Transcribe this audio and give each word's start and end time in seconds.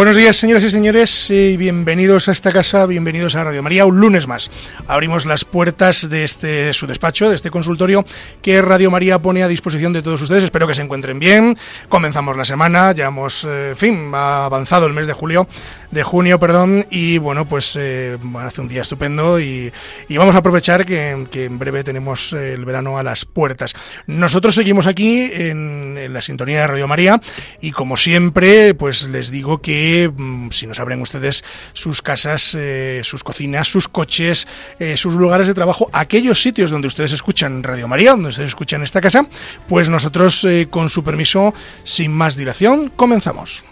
Buenos 0.00 0.16
días, 0.16 0.38
señoras 0.38 0.64
y 0.64 0.70
señores, 0.70 1.28
y 1.28 1.58
bienvenidos 1.58 2.30
a 2.30 2.32
esta 2.32 2.52
casa, 2.52 2.86
bienvenidos 2.86 3.34
a 3.34 3.44
Radio 3.44 3.62
María, 3.62 3.84
un 3.84 4.00
lunes 4.00 4.26
más. 4.26 4.50
Abrimos 4.86 5.26
las 5.26 5.44
puertas 5.44 6.08
de 6.08 6.24
este 6.24 6.72
su 6.72 6.86
despacho, 6.86 7.28
de 7.28 7.36
este 7.36 7.50
consultorio 7.50 8.06
que 8.40 8.62
Radio 8.62 8.90
María 8.90 9.18
pone 9.18 9.42
a 9.42 9.48
disposición 9.48 9.92
de 9.92 10.00
todos 10.00 10.22
ustedes. 10.22 10.42
Espero 10.42 10.66
que 10.66 10.74
se 10.74 10.80
encuentren 10.80 11.18
bien. 11.18 11.54
Comenzamos 11.90 12.34
la 12.34 12.46
semana, 12.46 12.92
ya 12.92 13.08
hemos, 13.08 13.44
eh, 13.44 13.72
en 13.72 13.76
fin, 13.76 14.10
ha 14.14 14.46
avanzado 14.46 14.86
el 14.86 14.94
mes 14.94 15.06
de 15.06 15.12
julio, 15.12 15.46
de 15.90 16.02
junio, 16.02 16.40
perdón, 16.40 16.86
y 16.90 17.18
bueno, 17.18 17.46
pues 17.46 17.76
eh, 17.78 18.16
hace 18.38 18.62
un 18.62 18.68
día 18.68 18.80
estupendo 18.80 19.38
y, 19.38 19.70
vamos 20.08 20.34
a 20.34 20.38
aprovechar 20.38 20.86
que, 20.86 21.10
en 21.10 21.58
breve 21.58 21.84
tenemos 21.84 22.32
el 22.32 22.64
verano 22.64 22.96
a 22.96 23.02
las 23.02 23.26
puertas. 23.26 23.74
Nosotros 24.06 24.54
seguimos 24.54 24.86
aquí 24.86 25.30
en 25.30 26.10
la 26.10 26.22
sintonía 26.22 26.62
de 26.62 26.66
Radio 26.68 26.88
María 26.88 27.20
y 27.60 27.72
como 27.72 27.98
siempre, 27.98 28.72
pues 28.72 29.06
les 29.06 29.30
digo 29.30 29.60
que 29.60 29.89
Mm, 30.16 30.50
si 30.50 30.66
nos 30.66 30.80
abren 30.80 31.00
ustedes 31.00 31.44
sus 31.72 32.02
casas, 32.02 32.54
eh, 32.58 33.00
sus 33.04 33.24
cocinas, 33.24 33.68
sus 33.68 33.88
coches, 33.88 34.46
eh, 34.78 34.96
sus 34.96 35.14
lugares 35.14 35.48
de 35.48 35.54
trabajo, 35.54 35.88
aquellos 35.92 36.40
sitios 36.40 36.70
donde 36.70 36.88
ustedes 36.88 37.12
escuchan 37.12 37.62
Radio 37.62 37.88
María, 37.88 38.12
donde 38.12 38.28
ustedes 38.28 38.48
escuchan 38.48 38.82
esta 38.82 39.00
casa, 39.00 39.26
pues 39.68 39.88
nosotros, 39.88 40.44
eh, 40.44 40.68
con 40.70 40.88
su 40.88 41.02
permiso, 41.02 41.54
sin 41.84 42.12
más 42.12 42.36
dilación, 42.36 42.92
comenzamos. 42.94 43.64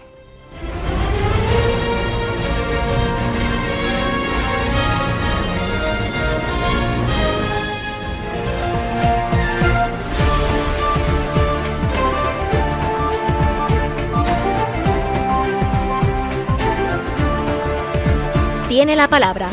Tiene 18.69 18.97
la 18.97 19.09
palabra. 19.09 19.49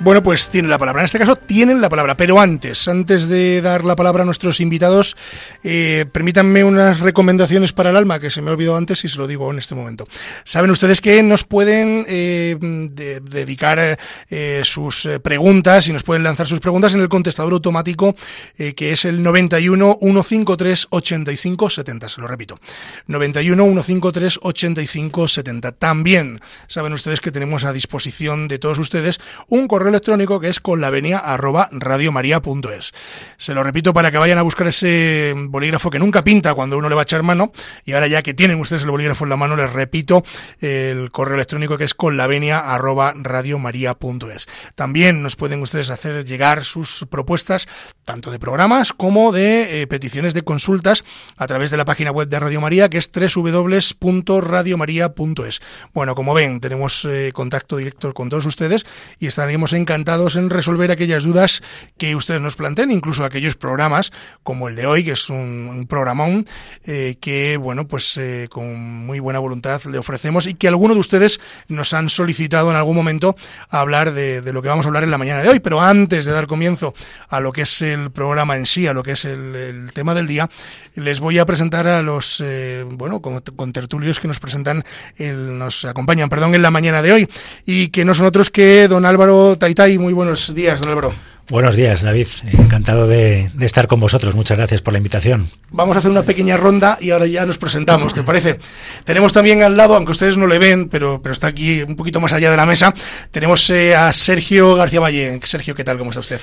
Bueno, 0.00 0.22
pues 0.22 0.48
tienen 0.48 0.70
la 0.70 0.78
palabra. 0.78 1.02
En 1.02 1.06
este 1.06 1.18
caso 1.18 1.34
tienen 1.34 1.80
la 1.80 1.88
palabra. 1.88 2.16
Pero 2.16 2.38
antes, 2.38 2.86
antes 2.86 3.26
de 3.26 3.60
dar 3.60 3.84
la 3.84 3.96
palabra 3.96 4.22
a 4.22 4.26
nuestros 4.26 4.60
invitados, 4.60 5.16
eh, 5.64 6.04
permítanme 6.12 6.62
unas 6.62 7.00
recomendaciones 7.00 7.72
para 7.72 7.90
el 7.90 7.96
alma 7.96 8.20
que 8.20 8.30
se 8.30 8.40
me 8.40 8.50
ha 8.50 8.52
olvidado 8.52 8.76
antes 8.76 9.04
y 9.04 9.08
se 9.08 9.18
lo 9.18 9.26
digo 9.26 9.50
en 9.50 9.58
este 9.58 9.74
momento. 9.74 10.06
Saben 10.44 10.70
ustedes 10.70 11.00
que 11.00 11.20
nos 11.24 11.42
pueden 11.42 12.04
eh, 12.06 12.56
dedicar 12.60 13.98
eh, 14.30 14.60
sus 14.62 15.08
preguntas 15.20 15.88
y 15.88 15.92
nos 15.92 16.04
pueden 16.04 16.22
lanzar 16.22 16.46
sus 16.46 16.60
preguntas 16.60 16.94
en 16.94 17.00
el 17.00 17.08
contestador 17.08 17.52
automático 17.54 18.14
que 18.56 18.92
es 18.92 19.04
el 19.04 19.22
91 19.22 19.98
153 20.00 20.86
85 20.90 21.70
70. 21.70 22.08
Se 22.08 22.20
lo 22.20 22.28
repito. 22.28 22.60
91 23.08 23.64
153 23.64 24.38
85 24.42 25.28
70. 25.28 25.72
También 25.72 26.40
saben 26.68 26.92
ustedes 26.92 27.20
que 27.20 27.32
tenemos 27.32 27.64
a 27.64 27.72
disposición 27.72 28.46
de 28.46 28.60
todos 28.60 28.78
ustedes 28.78 29.18
un 29.48 29.66
correo 29.66 29.87
electrónico 29.88 30.40
que 30.40 30.48
es 30.48 30.60
con 30.60 30.80
la 30.80 30.90
venia 30.90 31.18
arroba 31.18 31.68
radiomaria.es. 31.72 32.92
Se 33.36 33.54
lo 33.54 33.62
repito 33.62 33.92
para 33.92 34.10
que 34.10 34.18
vayan 34.18 34.38
a 34.38 34.42
buscar 34.42 34.66
ese 34.66 35.34
bolígrafo 35.36 35.90
que 35.90 35.98
nunca 35.98 36.24
pinta 36.24 36.54
cuando 36.54 36.78
uno 36.78 36.88
le 36.88 36.94
va 36.94 37.02
a 37.02 37.04
echar 37.04 37.22
mano 37.22 37.52
y 37.84 37.92
ahora 37.92 38.06
ya 38.06 38.22
que 38.22 38.34
tienen 38.34 38.60
ustedes 38.60 38.82
el 38.82 38.90
bolígrafo 38.90 39.24
en 39.24 39.30
la 39.30 39.36
mano 39.36 39.56
les 39.56 39.72
repito 39.72 40.22
el 40.60 41.10
correo 41.10 41.34
electrónico 41.34 41.78
que 41.78 41.84
es 41.84 41.94
con 41.94 42.16
la 42.16 42.26
venia 42.26 42.58
arroba 42.58 43.12
radiomaria.es. 43.16 44.48
También 44.74 45.22
nos 45.22 45.36
pueden 45.36 45.62
ustedes 45.62 45.90
hacer 45.90 46.24
llegar 46.24 46.64
sus 46.64 47.06
propuestas 47.10 47.68
tanto 48.04 48.30
de 48.30 48.38
programas 48.38 48.92
como 48.92 49.32
de 49.32 49.82
eh, 49.82 49.86
peticiones 49.86 50.34
de 50.34 50.42
consultas 50.42 51.04
a 51.36 51.46
través 51.46 51.70
de 51.70 51.76
la 51.76 51.84
página 51.84 52.10
web 52.10 52.28
de 52.28 52.40
Radio 52.40 52.60
María 52.60 52.88
que 52.88 52.98
es 52.98 53.10
www.radiomaria.es. 53.12 55.60
Bueno, 55.92 56.14
como 56.14 56.34
ven, 56.34 56.60
tenemos 56.60 57.04
eh, 57.04 57.30
contacto 57.32 57.76
directo 57.76 58.14
con 58.14 58.28
todos 58.28 58.46
ustedes 58.46 58.86
y 59.18 59.26
estaremos 59.26 59.72
en 59.72 59.77
encantados 59.78 60.36
en 60.36 60.50
resolver 60.50 60.90
aquellas 60.90 61.24
dudas 61.24 61.62
que 61.96 62.14
ustedes 62.14 62.40
nos 62.40 62.56
planteen, 62.56 62.90
incluso 62.90 63.24
aquellos 63.24 63.56
programas 63.56 64.12
como 64.42 64.68
el 64.68 64.76
de 64.76 64.86
hoy, 64.86 65.04
que 65.04 65.12
es 65.12 65.30
un, 65.30 65.86
programón 65.88 66.46
eh, 66.84 67.16
que, 67.20 67.56
bueno, 67.56 67.88
pues 67.88 68.16
eh, 68.16 68.48
con 68.50 69.06
muy 69.06 69.20
buena 69.20 69.38
voluntad 69.38 69.82
le 69.84 69.98
ofrecemos 69.98 70.46
y 70.46 70.54
que 70.54 70.68
algunos 70.68 70.96
de 70.96 71.00
ustedes 71.00 71.40
nos 71.68 71.94
han 71.94 72.10
solicitado 72.10 72.70
en 72.70 72.76
algún 72.76 72.96
momento 72.96 73.36
hablar 73.68 74.12
de, 74.12 74.42
lo 74.52 74.62
que 74.62 74.68
vamos 74.68 74.86
a 74.86 74.88
hablar 74.88 75.04
en 75.04 75.10
la 75.10 75.18
mañana 75.18 75.42
de 75.42 75.48
hoy. 75.48 75.60
Pero 75.60 75.80
antes 75.80 76.24
de 76.24 76.32
dar 76.32 76.46
comienzo 76.46 76.94
a 77.28 77.40
lo 77.40 77.52
que 77.52 77.62
es 77.62 77.82
el 77.82 78.10
programa 78.10 78.56
en 78.56 78.66
sí, 78.66 78.86
a 78.86 78.92
lo 78.92 79.02
que 79.02 79.12
es 79.12 79.24
el, 79.24 79.90
tema 79.94 80.14
del 80.14 80.26
día, 80.26 80.48
les 80.94 81.20
voy 81.20 81.38
a 81.38 81.46
presentar 81.46 81.86
a 81.86 82.02
los, 82.02 82.42
eh, 82.44 82.84
bueno, 82.86 83.20
con, 83.20 83.72
tertulios 83.72 84.20
que 84.20 84.28
nos 84.28 84.40
presentan, 84.40 84.84
nos 85.18 85.84
acompañan, 85.84 86.28
perdón, 86.28 86.54
en 86.54 86.62
la 86.62 86.70
mañana 86.70 87.02
de 87.02 87.12
hoy 87.12 87.28
y 87.64 87.88
que 87.88 88.04
no 88.04 88.14
son 88.14 88.26
otros 88.26 88.50
que 88.50 88.88
don 88.88 89.04
Álvaro 89.04 89.56
muy 89.98 90.12
buenos 90.12 90.54
días, 90.54 90.80
don 90.80 90.90
Álvaro. 90.90 91.14
Buenos 91.50 91.76
días, 91.76 92.02
David. 92.02 92.26
Encantado 92.52 93.06
de, 93.06 93.50
estar 93.60 93.86
con 93.86 94.00
vosotros. 94.00 94.34
Muchas 94.34 94.58
gracias 94.58 94.82
por 94.82 94.92
la 94.92 94.98
invitación. 94.98 95.48
Vamos 95.70 95.96
a 95.96 96.00
hacer 96.00 96.10
una 96.10 96.22
pequeña 96.22 96.58
ronda 96.58 96.98
y 97.00 97.10
ahora 97.10 97.26
ya 97.26 97.46
nos 97.46 97.56
presentamos, 97.56 98.12
¿te 98.12 98.22
parece? 98.22 98.58
Tenemos 99.04 99.32
también 99.32 99.62
al 99.62 99.76
lado, 99.76 99.94
aunque 99.94 100.12
ustedes 100.12 100.36
no 100.36 100.46
le 100.46 100.58
ven, 100.58 100.88
pero, 100.90 101.22
pero 101.22 101.32
está 101.32 101.46
aquí 101.46 101.82
un 101.82 101.96
poquito 101.96 102.20
más 102.20 102.34
allá 102.34 102.50
de 102.50 102.56
la 102.56 102.66
mesa, 102.66 102.92
tenemos 103.30 103.70
eh, 103.70 103.96
a 103.96 104.12
Sergio 104.12 104.74
García 104.74 105.00
Valle. 105.00 105.40
Sergio, 105.42 105.74
¿qué 105.74 105.84
tal? 105.84 105.96
¿Cómo 105.96 106.10
está 106.10 106.20
usted? 106.20 106.40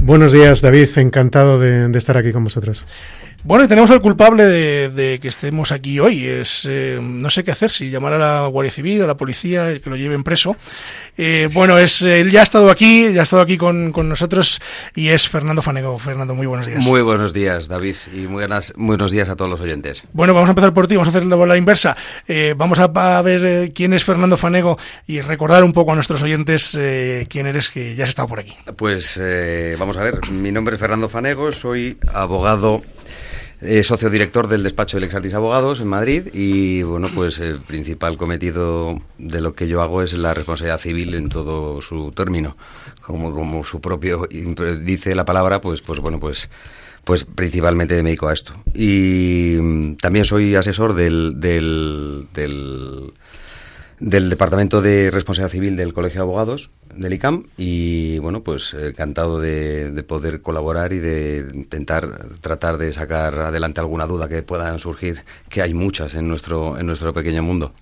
Buenos 0.00 0.32
días, 0.32 0.60
David. 0.60 0.88
Encantado 0.98 1.58
de 1.58 1.98
estar 1.98 2.16
aquí 2.16 2.30
con 2.30 2.44
vosotros. 2.44 2.84
Bueno, 3.46 3.64
y 3.64 3.68
tenemos 3.68 3.90
al 3.90 4.00
culpable 4.00 4.44
de, 4.46 5.18
que 5.20 5.28
estemos 5.28 5.70
aquí 5.70 6.00
hoy. 6.00 6.24
Es 6.24 6.66
eh, 6.66 6.98
no 7.02 7.28
sé 7.28 7.44
qué 7.44 7.50
hacer, 7.50 7.70
si 7.70 7.90
llamar 7.90 8.14
a 8.14 8.18
la 8.18 8.46
Guardia 8.46 8.72
Civil, 8.72 9.02
a 9.02 9.06
la 9.06 9.18
policía, 9.18 9.78
que 9.80 9.90
lo 9.90 9.96
lleven 9.96 10.24
preso. 10.24 10.56
Eh, 11.18 11.50
bueno, 11.52 11.76
es 11.76 12.00
él 12.00 12.30
ya 12.30 12.40
ha 12.40 12.42
estado 12.42 12.70
aquí, 12.70 13.12
ya 13.12 13.20
ha 13.20 13.22
estado 13.24 13.42
aquí 13.42 13.58
con, 13.58 13.92
nosotros 14.08 14.62
y 14.94 15.08
es 15.08 15.28
Fernando 15.28 15.60
Fanego. 15.60 15.98
Fernando, 15.98 16.34
muy 16.34 16.46
buenos 16.46 16.66
días. 16.66 16.82
Muy 16.82 17.02
buenos 17.02 17.34
días, 17.34 17.68
David, 17.68 17.96
y 18.14 18.20
muy 18.20 18.44
buenas, 18.44 18.72
buenos 18.76 19.12
días 19.12 19.28
a 19.28 19.36
todos 19.36 19.50
los 19.50 19.60
oyentes. 19.60 20.04
Bueno, 20.14 20.32
vamos 20.32 20.48
a 20.48 20.52
empezar 20.52 20.72
por 20.72 20.86
ti, 20.86 20.96
vamos 20.96 21.14
a 21.14 21.18
hacer 21.18 21.26
la 21.26 21.36
bola 21.36 21.58
inversa. 21.58 21.98
Eh, 22.26 22.54
vamos 22.56 22.78
a, 22.78 22.88
ver 23.20 23.74
quién 23.74 23.92
es 23.92 24.04
Fernando 24.04 24.38
Fanego 24.38 24.78
y 25.06 25.20
recordar 25.20 25.64
un 25.64 25.74
poco 25.74 25.92
a 25.92 25.94
nuestros 25.94 26.22
oyentes 26.22 26.78
quién 27.28 27.46
eres, 27.46 27.68
que 27.68 27.94
ya 27.94 28.04
has 28.04 28.08
estado 28.08 28.26
por 28.26 28.40
aquí. 28.40 28.56
Pues 28.74 29.20
vamos 29.78 29.98
a 29.98 30.02
ver, 30.02 30.30
mi 30.30 30.50
nombre 30.50 30.76
es 30.76 30.80
Fernando 30.80 31.10
Fanego, 31.10 31.52
soy 31.52 31.98
abogado 32.10 32.82
eh, 33.60 33.82
socio 33.82 34.10
director 34.10 34.48
del 34.48 34.62
despacho 34.62 34.96
del 34.96 35.04
Exartis 35.04 35.34
Abogados 35.34 35.80
en 35.80 35.88
Madrid 35.88 36.28
y 36.32 36.82
bueno, 36.82 37.08
pues 37.14 37.38
el 37.38 37.60
principal 37.60 38.16
cometido 38.16 38.98
de 39.18 39.40
lo 39.40 39.52
que 39.52 39.68
yo 39.68 39.82
hago 39.82 40.02
es 40.02 40.12
la 40.14 40.34
responsabilidad 40.34 40.78
civil 40.78 41.14
en 41.14 41.28
todo 41.28 41.80
su 41.80 42.12
término. 42.12 42.56
Como, 43.00 43.32
como 43.32 43.64
su 43.64 43.80
propio 43.80 44.26
dice 44.28 45.14
la 45.14 45.24
palabra, 45.24 45.60
pues, 45.60 45.82
pues 45.82 46.00
bueno, 46.00 46.18
pues 46.20 46.48
pues 47.04 47.26
principalmente 47.26 47.94
me 48.02 48.10
dedico 48.10 48.28
a 48.28 48.32
esto. 48.32 48.54
Y 48.74 49.56
mm, 49.60 49.96
también 49.96 50.24
soy 50.24 50.54
asesor 50.54 50.94
del, 50.94 51.38
del, 51.38 52.28
del, 52.32 53.12
del 54.00 54.30
Departamento 54.30 54.80
de 54.80 55.10
Responsabilidad 55.10 55.52
Civil 55.52 55.76
del 55.76 55.92
Colegio 55.92 56.20
de 56.20 56.22
Abogados 56.22 56.70
del 56.96 57.12
ICAM 57.14 57.44
y 57.56 58.18
bueno, 58.18 58.42
pues 58.42 58.74
encantado 58.74 59.40
de, 59.40 60.04
poder 60.06 60.40
colaborar 60.42 60.92
y 60.92 60.98
de 60.98 61.46
intentar 61.54 62.08
tratar 62.40 62.78
de 62.78 62.92
sacar 62.92 63.38
adelante 63.38 63.80
alguna 63.80 64.06
duda 64.06 64.28
que 64.28 64.42
puedan 64.42 64.78
surgir, 64.78 65.24
que 65.48 65.62
hay 65.62 65.74
muchas 65.74 66.14
en 66.14 66.28
nuestro, 66.28 66.78
en 66.78 66.86
nuestro 66.86 67.12
pequeño 67.12 67.42
mundo. 67.42 67.72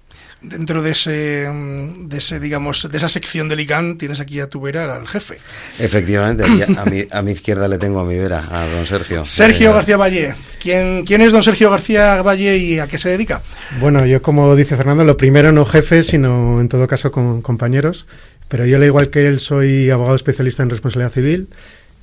Dentro 0.42 0.82
de 0.82 0.90
ese, 0.90 1.48
de 1.48 2.18
ese, 2.18 2.40
digamos, 2.40 2.88
de 2.90 2.98
esa 2.98 3.08
sección 3.08 3.48
del 3.48 3.60
ICAM 3.60 3.96
tienes 3.96 4.18
aquí 4.18 4.40
a 4.40 4.48
tu 4.48 4.60
vera 4.60 4.92
al 4.92 5.06
jefe. 5.06 5.38
Efectivamente, 5.78 6.44
a, 6.78 6.84
mi, 6.84 7.06
a 7.08 7.22
mi 7.22 7.30
izquierda 7.30 7.68
le 7.68 7.78
tengo 7.78 8.00
a 8.00 8.04
mi 8.04 8.18
vera, 8.18 8.48
a 8.50 8.66
don 8.66 8.84
Sergio. 8.84 9.24
Sergio 9.24 9.70
eh, 9.70 9.74
García 9.74 9.96
Valle. 9.96 10.34
¿Quién, 10.60 11.04
¿Quién 11.04 11.20
es 11.20 11.32
don 11.32 11.44
Sergio 11.44 11.70
García 11.70 12.22
Valle 12.22 12.56
y 12.56 12.80
a 12.80 12.88
qué 12.88 12.98
se 12.98 13.10
dedica? 13.10 13.42
Bueno, 13.78 14.04
yo 14.04 14.20
como 14.20 14.56
dice 14.56 14.76
Fernando, 14.76 15.04
lo 15.04 15.16
primero 15.16 15.52
no 15.52 15.64
jefe, 15.64 16.02
sino 16.02 16.60
en 16.60 16.68
todo 16.68 16.88
caso 16.88 17.12
con 17.12 17.40
compañeros. 17.40 18.06
Pero 18.52 18.66
yo, 18.66 18.76
al 18.76 18.84
igual 18.84 19.08
que 19.08 19.26
él, 19.26 19.40
soy 19.40 19.88
abogado 19.88 20.14
especialista 20.14 20.62
en 20.62 20.68
responsabilidad 20.68 21.10
civil. 21.10 21.48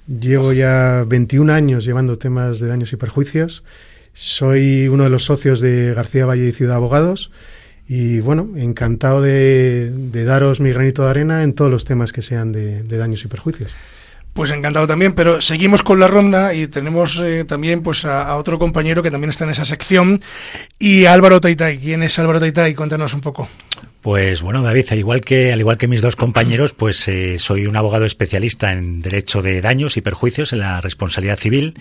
Llevo 0.08 0.52
ya 0.52 1.06
21 1.06 1.54
años 1.54 1.86
llevando 1.86 2.18
temas 2.18 2.60
de 2.60 2.68
daños 2.68 2.92
y 2.92 2.96
perjuicios. 2.96 3.64
Soy 4.14 4.88
uno 4.88 5.04
de 5.04 5.12
los 5.12 5.26
socios 5.26 5.62
de 5.62 5.94
García 5.94 6.26
Valle 6.26 6.48
y 6.48 6.52
Ciudad 6.52 6.78
Abogados. 6.78 7.30
Y 7.88 8.22
bueno, 8.22 8.50
encantado 8.58 9.22
de, 9.22 9.92
daros 10.12 10.60
mi 10.60 10.72
granito 10.72 11.04
de 11.04 11.12
arena 11.12 11.44
en 11.44 11.54
todos 11.54 11.70
los 11.70 11.86
temas 11.86 12.12
que 12.12 12.24
sean 12.24 12.52
de, 12.52 12.82
daños 12.82 13.24
y 13.24 13.28
perjuicios. 13.28 13.72
Pues 14.34 14.50
encantado 14.50 14.88
también, 14.88 15.14
pero 15.14 15.44
seguimos 15.44 15.84
con 15.84 16.00
la 16.00 16.08
ronda 16.08 16.56
y 16.56 16.66
tenemos 16.66 17.22
eh, 17.24 17.46
también 17.46 17.84
pues 17.84 18.06
a, 18.06 18.36
otro 18.38 18.58
compañero 18.58 19.04
que 19.04 19.12
también 19.12 19.30
está 19.30 19.44
en 19.44 19.52
esa 19.52 19.66
sección 19.66 20.20
y 20.80 21.06
Álvaro 21.06 21.42
Taitai. 21.42 21.78
¿Quién 21.78 22.02
es 22.02 22.18
Álvaro 22.18 22.40
Taitai? 22.40 22.74
Cuéntanos 22.74 23.14
un 23.14 23.22
poco. 23.22 23.48
Pues 24.02 24.42
bueno, 24.42 24.62
David, 24.62 24.86
al 24.92 25.00
igual 25.00 25.22
que, 25.22 25.52
al 25.52 25.60
igual 25.60 25.78
que 25.78 25.90
mis 25.90 26.02
dos 26.02 26.16
compañeros, 26.16 26.74
pues 26.74 27.06
eh, 27.10 27.38
soy 27.38 27.68
un 27.68 27.76
abogado 27.76 28.06
especialista 28.06 28.72
en 28.72 29.02
derecho 29.02 29.42
de 29.42 29.60
daños 29.60 29.98
y 29.98 30.02
perjuicios 30.02 30.54
en 30.54 30.60
la 30.60 30.80
responsabilidad 30.80 31.38
civil. 31.38 31.74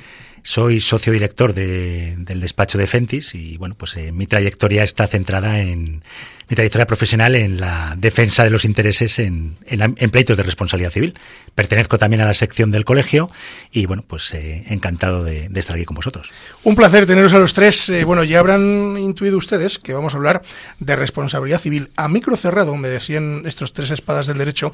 Soy 0.49 0.81
socio 0.81 1.13
director 1.13 1.53
de, 1.53 2.15
del 2.17 2.41
despacho 2.41 2.79
de 2.79 2.87
Fentis 2.87 3.35
y 3.35 3.59
bueno, 3.59 3.75
pues 3.75 3.95
eh, 3.99 4.13
mi 4.13 4.27
trayectoria 4.27 4.83
está 4.83 5.07
centrada 5.07 5.61
en, 5.61 6.03
mi 6.49 6.55
trayectoria 6.55 6.87
profesional 6.87 7.35
en 7.35 7.61
la 7.61 7.95
defensa 7.99 8.43
de 8.43 8.51
los 8.51 8.65
intereses 8.65 9.19
en, 9.19 9.59
en, 9.67 10.11
pleitos 10.11 10.37
de 10.37 10.43
responsabilidad 10.43 10.91
civil. 10.91 11.19
Pertenezco 11.55 11.99
también 11.99 12.23
a 12.23 12.25
la 12.25 12.33
sección 12.33 12.71
del 12.71 12.87
colegio 12.87 13.31
y, 13.71 13.85
bueno, 13.85 14.03
pues 14.07 14.33
eh, 14.33 14.65
encantado 14.69 15.25
de, 15.25 15.51
estar 15.55 15.77
aquí 15.77 15.85
con 15.85 15.97
vosotros. 15.97 16.31
Un 16.65 16.75
placer 16.75 17.05
teneros 17.05 17.35
a 17.35 17.39
los 17.39 17.53
tres. 17.53 17.91
Eh, 17.91 18.05
bueno, 18.05 18.25
ya 18.25 18.39
habrán 18.39 18.97
intuido 18.99 19.37
ustedes 19.37 19.79
que 19.79 19.93
vamos 19.93 20.15
a 20.15 20.17
hablar 20.17 20.43
de 20.79 20.97
responsabilidad 20.97 21.61
civil. 21.61 21.91
A 21.97 22.09
micro 22.09 22.35
cerrado, 22.37 22.75
me 22.77 22.89
decían 22.89 23.43
estos 23.45 23.75
tres 23.75 23.91
espadas 23.91 24.27
del 24.27 24.39
derecho, 24.39 24.73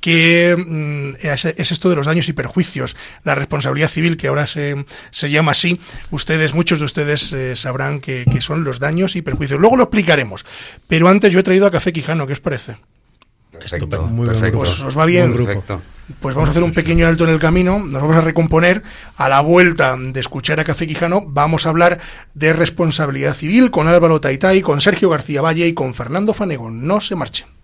que 0.00 0.54
mm, 0.56 1.26
es, 1.26 1.44
esto 1.72 1.90
de 1.90 1.96
los 1.96 2.06
daños 2.06 2.28
y 2.28 2.34
perjuicios, 2.34 2.96
la 3.24 3.34
responsabilidad 3.34 3.88
civil, 3.88 4.16
que 4.16 4.28
ahora 4.28 4.46
se, 4.46 4.84
se 5.16 5.30
llama 5.30 5.52
así. 5.52 5.80
Ustedes, 6.10 6.52
muchos 6.52 6.78
de 6.78 6.84
ustedes 6.84 7.32
eh, 7.32 7.56
sabrán 7.56 8.00
que, 8.00 8.26
que 8.30 8.42
son 8.42 8.64
los 8.64 8.78
daños 8.78 9.16
y 9.16 9.22
perjuicios. 9.22 9.58
Luego 9.58 9.78
lo 9.78 9.84
explicaremos. 9.84 10.44
Pero 10.88 11.10
yo 11.14 11.38
he 11.38 11.42
traído 11.42 11.66
a 11.66 11.70
Café 11.70 11.90
Quijano, 11.90 12.26
¿qué 12.26 12.34
os 12.34 12.40
parece? 12.40 12.76
Perfecto, 13.50 14.02
muy 14.02 14.26
perfecto. 14.26 14.58
Pues 14.58 14.78
os 14.82 14.98
va 14.98 15.06
bien. 15.06 15.32
Perfecto. 15.32 15.80
Pues 16.20 16.34
vamos 16.34 16.48
a 16.48 16.50
hacer 16.50 16.62
un 16.62 16.72
pequeño 16.72 17.06
alto 17.06 17.24
en 17.24 17.30
el 17.30 17.38
camino, 17.38 17.78
nos 17.78 18.02
vamos 18.02 18.16
a 18.16 18.20
recomponer. 18.20 18.82
A 19.16 19.30
la 19.30 19.40
vuelta 19.40 19.96
de 19.98 20.20
escuchar 20.20 20.60
a 20.60 20.64
Café 20.64 20.86
Quijano, 20.86 21.22
vamos 21.26 21.64
a 21.64 21.70
hablar 21.70 21.98
de 22.34 22.52
responsabilidad 22.52 23.32
civil 23.32 23.70
con 23.70 23.88
Álvaro 23.88 24.20
Taitay, 24.20 24.60
con 24.60 24.82
Sergio 24.82 25.08
García 25.08 25.40
Valle 25.40 25.66
y 25.66 25.72
con 25.72 25.94
Fernando 25.94 26.34
Fanego. 26.34 26.70
No 26.70 27.00
se 27.00 27.16
marchen. 27.16 27.55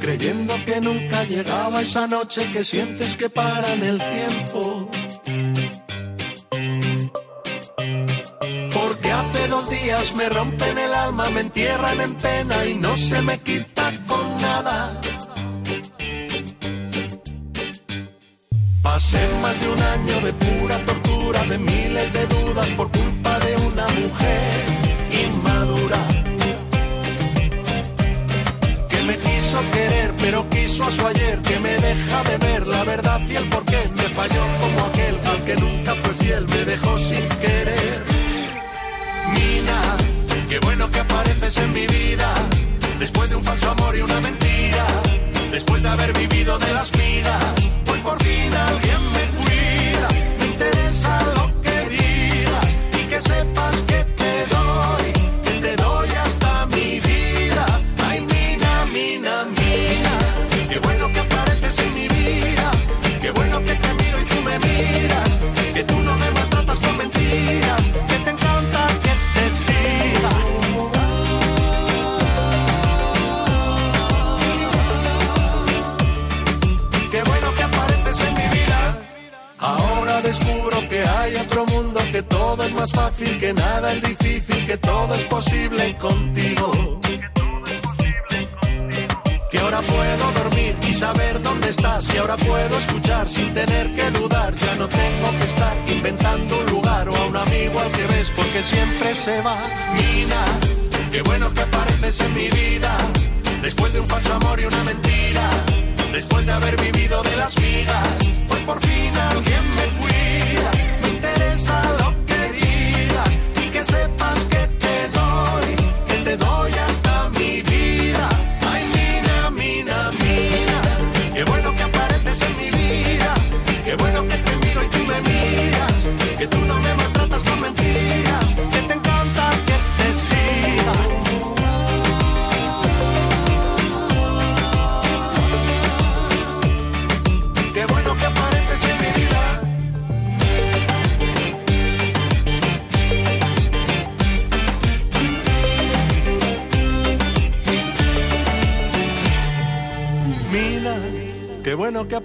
Creyendo 0.00 0.54
que 0.64 0.80
nunca 0.80 1.22
llegaba 1.24 1.82
esa 1.82 2.08
noche 2.08 2.50
que 2.52 2.64
sientes 2.64 3.16
que 3.16 3.30
para 3.30 3.72
en 3.74 3.82
el 3.84 3.98
tiempo. 3.98 4.90
Porque 8.74 9.12
hace 9.12 9.48
dos 9.48 9.70
días 9.70 10.16
me 10.16 10.28
rompen 10.28 10.78
el 10.78 10.92
alma, 10.92 11.30
me 11.30 11.40
entierran 11.42 12.00
en 12.00 12.14
pena 12.14 12.66
y 12.66 12.74
no 12.74 12.96
se 12.96 13.22
me 13.22 13.38
quita 13.38 13.92
con 14.08 14.36
nada. 14.40 15.00
Pasé 18.82 19.28
más 19.42 19.60
de 19.60 19.68
un 19.68 19.82
año 19.82 20.20
de 20.26 20.32
pura 20.32 20.84
tortura, 20.84 21.44
de 21.44 21.58
miles 21.58 22.12
de 22.12 22.26
dudas 22.26 22.68
por 22.70 22.90
culpa 22.90 23.38
de 23.38 23.56
una 23.56 23.86
mujer 23.88 24.66
inmadura 25.24 26.11
querer, 29.70 30.14
pero 30.18 30.48
quiso 30.48 30.84
a 30.84 30.90
su 30.90 31.06
ayer 31.06 31.40
que 31.40 31.58
me 31.60 31.76
deja 31.76 32.22
de 32.24 32.38
ver 32.38 32.66
la 32.66 32.84
verdad 32.84 33.20
y 33.28 33.36
el 33.36 33.48
porqué. 33.48 33.82
Me 33.96 34.08
falló 34.08 34.44
como 34.60 34.86
aquel 34.86 35.20
al 35.26 35.44
que 35.44 35.56
nunca 35.56 35.94
fue 35.94 36.14
fiel, 36.14 36.46
me 36.48 36.64
dejó 36.64 36.98
sin 36.98 37.28
querer. 37.40 38.04
Mina, 39.32 39.80
qué 40.48 40.58
bueno 40.60 40.90
que 40.90 41.00
apareces 41.00 41.56
en 41.58 41.72
mi 41.72 41.86
vida, 41.86 42.34
después 42.98 43.30
de 43.30 43.36
un 43.36 43.44
falso 43.44 43.70
amor 43.70 43.96
y 43.96 44.02
una 44.02 44.20
mentira, 44.20 44.86
después 45.50 45.82
de 45.82 45.88
haber 45.88 46.12
vivido 46.12 46.58
de 46.58 46.72
las 46.74 46.92
migas, 46.96 47.54
hoy 47.90 47.98
por 48.00 48.22
fin 48.22 48.54
alguien 48.54 49.11
todo 82.62 82.68
es 82.68 82.74
más 82.74 82.92
fácil, 82.92 83.38
que 83.40 83.52
nada 83.52 83.92
es 83.92 84.02
difícil, 84.02 84.66
que 84.66 84.76
todo 84.76 85.14
es 85.14 85.24
posible 85.24 85.96
contigo. 85.98 87.00
Que 89.50 89.58
ahora 89.58 89.80
puedo 89.80 90.32
dormir 90.32 90.76
y 90.88 90.94
saber 90.94 91.42
dónde 91.42 91.70
estás, 91.70 92.12
y 92.14 92.18
ahora 92.18 92.36
puedo 92.36 92.78
escuchar 92.78 93.28
sin 93.28 93.52
tener 93.52 93.92
que 93.94 94.10
dudar. 94.12 94.54
Ya 94.56 94.76
no 94.76 94.88
tengo 94.88 95.30
que 95.38 95.44
estar 95.44 95.76
inventando 95.88 96.58
un 96.60 96.66
lugar 96.66 97.08
o 97.08 97.16
a 97.16 97.26
un 97.26 97.36
amigo 97.36 97.80
al 97.80 97.90
que 97.92 98.06
ves 98.06 98.32
porque 98.36 98.62
siempre 98.62 99.14
se 99.14 99.40
va. 99.40 99.58
Nina, 99.94 100.44
qué 101.10 101.22
bueno 101.22 101.52
que 101.52 101.62
apareces 101.62 102.20
en 102.20 102.34
mi 102.34 102.48
vida, 102.48 102.96
después 103.60 103.92
de 103.92 104.00
un 104.00 104.06
falso 104.06 104.34
amor 104.34 104.60
y 104.60 104.66
una 104.66 104.84
mentira, 104.84 105.50
después 106.12 106.46
de 106.46 106.52
haber 106.52 106.76
vivido 106.80 107.22
de 107.22 107.36
las 107.36 107.58
migas, 107.58 108.08
pues 108.46 108.60
por 108.60 108.80
fin 108.80 109.16
alguien 109.16 109.74
me 109.74 109.91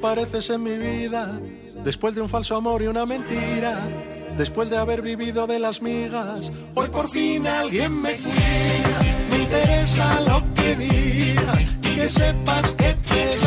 apareces 0.07 0.49
en 0.51 0.63
mi 0.63 0.77
vida, 0.77 1.37
después 1.83 2.15
de 2.15 2.21
un 2.21 2.29
falso 2.29 2.55
amor 2.55 2.81
y 2.81 2.87
una 2.87 3.05
mentira, 3.05 3.77
después 4.37 4.69
de 4.69 4.77
haber 4.77 5.01
vivido 5.01 5.45
de 5.47 5.59
las 5.59 5.81
migas, 5.81 6.49
hoy 6.75 6.87
por 6.87 7.09
fin 7.09 7.45
alguien 7.45 8.01
me 8.01 8.15
cuida, 8.15 9.01
me 9.29 9.37
interesa 9.39 10.21
lo 10.21 10.41
que 10.53 10.75
digas, 10.77 11.61
y 11.83 11.95
que 11.95 12.07
sepas 12.07 12.73
que 12.75 12.93
te 13.05 13.35
doy, 13.35 13.46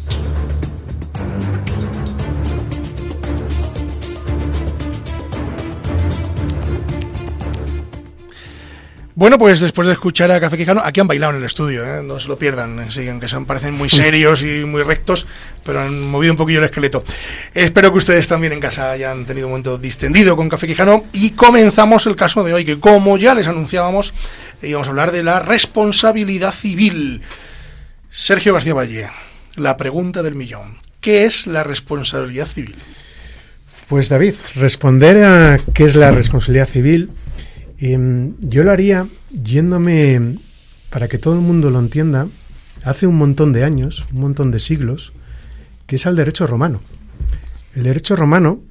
Bueno, 9.21 9.37
pues 9.37 9.59
después 9.59 9.87
de 9.87 9.93
escuchar 9.93 10.31
a 10.31 10.39
Café 10.39 10.57
Quijano, 10.57 10.81
aquí 10.83 10.99
han 10.99 11.05
bailado 11.05 11.33
en 11.33 11.37
el 11.37 11.43
estudio, 11.43 11.85
¿eh? 11.85 12.01
no 12.03 12.19
se 12.19 12.27
lo 12.27 12.39
pierdan, 12.39 12.89
sí, 12.89 13.07
aunque 13.07 13.27
son, 13.27 13.45
parecen 13.45 13.75
muy 13.75 13.87
serios 13.87 14.41
y 14.41 14.65
muy 14.65 14.81
rectos, 14.81 15.27
pero 15.63 15.79
han 15.79 16.01
movido 16.01 16.33
un 16.33 16.37
poquillo 16.37 16.57
el 16.57 16.65
esqueleto. 16.65 17.03
Espero 17.53 17.91
que 17.91 17.99
ustedes 17.99 18.27
también 18.27 18.51
en 18.51 18.59
casa 18.59 18.89
hayan 18.89 19.25
tenido 19.25 19.45
un 19.45 19.51
momento 19.51 19.77
distendido 19.77 20.35
con 20.35 20.49
Café 20.49 20.65
Quijano 20.65 21.05
y 21.13 21.29
comenzamos 21.33 22.07
el 22.07 22.15
caso 22.15 22.43
de 22.43 22.55
hoy, 22.55 22.65
que 22.65 22.79
como 22.79 23.15
ya 23.19 23.35
les 23.35 23.47
anunciábamos, 23.47 24.15
íbamos 24.63 24.87
a 24.87 24.89
hablar 24.89 25.11
de 25.11 25.21
la 25.21 25.39
responsabilidad 25.39 26.51
civil. 26.51 27.21
Sergio 28.09 28.55
García 28.55 28.73
Valle, 28.73 29.11
la 29.55 29.77
pregunta 29.77 30.23
del 30.23 30.33
millón. 30.33 30.79
¿Qué 30.99 31.25
es 31.25 31.45
la 31.45 31.63
responsabilidad 31.63 32.47
civil? 32.47 32.75
Pues 33.87 34.09
David, 34.09 34.33
responder 34.55 35.23
a 35.23 35.59
qué 35.75 35.85
es 35.85 35.93
la 35.93 36.09
responsabilidad 36.09 36.67
civil, 36.67 37.11
em, 37.81 38.35
yo 38.39 38.63
lo 38.63 38.71
haría 38.71 39.07
yéndome, 39.31 40.37
para 40.89 41.07
que 41.07 41.17
todo 41.17 41.33
el 41.33 41.41
mundo 41.41 41.69
lo 41.69 41.79
entienda, 41.79 42.27
hace 42.83 43.07
un 43.07 43.17
montón 43.17 43.53
de 43.53 43.63
años, 43.63 44.05
un 44.13 44.21
montón 44.21 44.51
de 44.51 44.59
siglos, 44.59 45.13
que 45.87 45.97
es 45.97 46.05
al 46.05 46.15
derecho 46.15 46.47
romano. 46.47 46.81
El 47.75 47.83
derecho 47.83 48.15
romano 48.15 48.61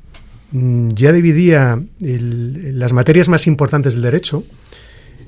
mm, 0.53 0.91
ya 0.91 1.13
dividía 1.13 1.81
las 1.99 2.93
materias 2.93 3.29
más 3.29 3.47
importantes 3.47 3.95
del 3.95 4.03
derecho, 4.03 4.45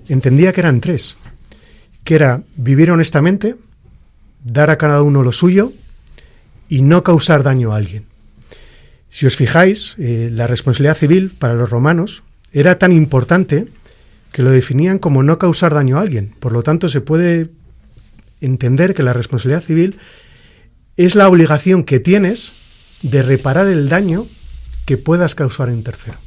entendía 0.09 0.53
que 0.53 0.61
eran 0.61 0.81
tres, 0.81 1.17
que 2.05 2.15
era 2.15 2.43
vivir 2.57 2.91
honestamente, 2.91 3.57
dar 4.45 4.71
a 4.71 4.79
cada 4.79 5.03
uno 5.03 5.23
lo 5.23 5.33
suyo 5.33 5.73
y 6.69 6.83
no 6.83 7.03
causar 7.03 7.43
daño 7.43 7.73
a 7.73 7.77
alguien. 7.77 8.05
Si 9.11 9.27
os 9.27 9.37
fijáis, 9.37 9.95
eh, 9.99 10.31
la 10.33 10.47
responsabilidad 10.47 10.97
civil 10.97 11.33
para 11.39 11.55
los 11.55 11.69
romanos 11.69 12.23
era 12.53 12.79
tan 12.79 12.93
importante 12.93 13.67
que 14.33 14.43
lo 14.43 14.51
definían 14.51 14.99
como 14.99 15.23
no 15.23 15.39
causar 15.39 15.75
daño 15.75 15.99
a 15.99 16.03
alguien. 16.03 16.35
Por 16.41 16.53
lo 16.53 16.63
tanto, 16.63 16.89
se 16.89 17.01
puede 17.01 17.51
entender 18.41 18.95
que 18.95 19.03
la 19.03 19.13
responsabilidad 19.13 19.63
civil 19.63 19.99
es 20.97 21.15
la 21.15 21.29
obligación 21.29 21.85
que 21.85 22.01
tienes 22.01 22.55
de 23.03 23.23
reparar 23.23 23.67
el 23.67 23.89
daño 23.89 24.27
que 24.87 24.97
puedas 24.97 25.35
causar 25.35 25.69
en 25.69 25.83
tercero. 25.83 26.19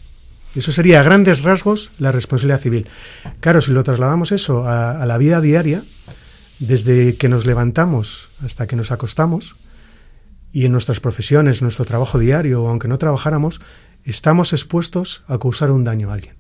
Eso 0.56 0.72
sería 0.72 1.02
a 1.02 1.04
grandes 1.04 1.44
rasgos 1.44 1.92
la 2.00 2.12
responsabilidad 2.12 2.62
civil. 2.62 2.88
Claro, 3.42 3.62
si 3.62 3.72
lo 3.72 3.84
trasladamos 3.84 4.32
eso 4.32 4.66
a 4.68 5.06
la 5.06 5.18
vida 5.18 5.42
diaria, 5.42 5.84
desde 6.60 7.18
que 7.18 7.28
nos 7.28 7.46
levantamos 7.46 8.30
hasta 8.40 8.66
que 8.66 8.78
nos 8.78 8.92
acostamos, 8.92 9.58
y 10.54 10.66
en 10.66 10.72
nuestras 10.72 11.02
profesiones, 11.02 11.62
nuestro 11.62 11.84
trabajo 11.84 12.18
diario, 12.18 12.66
aunque 12.70 12.88
no 12.88 12.98
trabajáramos, 12.98 13.60
estamos 14.06 14.54
expuestos 14.54 15.24
a 15.28 15.38
causar 15.38 15.72
un 15.72 15.84
daño 15.84 16.12
a 16.12 16.14
alguien. 16.14 16.36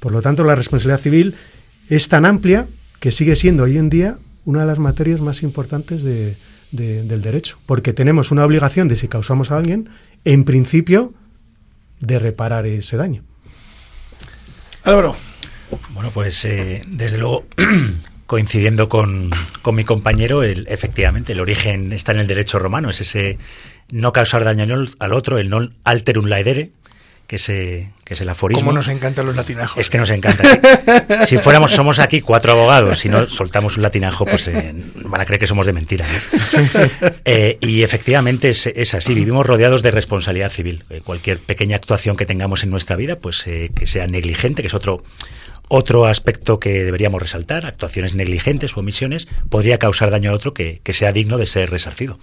Por 0.00 0.12
lo 0.12 0.22
tanto, 0.22 0.44
la 0.44 0.54
responsabilidad 0.54 1.00
civil 1.00 1.34
es 1.88 2.08
tan 2.08 2.24
amplia 2.24 2.68
que 3.00 3.12
sigue 3.12 3.36
siendo 3.36 3.64
hoy 3.64 3.78
en 3.78 3.90
día 3.90 4.18
una 4.44 4.60
de 4.60 4.66
las 4.66 4.78
materias 4.78 5.20
más 5.20 5.42
importantes 5.42 6.02
del 6.02 6.36
derecho, 7.22 7.58
porque 7.66 7.92
tenemos 7.92 8.30
una 8.30 8.44
obligación 8.44 8.88
de 8.88 8.96
si 8.96 9.08
causamos 9.08 9.50
a 9.50 9.56
alguien, 9.56 9.90
en 10.24 10.44
principio, 10.44 11.12
de 12.00 12.18
reparar 12.18 12.66
ese 12.66 12.96
daño. 12.96 13.24
Álvaro. 14.84 15.16
Bueno, 15.90 16.10
pues 16.14 16.44
eh, 16.46 16.82
desde 16.88 17.18
luego 17.18 17.44
coincidiendo 18.26 18.88
con, 18.88 19.30
con 19.60 19.74
mi 19.74 19.84
compañero, 19.84 20.42
el, 20.42 20.66
efectivamente, 20.68 21.32
el 21.32 21.40
origen 21.40 21.92
está 21.92 22.12
en 22.12 22.20
el 22.20 22.26
derecho 22.26 22.58
romano, 22.58 22.88
es 22.90 23.00
ese 23.00 23.38
no 23.90 24.12
causar 24.12 24.44
daño 24.44 24.86
al 24.98 25.12
otro, 25.12 25.38
el 25.38 25.48
non 25.48 25.72
alterum 25.84 26.28
laedere, 26.28 26.72
que 27.28 27.38
se 27.38 27.90
que 28.04 28.14
es 28.14 28.20
el 28.22 28.28
aforismo. 28.30 28.60
¿Cómo 28.60 28.72
nos 28.72 28.88
encantan 28.88 29.26
los 29.26 29.36
latinajos? 29.36 29.78
Es 29.78 29.90
que 29.90 29.98
nos 29.98 30.08
encanta. 30.08 30.42
Si 31.26 31.36
fuéramos, 31.36 31.72
somos 31.72 31.98
aquí 31.98 32.22
cuatro 32.22 32.52
abogados, 32.52 33.00
si 33.00 33.10
no 33.10 33.26
soltamos 33.26 33.76
un 33.76 33.82
latinajo, 33.82 34.24
pues 34.24 34.48
eh, 34.48 34.74
van 35.04 35.20
a 35.20 35.26
creer 35.26 35.38
que 35.38 35.46
somos 35.46 35.66
de 35.66 35.72
mentira. 35.74 36.06
Eh, 37.30 37.58
y 37.60 37.82
efectivamente 37.82 38.48
es, 38.48 38.66
es, 38.66 38.94
así, 38.94 39.12
vivimos 39.12 39.46
rodeados 39.46 39.82
de 39.82 39.90
responsabilidad 39.90 40.50
civil. 40.50 40.84
Eh, 40.88 41.02
cualquier 41.04 41.38
pequeña 41.38 41.76
actuación 41.76 42.16
que 42.16 42.24
tengamos 42.24 42.64
en 42.64 42.70
nuestra 42.70 42.96
vida, 42.96 43.18
pues 43.18 43.44
que 43.44 43.86
sea 43.86 44.06
negligente, 44.06 44.62
que 44.62 44.68
es 44.68 44.74
otro 44.74 45.02
otro 45.68 46.06
aspecto 46.06 46.58
que 46.58 46.84
deberíamos 46.84 47.20
resaltar, 47.20 47.66
actuaciones 47.66 48.14
negligentes 48.14 48.76
o 48.76 48.80
omisiones, 48.80 49.28
podría 49.48 49.78
causar 49.78 50.10
daño 50.10 50.30
al 50.30 50.36
otro 50.36 50.54
que, 50.54 50.80
sea 50.92 51.12
digno 51.12 51.38
de 51.38 51.46
ser 51.46 51.70
resarcido. 51.70 52.18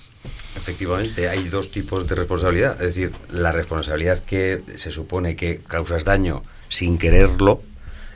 Efectivamente, 0.56 1.30
hay 1.30 1.48
dos 1.48 1.72
tipos 1.72 2.08
de 2.08 2.16
responsabilidad. 2.16 2.82
Es 2.82 2.96
decir, 2.96 3.12
la 3.32 3.52
responsabilidad 3.52 4.20
que 4.20 4.62
se 4.76 4.92
supone 4.92 5.36
que 5.36 5.60
causas 5.60 6.04
daño 6.04 6.44
sin 6.70 6.98
quererlo 6.98 7.62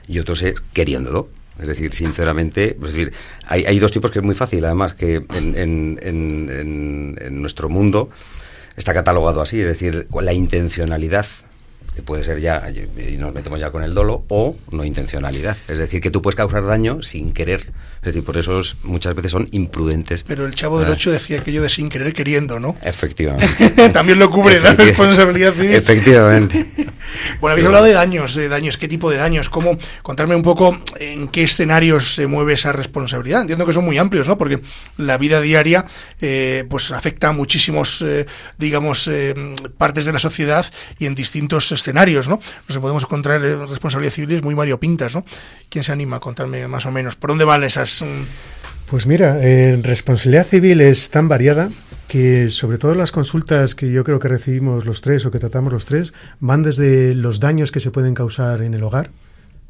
y 0.07 0.19
otro 0.19 0.33
es 0.33 0.55
queriéndolo. 0.73 1.29
Es 1.59 1.67
decir, 1.67 1.93
sinceramente, 1.93 2.77
es 2.81 2.93
decir, 2.93 3.13
hay, 3.45 3.65
hay 3.65 3.79
dos 3.79 3.91
tipos 3.91 4.11
que 4.11 4.19
es 4.19 4.25
muy 4.25 4.35
fácil, 4.35 4.63
además, 4.63 4.93
que 4.93 5.15
en, 5.15 5.55
en, 5.57 5.99
en, 6.01 7.17
en 7.19 7.41
nuestro 7.41 7.67
mundo 7.67 8.09
está 8.77 8.93
catalogado 8.93 9.41
así, 9.41 9.59
es 9.59 9.67
decir, 9.67 10.07
la 10.21 10.31
intencionalidad 10.33 11.25
que 11.99 12.05
puede 12.05 12.23
ser 12.23 12.39
ya, 12.39 12.63
y 12.69 13.17
nos 13.17 13.33
metemos 13.33 13.59
ya 13.59 13.71
con 13.71 13.83
el 13.83 13.93
dolo, 13.93 14.23
o 14.29 14.55
no 14.71 14.83
intencionalidad. 14.83 15.57
Es 15.67 15.77
decir, 15.77 16.01
que 16.01 16.11
tú 16.11 16.21
puedes 16.21 16.35
causar 16.35 16.65
daño 16.65 17.01
sin 17.01 17.33
querer. 17.33 17.71
Es 18.01 18.13
decir, 18.13 18.23
por 18.23 18.37
eso 18.37 18.61
muchas 18.83 19.15
veces 19.15 19.31
son 19.31 19.47
imprudentes. 19.51 20.23
Pero 20.23 20.45
el 20.45 20.55
chavo 20.55 20.79
del 20.79 20.89
8 20.89 21.09
ah. 21.09 21.13
decía 21.13 21.39
aquello 21.39 21.61
de 21.61 21.69
sin 21.69 21.89
querer 21.89 22.13
queriendo, 22.13 22.59
¿no? 22.59 22.77
Efectivamente. 22.81 23.89
También 23.93 24.19
lo 24.19 24.29
cubre 24.29 24.59
la 24.59 24.73
responsabilidad 24.73 25.53
civil. 25.53 25.73
Efectivamente. 25.73 26.65
Bueno, 27.39 27.53
habéis 27.53 27.65
hablado 27.65 27.85
de 27.85 27.93
daños, 27.93 28.35
de 28.35 28.49
daños, 28.49 28.77
¿qué 28.77 28.87
tipo 28.87 29.09
de 29.09 29.17
daños? 29.17 29.49
¿Cómo? 29.49 29.77
Contarme 30.01 30.35
un 30.35 30.43
poco 30.43 30.79
en 30.99 31.27
qué 31.27 31.43
escenarios 31.43 32.15
se 32.15 32.27
mueve 32.27 32.53
esa 32.53 32.71
responsabilidad. 32.71 33.41
Entiendo 33.41 33.65
que 33.65 33.73
son 33.73 33.85
muy 33.85 33.97
amplios, 33.97 34.27
¿no? 34.27 34.37
Porque 34.37 34.61
la 34.97 35.17
vida 35.17 35.41
diaria, 35.41 35.85
eh, 36.21 36.65
pues 36.69 36.91
afecta 36.91 37.29
a 37.29 37.31
muchísimos, 37.31 38.03
eh, 38.05 38.25
digamos, 38.57 39.07
eh, 39.07 39.33
partes 39.77 40.05
de 40.05 40.13
la 40.13 40.19
sociedad 40.19 40.65
y 40.97 41.05
en 41.05 41.15
distintos 41.15 41.71
escenarios, 41.71 41.88
¿no? 41.93 42.39
Nos 42.67 42.77
podemos 42.77 43.03
encontrar 43.03 43.41
responsabilidades 43.41 44.15
civiles 44.15 44.43
muy 44.43 44.55
variopintas, 44.55 45.15
¿no? 45.15 45.25
¿Quién 45.69 45.83
se 45.83 45.91
anima 45.91 46.17
a 46.17 46.19
contarme 46.19 46.67
más 46.67 46.85
o 46.85 46.91
menos? 46.91 47.15
¿Por 47.15 47.29
dónde 47.31 47.45
van 47.45 47.63
esas...? 47.63 48.01
Mm? 48.01 48.23
Pues 48.89 49.05
mira, 49.05 49.37
responsabilidad 49.83 50.47
civil 50.47 50.81
es 50.81 51.11
tan 51.11 51.27
variada 51.27 51.69
que 52.07 52.49
sobre 52.49 52.79
todo 52.79 52.95
las 52.95 53.11
consultas 53.11 53.75
que 53.75 53.91
yo 53.91 54.03
creo 54.03 54.17
que 54.17 54.27
recibimos 54.27 54.83
los 54.83 55.01
tres 55.01 55.27
o 55.27 55.31
que 55.31 55.37
tratamos 55.37 55.71
los 55.71 55.85
tres 55.85 56.11
van 56.39 56.63
desde 56.63 57.13
los 57.13 57.39
daños 57.39 57.71
que 57.71 57.81
se 57.81 57.91
pueden 57.91 58.15
causar 58.15 58.63
en 58.63 58.73
el 58.73 58.81
hogar, 58.81 59.11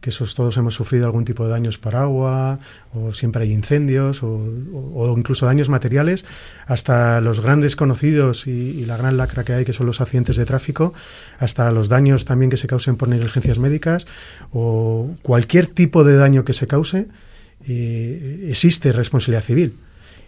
que 0.01 0.11
esos 0.11 0.35
todos 0.35 0.55
hemos 0.57 0.75
sufrido 0.75 1.05
algún 1.05 1.25
tipo 1.25 1.43
de 1.43 1.51
daños 1.51 1.77
por 1.77 1.95
agua, 1.95 2.59
o 2.93 3.11
siempre 3.11 3.43
hay 3.43 3.51
incendios, 3.51 4.21
o, 4.23 5.15
incluso 5.17 5.45
daños 5.45 5.69
materiales, 5.69 6.25
hasta 6.67 7.19
los 7.21 7.41
grandes 7.41 7.75
conocidos 7.75 8.47
y, 8.47 8.85
la 8.85 8.97
gran 8.97 9.17
lacra 9.17 9.43
que 9.43 9.53
hay, 9.53 9.65
que 9.65 9.73
son 9.73 9.85
los 9.85 10.01
accidentes 10.01 10.35
de 10.35 10.45
tráfico, 10.45 10.93
hasta 11.37 11.71
los 11.71 11.89
daños 11.89 12.25
también 12.25 12.49
que 12.49 12.57
se 12.57 12.67
causen 12.67 12.95
por 12.95 13.09
negligencias 13.09 13.59
médicas, 13.59 14.07
o 14.51 15.11
cualquier 15.21 15.67
tipo 15.67 16.03
de 16.03 16.15
daño 16.15 16.45
que 16.45 16.53
se 16.53 16.67
cause, 16.67 17.07
eh, 17.67 18.47
existe 18.49 18.91
responsabilidad 18.91 19.43
civil. 19.43 19.75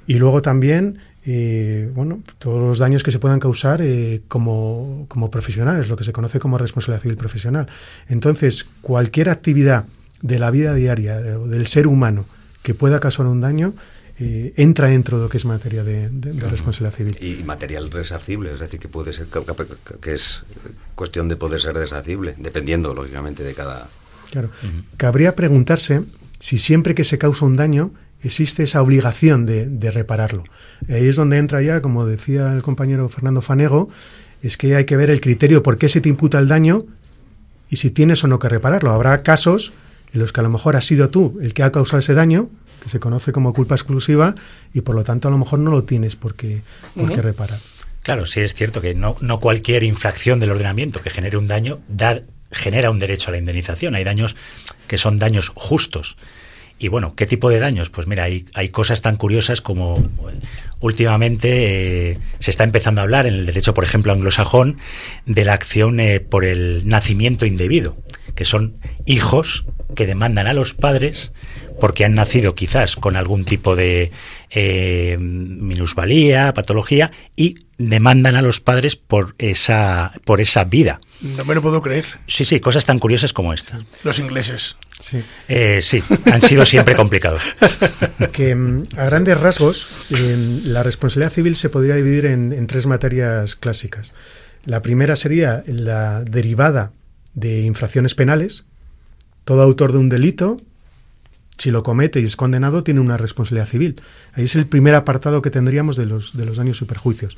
Y 0.08 0.16
luego 0.16 0.42
también 0.42 0.98
eh, 1.25 1.90
bueno, 1.94 2.22
todos 2.40 2.60
los 2.60 2.80
daños 2.80 3.04
que 3.04 3.12
se 3.12 3.20
puedan 3.20 3.40
causar 3.40 3.82
eh, 3.82 4.22
como, 4.28 5.06
como 5.08 5.30
profesionales, 5.30 5.88
lo 5.88 5.96
que 5.96 6.04
se 6.04 6.13
conoce 6.13 6.40
como 6.40 6.58
responsabilidad 6.58 7.04
civil 7.04 7.18
profesional. 7.18 7.68
Entonces, 8.08 8.66
cualquier 8.82 9.30
actividad 9.30 9.86
de 10.22 10.40
la 10.40 10.51
vida 10.51 10.74
diaria 10.74 11.18
o 11.40 11.48
del 11.48 11.68
ser 11.68 11.88
humano 11.88 12.25
que 12.63 12.74
pueda 12.74 13.00
causar 13.00 13.25
un 13.25 13.42
daño, 13.42 13.74
eh, 14.20 14.54
entra 14.58 14.88
dentro 14.90 15.18
de 15.18 15.24
lo 15.24 15.30
que 15.30 15.38
es 15.38 15.46
materia 15.46 15.84
de, 15.84 16.10
responsabilidad 16.50 16.94
civil. 16.94 17.18
Y 17.22 17.44
material 17.44 17.90
resarcible, 17.90 18.54
es 18.54 18.60
decir, 18.60 18.80
que 18.80 18.88
puede 18.88 19.13
ser 19.13 19.28
que 20.00 20.13
es 20.13 20.44
cuestión 20.96 21.28
de 21.28 21.36
poder 21.36 21.60
ser 21.60 21.74
resarcible, 21.74 22.36
dependiendo, 22.38 22.94
lógicamente, 22.94 23.44
de 23.44 23.56
cada. 23.56 23.90
Claro. 24.30 24.50
Cabría 24.98 25.36
preguntarse 25.36 26.04
si 26.40 26.58
siempre 26.58 26.94
que 26.94 27.04
se 27.04 27.18
causa 27.18 27.46
un 27.46 27.56
daño 27.56 27.92
existe 28.24 28.63
esa 28.63 28.82
obligación 28.82 29.46
de, 29.46 29.92
repararlo. 29.92 30.44
ahí 30.90 31.08
es 31.08 31.16
donde 31.16 31.38
entra 31.38 31.62
ya, 31.62 31.82
como 31.82 32.06
decía 32.06 32.54
el 32.54 32.62
compañero 32.62 33.10
Fernando 33.10 33.42
Fanego, 33.42 33.90
es 34.42 34.58
que 34.58 34.75
hay 34.75 34.86
que 34.86 34.98
ver 34.98 35.10
el 35.10 35.22
criterio 35.22 35.63
por 35.63 35.78
qué 35.78 35.90
se 35.90 36.01
te 36.01 36.10
imputa 36.10 36.40
el 36.40 36.48
daño 36.48 36.86
y 37.70 37.78
si 37.78 37.92
tienes 37.92 38.24
o 38.24 38.28
no 38.28 38.40
que 38.40 38.50
repararlo. 38.50 38.92
Habrá 38.92 39.24
casos 39.24 39.74
en 40.13 40.20
los 40.20 40.34
que 40.34 40.42
a 40.42 40.44
lo 40.44 40.50
mejor 40.50 40.75
has 40.75 40.86
sido 40.86 41.10
tú 41.10 41.40
el 41.42 41.54
que 41.54 41.63
ha 41.63 41.72
causado 41.72 42.00
ese 42.00 42.13
daño, 42.13 42.50
que 42.84 42.90
se 42.90 43.00
conoce 43.00 43.32
como 43.32 43.54
culpa 43.54 43.75
exclusiva, 43.75 44.36
y 44.74 44.82
por 44.82 44.96
lo 44.96 45.04
tanto 45.04 45.28
a 45.28 45.32
lo 45.32 45.38
mejor 45.38 45.60
no 45.60 45.72
lo 45.72 45.84
tienes 45.84 46.16
por 46.16 46.36
qué, 46.36 46.62
reparar. 46.96 47.60
Claro, 48.04 48.25
sí 48.25 48.42
es 48.42 48.56
cierto 48.56 48.82
que 48.82 48.96
no, 48.96 49.16
no 49.22 49.40
cualquier 49.40 49.84
infracción 49.84 50.40
del 50.40 50.51
ordenamiento 50.51 51.01
que 51.01 51.12
genere 51.12 51.38
un 51.38 51.48
daño 51.48 51.80
da, 51.88 52.20
genera 52.51 52.90
un 52.90 53.00
derecho 53.00 53.30
a 53.30 53.32
la 53.32 53.38
indemnización. 53.38 53.96
Hay 53.96 54.04
daños 54.04 54.36
que 54.88 54.98
son 54.98 55.20
daños 55.20 55.51
justos. 55.54 56.18
Y 56.82 56.88
bueno, 56.88 57.14
¿qué 57.16 57.28
tipo 57.28 57.52
de 57.52 57.60
daños? 57.60 57.92
Pues 57.92 58.08
mira, 58.08 58.24
hay, 58.24 58.46
hay 58.56 58.70
cosas 58.70 59.04
tan 59.04 59.16
curiosas 59.16 59.62
como 59.62 60.04
últimamente 60.80 62.10
eh, 62.10 62.18
se 62.40 62.50
está 62.50 62.64
empezando 62.64 63.02
a 63.02 63.04
hablar 63.04 63.28
en 63.28 63.36
el 63.36 63.46
derecho, 63.46 63.76
por 63.76 63.84
ejemplo, 63.84 64.12
anglosajón, 64.12 64.80
de 65.28 65.46
la 65.46 65.54
acción 65.54 66.00
eh, 66.00 66.20
por 66.20 66.44
el 66.44 66.88
nacimiento 66.88 67.46
indebido, 67.46 67.98
que 68.34 68.42
que 68.42 68.46
son 68.46 68.78
hijos 69.06 69.64
que 69.95 70.07
demandan 70.07 70.48
a 70.48 70.53
los 70.53 70.74
padres 70.74 71.31
porque 71.79 72.05
han 72.05 72.13
nacido 72.15 72.53
quizás 72.53 72.95
con 72.95 73.15
algún 73.15 73.43
tipo 73.43 73.75
de 73.75 74.12
eh, 74.51 75.17
minusvalía, 75.19 76.53
patología, 76.53 77.12
y 77.36 77.55
demandan 77.77 78.36
a 78.36 78.41
los 78.41 78.60
padres 78.60 78.95
por 78.95 79.33
esa, 79.39 80.12
por 80.24 80.41
esa 80.41 80.65
vida. 80.65 81.01
No 81.21 81.43
me 81.43 81.55
lo 81.55 81.62
puedo 81.62 81.81
creer. 81.81 82.05
Sí, 82.27 82.45
sí, 82.45 82.60
cosas 82.60 82.86
tan 82.86 83.00
curiosas 83.00 83.33
como 83.33 83.53
esta. 83.53 83.81
Los 84.03 84.19
ingleses. 84.19 84.77
Sí. 85.00 85.24
Eh, 85.48 85.79
sí, 85.81 86.03
han 86.31 86.41
sido 86.41 86.65
siempre 86.65 86.95
complicados. 86.95 87.43
Que 88.31 88.53
mm, 88.53 88.83
a 88.98 89.05
grandes 89.05 89.39
rasgos, 89.39 89.89
eh, 90.12 90.62
la 90.63 90.83
responsabilidad 90.83 91.33
civil 91.33 91.55
se 91.55 91.69
podría 91.69 91.95
dividir 91.95 92.27
en, 92.27 92.53
en 92.53 92.67
tres 92.67 92.86
materias 92.86 93.55
clásicas. 93.55 94.13
La 94.63 94.83
primera 94.83 95.15
sería 95.15 95.63
la 95.65 96.24
derivada 96.24 96.91
de 97.33 97.62
infracciones 97.62 98.13
penales. 98.13 98.65
Todo 99.45 99.62
autor 99.62 99.91
de 99.91 99.98
un 99.98 100.10
delito, 100.10 100.57
si 101.57 101.71
lo 101.71 101.83
comete 101.83 102.21
y 102.21 102.25
es 102.25 102.36
condenado, 102.36 102.83
tiene 102.83 103.00
una 103.00 103.17
responsabilidad 103.17 103.67
civil. 103.67 104.01
Ahí 104.33 104.45
es 104.45 104.55
el 104.55 104.67
primer 104.67 104.95
apartado 104.95 105.41
que 105.41 105.51
tendríamos 105.51 105.95
de 105.95 106.05
los, 106.05 106.36
de 106.36 106.45
los 106.45 106.57
daños 106.57 106.81
y 106.81 106.86
perjuicios. 106.86 107.38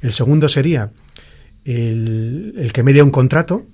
El 0.00 0.12
segundo 0.12 0.48
sería 0.48 0.90
el, 1.64 2.54
el 2.58 2.72
que 2.72 2.82
media 2.82 3.04
un 3.04 3.10
contrato, 3.10 3.64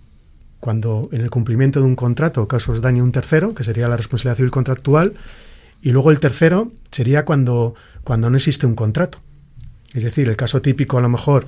cuando 0.60 1.08
en 1.12 1.20
el 1.20 1.30
cumplimiento 1.30 1.80
de 1.80 1.86
un 1.86 1.96
contrato 1.96 2.48
casos 2.48 2.80
daño 2.80 3.02
a 3.02 3.06
un 3.06 3.12
tercero, 3.12 3.54
que 3.54 3.64
sería 3.64 3.88
la 3.88 3.96
responsabilidad 3.96 4.36
civil 4.36 4.50
contractual, 4.50 5.14
y 5.82 5.92
luego 5.92 6.10
el 6.10 6.20
tercero 6.20 6.72
sería 6.90 7.24
cuando, 7.24 7.74
cuando 8.04 8.30
no 8.30 8.36
existe 8.36 8.66
un 8.66 8.74
contrato. 8.74 9.20
Es 9.94 10.04
decir, 10.04 10.28
el 10.28 10.36
caso 10.36 10.60
típico 10.60 10.98
a 10.98 11.00
lo 11.00 11.08
mejor 11.08 11.46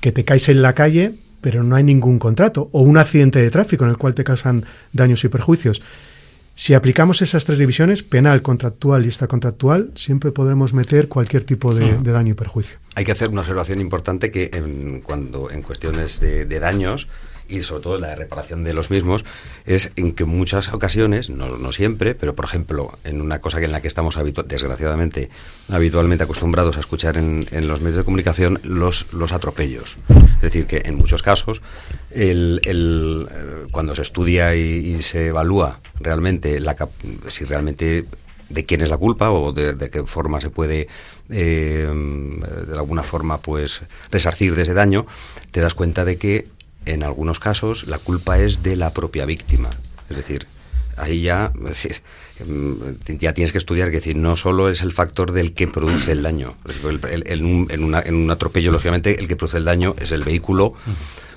que 0.00 0.12
te 0.12 0.24
caes 0.24 0.48
en 0.48 0.62
la 0.62 0.74
calle, 0.74 1.14
pero 1.46 1.62
no 1.62 1.76
hay 1.76 1.84
ningún 1.84 2.18
contrato, 2.18 2.70
o 2.72 2.80
un 2.80 2.98
accidente 2.98 3.40
de 3.40 3.52
tráfico 3.52 3.84
en 3.84 3.90
el 3.90 3.96
cual 3.96 4.14
te 4.14 4.24
causan 4.24 4.64
daños 4.92 5.22
y 5.22 5.28
perjuicios. 5.28 5.80
Si 6.56 6.74
aplicamos 6.74 7.22
esas 7.22 7.44
tres 7.44 7.60
divisiones, 7.60 8.02
penal, 8.02 8.42
contractual 8.42 9.04
y 9.04 9.06
extracontractual, 9.06 9.92
siempre 9.94 10.32
podremos 10.32 10.74
meter 10.74 11.06
cualquier 11.06 11.44
tipo 11.44 11.72
de, 11.72 11.98
de 11.98 12.10
daño 12.10 12.32
y 12.32 12.34
perjuicio. 12.34 12.78
Hay 12.96 13.04
que 13.04 13.12
hacer 13.12 13.28
una 13.28 13.42
observación 13.42 13.80
importante 13.80 14.32
que 14.32 14.50
en, 14.52 15.02
cuando 15.02 15.48
en 15.48 15.62
cuestiones 15.62 16.18
de, 16.18 16.46
de 16.46 16.58
daños 16.58 17.06
y 17.48 17.62
sobre 17.62 17.82
todo 17.82 17.98
la 17.98 18.14
reparación 18.14 18.64
de 18.64 18.74
los 18.74 18.90
mismos, 18.90 19.24
es 19.64 19.92
en 19.96 20.12
que 20.12 20.24
muchas 20.24 20.72
ocasiones, 20.72 21.30
no, 21.30 21.58
no 21.58 21.72
siempre, 21.72 22.14
pero 22.14 22.34
por 22.34 22.44
ejemplo, 22.44 22.98
en 23.04 23.20
una 23.20 23.40
cosa 23.40 23.58
que 23.58 23.66
en 23.66 23.72
la 23.72 23.80
que 23.80 23.88
estamos 23.88 24.16
habitu 24.16 24.42
desgraciadamente 24.42 25.30
habitualmente 25.68 26.24
acostumbrados 26.24 26.76
a 26.76 26.80
escuchar 26.80 27.16
en, 27.16 27.46
en, 27.50 27.68
los 27.68 27.80
medios 27.80 27.98
de 27.98 28.04
comunicación, 28.04 28.60
los, 28.62 29.06
los 29.12 29.32
atropellos. 29.32 29.96
Es 30.36 30.42
decir, 30.42 30.66
que 30.66 30.82
en 30.84 30.96
muchos 30.96 31.22
casos, 31.22 31.62
el, 32.10 32.60
el, 32.64 33.28
eh, 33.30 33.66
cuando 33.70 33.94
se 33.94 34.02
estudia 34.02 34.54
y, 34.54 35.02
se 35.02 35.26
evalúa 35.26 35.80
realmente 36.00 36.60
la, 36.60 36.76
si 37.28 37.44
realmente 37.44 38.06
de 38.48 38.64
quién 38.64 38.80
es 38.80 38.88
la 38.88 38.96
culpa 38.96 39.30
o 39.30 39.52
de, 39.52 39.74
de 39.74 39.90
qué 39.90 40.04
forma 40.04 40.40
se 40.40 40.50
puede 40.50 40.88
eh, 41.28 41.88
de 42.68 42.74
alguna 42.74 43.02
forma 43.02 43.38
pues 43.38 43.82
resarcir 44.10 44.54
de 44.54 44.62
ese 44.62 44.74
daño, 44.74 45.06
te 45.50 45.60
das 45.60 45.74
cuenta 45.74 46.04
de 46.04 46.16
que 46.16 46.46
en 46.86 47.02
algunos 47.02 47.38
casos 47.38 47.86
la 47.86 47.98
culpa 47.98 48.38
es 48.38 48.62
de 48.62 48.76
la 48.76 48.92
propia 48.92 49.26
víctima. 49.26 49.70
Es 50.08 50.16
decir, 50.16 50.46
ahí 50.96 51.20
ya, 51.20 51.52
ya 53.06 53.34
tienes 53.34 53.52
que 53.52 53.58
estudiar 53.58 53.90
que 53.90 53.96
decir, 53.96 54.16
no 54.16 54.36
solo 54.36 54.68
es 54.68 54.80
el 54.82 54.92
factor 54.92 55.32
del 55.32 55.52
que 55.52 55.68
produce 55.68 56.12
el 56.12 56.22
daño. 56.22 56.56
En, 56.82 57.84
una, 57.84 58.00
en, 58.00 58.14
un 58.14 58.30
atropello, 58.30 58.72
lógicamente, 58.72 59.18
el 59.20 59.28
que 59.28 59.36
produce 59.36 59.58
el 59.58 59.64
daño 59.64 59.94
es 59.98 60.12
el 60.12 60.22
vehículo. 60.22 60.74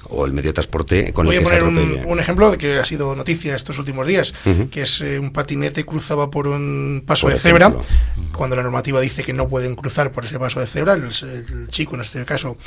O 0.09 0.25
el 0.25 0.33
medio 0.33 0.49
de 0.49 0.53
transporte 0.53 1.13
con 1.13 1.25
Voy 1.25 1.35
el 1.35 1.43
que 1.43 1.55
a 1.55 1.59
poner 1.59 1.61
se. 1.61 2.03
Un, 2.03 2.11
un, 2.11 2.19
ejemplo 2.19 2.51
de 2.51 2.57
que 2.57 2.79
ha 2.79 2.85
sido 2.85 3.15
noticia 3.15 3.55
estos 3.55 3.77
últimos 3.79 4.07
días, 4.07 4.33
uh 4.45 4.49
-huh. 4.49 4.69
que 4.69 4.81
es 4.81 5.01
eh, 5.01 5.19
un 5.19 5.31
patinete 5.31 5.85
cruzaba 5.85 6.31
por 6.31 6.47
un 6.47 7.03
paso 7.05 7.27
por 7.27 7.31
de 7.31 7.37
ejemplo. 7.37 7.83
cebra, 7.83 8.31
cuando 8.31 8.55
la 8.55 8.63
normativa 8.63 8.99
dice 9.01 9.23
que 9.23 9.33
no 9.33 9.47
pueden 9.47 9.75
cruzar 9.75 10.11
por 10.11 10.25
ese 10.25 10.39
paso 10.39 10.59
de 10.59 10.67
cebra, 10.67 10.93
el, 10.93 11.03
el, 11.03 11.67
chico 11.69 11.95
en 11.95 12.01
este 12.01 12.25
caso 12.25 12.57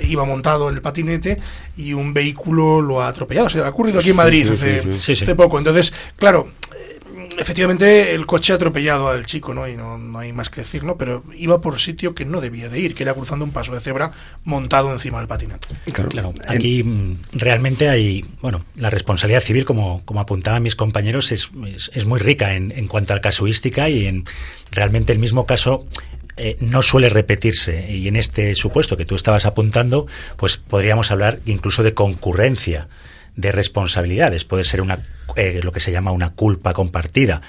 iba 0.00 0.24
montado 0.24 0.68
en 0.68 0.76
el 0.76 0.82
patinete 0.82 1.38
y 1.76 1.92
un 1.92 2.12
vehículo 2.14 2.80
lo 2.80 3.02
ha 3.02 3.08
atropellado. 3.08 3.46
O 3.48 3.50
sea, 3.50 3.66
ha 3.66 3.70
ocurrido 3.70 3.98
aquí 4.00 4.10
en 4.10 4.16
Madrid 4.16 4.46
sí, 4.48 4.56
sí, 4.56 5.12
hace, 5.12 5.24
hace 5.24 5.34
poco. 5.34 5.58
Entonces, 5.58 5.92
claro, 6.16 6.48
efectivamente 7.40 8.14
el 8.14 8.26
coche 8.26 8.52
ha 8.52 8.56
atropellado 8.56 9.08
al 9.08 9.26
chico, 9.26 9.54
¿no? 9.54 9.66
Y 9.66 9.76
no, 9.76 9.98
no, 9.98 10.18
hay 10.18 10.32
más 10.32 10.50
que 10.50 10.60
decir, 10.60 10.84
¿no? 10.84 10.96
Pero 10.96 11.24
iba 11.36 11.60
por 11.60 11.80
sitio 11.80 12.14
que 12.14 12.24
no 12.24 12.40
debía 12.40 12.68
de 12.68 12.78
ir, 12.78 12.94
que 12.94 13.02
era 13.02 13.14
cruzando 13.14 13.44
un 13.44 13.52
paso 13.52 13.74
de 13.74 13.80
cebra 13.80 14.12
montado 14.44 14.92
encima 14.92 15.18
del 15.18 15.28
patinete. 15.28 15.68
Claro, 15.92 16.10
claro. 16.10 16.34
Aquí 16.46 16.80
en... 16.80 17.18
realmente 17.32 17.88
hay, 17.88 18.24
bueno, 18.40 18.64
la 18.76 18.90
responsabilidad 18.90 19.42
civil, 19.42 19.64
como, 19.64 20.04
como 20.04 20.20
apuntaban 20.20 20.62
mis 20.62 20.76
compañeros, 20.76 21.32
es, 21.32 21.50
es, 21.66 21.90
es 21.94 22.04
muy 22.04 22.20
rica 22.20 22.54
en, 22.54 22.72
en, 22.72 22.86
cuanto 22.86 23.14
a 23.14 23.20
casuística 23.20 23.88
y 23.88 24.06
en 24.06 24.24
realmente 24.70 25.12
el 25.12 25.18
mismo 25.18 25.46
caso 25.46 25.86
eh, 26.36 26.56
no 26.60 26.82
suele 26.82 27.10
repetirse. 27.10 27.90
Y 27.90 28.08
en 28.08 28.16
este 28.16 28.54
supuesto 28.54 28.96
que 28.96 29.04
tú 29.04 29.14
estabas 29.14 29.46
apuntando, 29.46 30.06
pues 30.36 30.56
podríamos 30.56 31.10
hablar 31.10 31.40
incluso 31.44 31.82
de 31.82 31.94
concurrencia 31.94 32.88
de 33.36 33.52
responsabilidades. 33.52 34.44
Puede 34.44 34.64
ser 34.64 34.80
una, 34.80 35.06
eh, 35.36 35.60
lo 35.62 35.72
que 35.72 35.80
se 35.80 35.92
llama 35.92 36.12
una 36.12 36.30
culpa 36.30 36.72
compartida. 36.72 37.40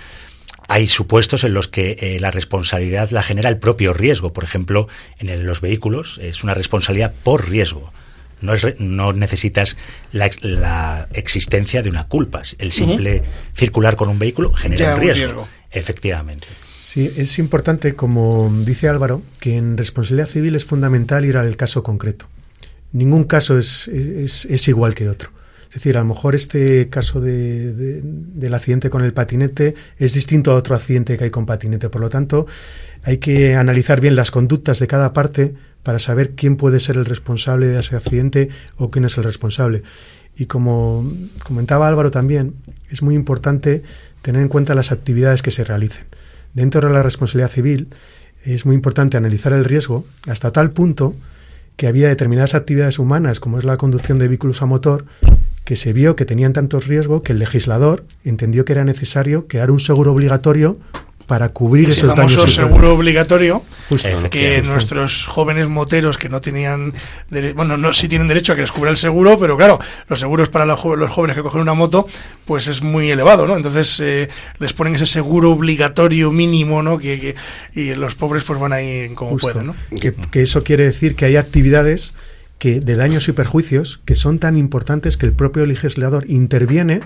Hay 0.67 0.87
supuestos 0.87 1.43
en 1.43 1.53
los 1.53 1.67
que 1.67 1.97
eh, 1.99 2.19
la 2.19 2.31
responsabilidad 2.31 3.09
la 3.11 3.23
genera 3.23 3.49
el 3.49 3.57
propio 3.57 3.93
riesgo. 3.93 4.31
Por 4.31 4.43
ejemplo, 4.43 4.87
en 5.19 5.29
el, 5.29 5.43
los 5.43 5.61
vehículos 5.61 6.19
es 6.21 6.43
una 6.43 6.53
responsabilidad 6.53 7.13
por 7.23 7.49
riesgo. 7.49 7.91
No, 8.39 8.53
es, 8.53 8.79
no 8.79 9.13
necesitas 9.13 9.77
la, 10.11 10.31
la, 10.41 11.07
existencia 11.13 11.81
de 11.81 11.89
una 11.89 12.07
culpa. 12.07 12.41
El 12.57 12.71
simple 12.71 13.17
uh 13.17 13.23
-huh. 13.23 13.55
circular 13.55 13.95
con 13.95 14.09
un 14.09 14.17
vehículo 14.17 14.51
genera 14.53 14.95
un, 14.95 15.01
riesgo. 15.01 15.23
un 15.23 15.27
riesgo. 15.27 15.47
Efectivamente. 15.71 16.47
Sí, 16.79 17.09
es 17.15 17.39
importante, 17.39 17.95
como 17.95 18.51
dice 18.65 18.89
Álvaro, 18.89 19.21
que 19.39 19.55
en 19.55 19.77
responsabilidad 19.77 20.27
civil 20.27 20.55
es 20.55 20.65
fundamental 20.65 21.23
ir 21.23 21.37
al 21.37 21.55
caso 21.55 21.83
concreto. 21.83 22.27
Ningún 22.91 23.23
caso 23.23 23.57
es, 23.57 23.87
es, 23.87 24.45
es 24.45 24.67
igual 24.67 24.95
que 24.95 25.07
otro. 25.07 25.29
Es 25.71 25.75
decir, 25.75 25.95
a 25.95 26.01
lo 26.01 26.05
mejor 26.05 26.35
este 26.35 26.89
caso 26.89 27.21
de, 27.21 27.73
de, 27.73 28.01
del 28.03 28.53
accidente 28.53 28.89
con 28.89 29.05
el 29.05 29.13
patinete 29.13 29.73
es 29.97 30.13
distinto 30.13 30.51
a 30.51 30.55
otro 30.55 30.75
accidente 30.75 31.17
que 31.17 31.23
hay 31.23 31.29
con 31.29 31.45
patinete. 31.45 31.87
Por 31.87 32.01
lo 32.01 32.09
tanto, 32.09 32.45
hay 33.03 33.19
que 33.19 33.55
analizar 33.55 34.01
bien 34.01 34.17
las 34.17 34.31
conductas 34.31 34.79
de 34.79 34.87
cada 34.87 35.13
parte 35.13 35.53
para 35.81 35.97
saber 35.99 36.31
quién 36.31 36.57
puede 36.57 36.81
ser 36.81 36.97
el 36.97 37.05
responsable 37.05 37.67
de 37.67 37.79
ese 37.79 37.95
accidente 37.95 38.49
o 38.75 38.91
quién 38.91 39.05
es 39.05 39.17
el 39.17 39.23
responsable. 39.23 39.83
Y 40.35 40.47
como 40.47 41.09
comentaba 41.45 41.87
Álvaro 41.87 42.11
también, 42.11 42.55
es 42.89 43.01
muy 43.01 43.15
importante 43.15 43.81
tener 44.21 44.41
en 44.41 44.49
cuenta 44.49 44.75
las 44.75 44.91
actividades 44.91 45.41
que 45.41 45.51
se 45.51 45.63
realicen. 45.63 46.05
Dentro 46.53 46.85
de 46.85 46.93
la 46.93 47.01
responsabilidad 47.01 47.49
civil 47.49 47.87
es 48.43 48.65
muy 48.65 48.75
importante 48.75 49.15
analizar 49.15 49.53
el 49.53 49.63
riesgo 49.63 50.05
hasta 50.27 50.51
tal 50.51 50.71
punto 50.71 51.15
que 51.77 51.87
había 51.87 52.09
determinadas 52.09 52.55
actividades 52.55 52.99
humanas, 52.99 53.39
como 53.39 53.57
es 53.57 53.63
la 53.63 53.77
conducción 53.77 54.19
de 54.19 54.27
vehículos 54.27 54.61
a 54.61 54.65
motor, 54.65 55.05
que 55.63 55.75
se 55.75 55.93
vio 55.93 56.15
que 56.15 56.25
tenían 56.25 56.53
tantos 56.53 56.87
riesgos 56.87 57.21
que 57.21 57.33
el 57.33 57.39
legislador 57.39 58.05
entendió 58.23 58.65
que 58.65 58.73
era 58.73 58.83
necesario 58.83 59.47
crear 59.47 59.71
un 59.71 59.79
seguro 59.79 60.11
obligatorio 60.11 60.77
para 61.31 61.47
cubrir 61.47 61.87
Ese 61.87 61.99
esos 61.99 62.13
famoso 62.13 62.39
daños. 62.39 62.55
seguro 62.55 62.93
obligatorio 62.93 63.63
Justo. 63.87 64.09
que 64.29 64.57
Justo. 64.57 64.73
nuestros 64.73 65.25
jóvenes 65.25 65.69
moteros 65.69 66.17
que 66.17 66.27
no 66.27 66.41
tenían, 66.41 66.93
bueno, 67.55 67.77
no 67.77 67.93
sí 67.93 68.09
tienen 68.09 68.27
derecho 68.27 68.51
a 68.51 68.55
que 68.55 68.63
les 68.63 68.71
cubra 68.73 68.91
el 68.91 68.97
seguro, 68.97 69.39
pero 69.39 69.55
claro, 69.55 69.79
los 70.09 70.19
seguros 70.19 70.49
para 70.49 70.65
los, 70.65 70.77
jóvenes 70.77 71.37
que 71.37 71.41
cogen 71.41 71.61
una 71.61 71.73
moto, 71.73 72.05
pues 72.43 72.67
es 72.67 72.81
muy 72.81 73.11
elevado, 73.11 73.47
¿no? 73.47 73.55
Entonces 73.55 74.01
eh, 74.01 74.27
les 74.59 74.73
ponen 74.73 74.95
ese 74.95 75.05
seguro 75.05 75.51
obligatorio 75.51 76.33
mínimo, 76.33 76.83
¿no? 76.83 76.97
Que, 76.97 77.17
que 77.17 77.35
y 77.79 77.95
los 77.95 78.15
pobres 78.15 78.43
pues 78.43 78.59
van 78.59 78.73
ahí 78.73 79.13
como 79.15 79.31
Justo. 79.31 79.53
pueden, 79.53 79.67
¿no? 79.67 79.75
Que, 80.01 80.13
que 80.13 80.41
eso 80.41 80.65
quiere 80.65 80.83
decir 80.83 81.15
que 81.15 81.23
hay 81.23 81.37
actividades 81.37 82.13
que 82.61 82.79
de 82.79 82.95
daños 82.95 83.27
y 83.27 83.31
perjuicios 83.31 84.01
que 84.05 84.15
son 84.15 84.37
tan 84.37 84.55
importantes 84.55 85.17
que 85.17 85.25
el 85.25 85.33
propio 85.33 85.65
legislador 85.65 86.29
interviene 86.29 87.01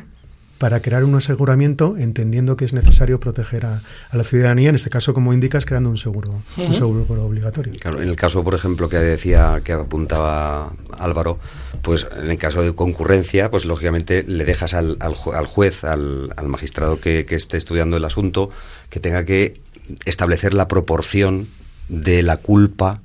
para 0.58 0.82
crear 0.82 1.06
un 1.06 1.15
aseguramiento 1.15 1.96
entendiendo 1.98 2.58
que 2.58 2.65
es 2.65 2.74
necesario 2.74 3.22
proteger 3.22 3.65
a, 3.65 3.82
a, 4.10 4.18
la 4.18 4.26
ciudadanía, 4.26 4.68
en 4.68 4.76
este 4.76 4.89
caso, 4.89 5.13
como 5.13 5.32
indicas, 5.32 5.65
creando 5.65 5.89
un 5.89 5.98
seguro, 5.98 6.44
uh 6.58 6.60
-huh. 6.60 6.68
un 6.68 6.76
seguro 6.76 7.06
obligatorio. 7.24 7.72
Claro, 7.80 8.02
en 8.02 8.10
el 8.10 8.18
caso, 8.18 8.44
por 8.44 8.54
ejemplo, 8.54 8.89
que 8.89 8.98
decía, 8.98 9.62
que 9.63 9.72
apuntaba 9.72 10.74
Álvaro, 11.00 11.39
pues 11.82 12.06
en 12.22 12.32
el 12.32 12.38
caso 12.38 12.62
de 12.62 12.76
concurrencia, 12.76 13.50
pues 13.50 13.63
lógicamente 13.63 14.26
le 14.28 14.44
dejas 14.44 14.74
al, 14.74 14.98
al, 15.00 15.15
al 15.34 15.46
juez, 15.46 15.86
al, 15.86 16.34
al 16.36 16.50
magistrado 16.50 17.00
que, 17.00 17.26
que 17.26 17.36
esté 17.36 17.56
estudiando 17.56 17.96
el 17.96 18.04
asunto, 18.04 18.50
que 18.89 19.00
tenga 19.00 19.24
que 19.24 19.62
establecer 20.04 20.54
la 20.54 20.68
proporción 20.68 21.48
de 21.88 22.24
la 22.24 22.36
culpa 22.36 23.00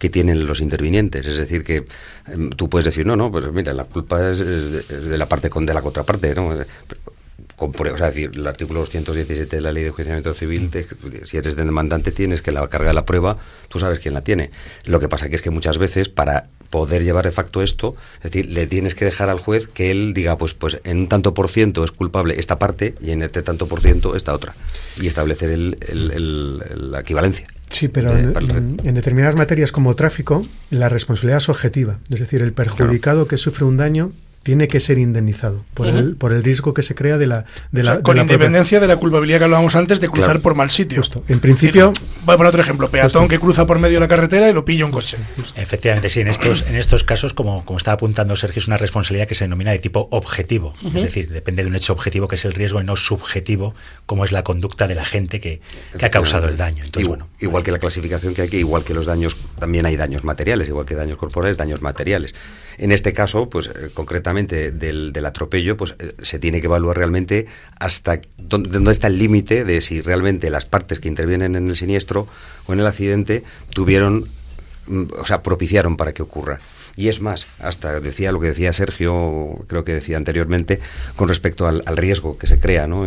que 0.00 0.08
tienen 0.08 0.46
los 0.46 0.60
intervinientes. 0.60 1.24
Es 1.24 1.36
decir, 1.36 1.62
que 1.62 1.76
eh, 1.76 1.84
tú 2.56 2.68
puedes 2.68 2.86
decir, 2.86 3.06
no, 3.06 3.14
no, 3.14 3.30
pues 3.30 3.52
mira, 3.52 3.72
la 3.72 3.84
culpa 3.84 4.30
es, 4.30 4.38
de 4.38 5.18
la 5.18 5.28
parte 5.28 5.48
con 5.48 5.66
de 5.66 5.74
la 5.74 5.82
contraparte, 5.82 6.34
¿no? 6.34 6.56
Con, 7.54 7.72
o 7.78 7.96
sea, 7.98 8.06
decir, 8.06 8.30
el 8.34 8.46
artículo 8.46 8.80
217 8.80 9.54
de 9.54 9.62
la 9.62 9.70
Ley 9.70 9.82
de 9.82 9.90
Enjuiciamiento 9.90 10.32
Civil, 10.32 10.70
te, 10.70 10.86
si 11.24 11.36
eres 11.36 11.54
demandante, 11.54 12.10
tienes 12.10 12.40
que 12.40 12.50
la 12.50 12.66
carga 12.68 12.88
de 12.88 12.94
la 12.94 13.04
prueba, 13.04 13.36
tú 13.68 13.78
sabes 13.78 13.98
quién 13.98 14.14
la 14.14 14.24
tiene. 14.24 14.50
Lo 14.86 14.98
que 14.98 15.08
pasa 15.08 15.28
que 15.28 15.36
es 15.36 15.42
que 15.42 15.50
muchas 15.50 15.76
veces, 15.76 16.08
para 16.08 16.48
poder 16.70 17.04
llevar 17.04 17.24
de 17.24 17.32
facto 17.32 17.62
esto, 17.62 17.96
es 18.18 18.30
decir, 18.30 18.46
le 18.50 18.66
tienes 18.66 18.94
que 18.94 19.04
dejar 19.04 19.28
al 19.28 19.38
juez 19.38 19.68
que 19.68 19.90
él 19.90 20.14
diga, 20.14 20.38
pues, 20.38 20.54
pues 20.54 20.80
en 20.84 20.98
un 20.98 21.08
tanto 21.08 21.34
por 21.34 21.48
ciento 21.48 21.84
es 21.84 21.90
culpable 21.90 22.38
esta 22.38 22.58
parte 22.58 22.94
y 23.00 23.10
en 23.10 23.22
este 23.22 23.42
tanto 23.42 23.68
por 23.68 23.80
ciento 23.80 24.16
esta 24.16 24.32
otra. 24.32 24.56
Y 25.00 25.06
establecer 25.06 25.50
el, 25.50 26.90
la 26.90 27.00
equivalencia. 27.00 27.48
Sí, 27.70 27.88
pero 27.88 28.16
en, 28.16 28.76
determinadas 28.94 29.36
materias 29.36 29.70
como 29.70 29.94
tráfico, 29.94 30.44
la 30.70 30.88
responsabilidad 30.88 31.38
es 31.38 31.48
objetiva. 31.48 31.98
Es 32.10 32.20
decir, 32.20 32.42
el 32.42 32.52
perjudicado 32.52 33.28
que 33.28 33.36
sufre 33.36 33.64
un 33.64 33.76
daño 33.76 34.12
tiene 34.42 34.68
que 34.68 34.80
ser 34.80 34.98
indemnizado 34.98 35.64
por, 35.74 35.86
el, 35.86 36.16
por 36.16 36.32
el 36.32 36.42
riesgo 36.42 36.72
que 36.72 36.82
se 36.82 36.94
crea 36.94 37.18
de 37.18 37.26
la... 37.26 37.44
De 37.72 37.82
la 37.82 38.00
con 38.00 38.16
independencia 38.16 38.80
de 38.80 38.88
la 38.88 38.96
culpabilidad 38.96 39.38
que 39.38 39.44
hablábamos 39.44 39.76
antes 39.76 40.00
de 40.00 40.08
cruzar 40.08 40.40
por 40.40 40.54
mal 40.54 40.70
sitio. 40.70 40.98
Justo. 40.98 41.22
En 41.28 41.40
principio... 41.40 41.92
Voy 42.24 42.34
a 42.34 42.36
poner 42.36 42.48
otro 42.48 42.62
ejemplo. 42.62 42.90
Peatón 42.90 43.28
que 43.28 43.38
cruza 43.38 43.66
por 43.66 43.78
medio 43.78 43.96
de 43.96 44.00
la 44.00 44.08
carretera 44.08 44.48
y 44.48 44.52
lo 44.52 44.64
pilla 44.64 44.86
un 44.86 44.92
coche. 44.92 45.18
Efectivamente, 45.56 46.08
sí. 46.08 46.20
En 46.20 46.28
estos, 46.28 46.62
en 46.62 46.76
estos 46.76 47.04
casos, 47.04 47.34
como, 47.34 47.64
como 47.64 47.76
estaba 47.76 47.94
apuntando 47.94 48.34
Sergio, 48.36 48.60
es 48.60 48.66
una 48.66 48.78
responsabilidad 48.78 49.28
que 49.28 49.34
se 49.34 49.44
denomina 49.44 49.72
de 49.72 49.78
tipo 49.78 50.08
objetivo. 50.10 50.74
Es 50.94 51.02
decir, 51.02 51.30
depende 51.30 51.62
de 51.62 51.68
un 51.68 51.76
hecho 51.76 51.92
objetivo 51.92 52.26
que 52.26 52.36
es 52.36 52.44
el 52.44 52.54
riesgo 52.54 52.80
y 52.80 52.84
no 52.84 52.96
subjetivo 52.96 53.74
como 54.06 54.24
es 54.24 54.32
la 54.32 54.42
conducta 54.42 54.88
de 54.88 54.94
la 54.94 55.04
gente 55.04 55.40
que, 55.40 55.60
que 55.98 56.06
ha 56.06 56.10
causado 56.10 56.48
el 56.48 56.56
daño. 56.56 56.82
Entonces, 56.84 57.04
igual, 57.04 57.20
bueno, 57.20 57.32
igual 57.40 57.62
que 57.62 57.72
la 57.72 57.78
clasificación 57.78 58.34
que 58.34 58.42
hay 58.42 58.48
que, 58.48 58.58
igual 58.58 58.84
que 58.84 58.94
los 58.94 59.06
daños, 59.06 59.36
también 59.58 59.86
hay 59.86 59.96
daños 59.96 60.24
materiales, 60.24 60.68
igual 60.68 60.86
que 60.86 60.94
daños 60.94 61.18
corporales, 61.18 61.56
daños 61.56 61.82
materiales. 61.82 62.34
En 62.78 62.92
este 62.92 63.12
caso, 63.12 63.50
pues 63.50 63.66
eh, 63.66 63.90
concretamente 64.30 64.70
del, 64.70 65.26
atropello, 65.26 65.76
pues 65.76 65.94
eh, 65.98 66.12
se 66.22 66.38
tiene 66.38 66.60
que 66.60 66.66
evaluar 66.66 66.96
realmente 66.96 67.46
hasta 67.78 68.20
dónde, 68.38 68.90
está 68.90 69.08
el 69.08 69.18
límite 69.18 69.64
de 69.64 69.80
si 69.80 70.00
realmente 70.00 70.50
las 70.50 70.66
partes 70.66 71.00
que 71.00 71.08
intervienen 71.08 71.56
en 71.56 71.68
el 71.68 71.76
siniestro 71.76 72.28
o 72.66 72.72
en 72.72 72.80
el 72.80 72.86
accidente 72.86 73.44
tuvieron, 73.70 74.28
mm, 74.86 75.04
o 75.18 75.26
sea, 75.26 75.42
propiciaron 75.42 75.96
para 75.96 76.12
que 76.12 76.22
ocurra. 76.22 76.60
Y 77.00 77.08
es 77.08 77.22
más, 77.22 77.46
hasta 77.60 77.98
decía 77.98 78.30
lo 78.30 78.40
que 78.40 78.48
decía 78.48 78.74
Sergio, 78.74 79.64
creo 79.68 79.84
que 79.84 79.94
decía 79.94 80.18
anteriormente, 80.18 80.80
con 81.16 81.28
respecto 81.28 81.66
al, 81.66 81.82
riesgo 81.96 82.36
que 82.36 82.46
se 82.46 82.58
crea, 82.58 82.86
¿no? 82.86 83.06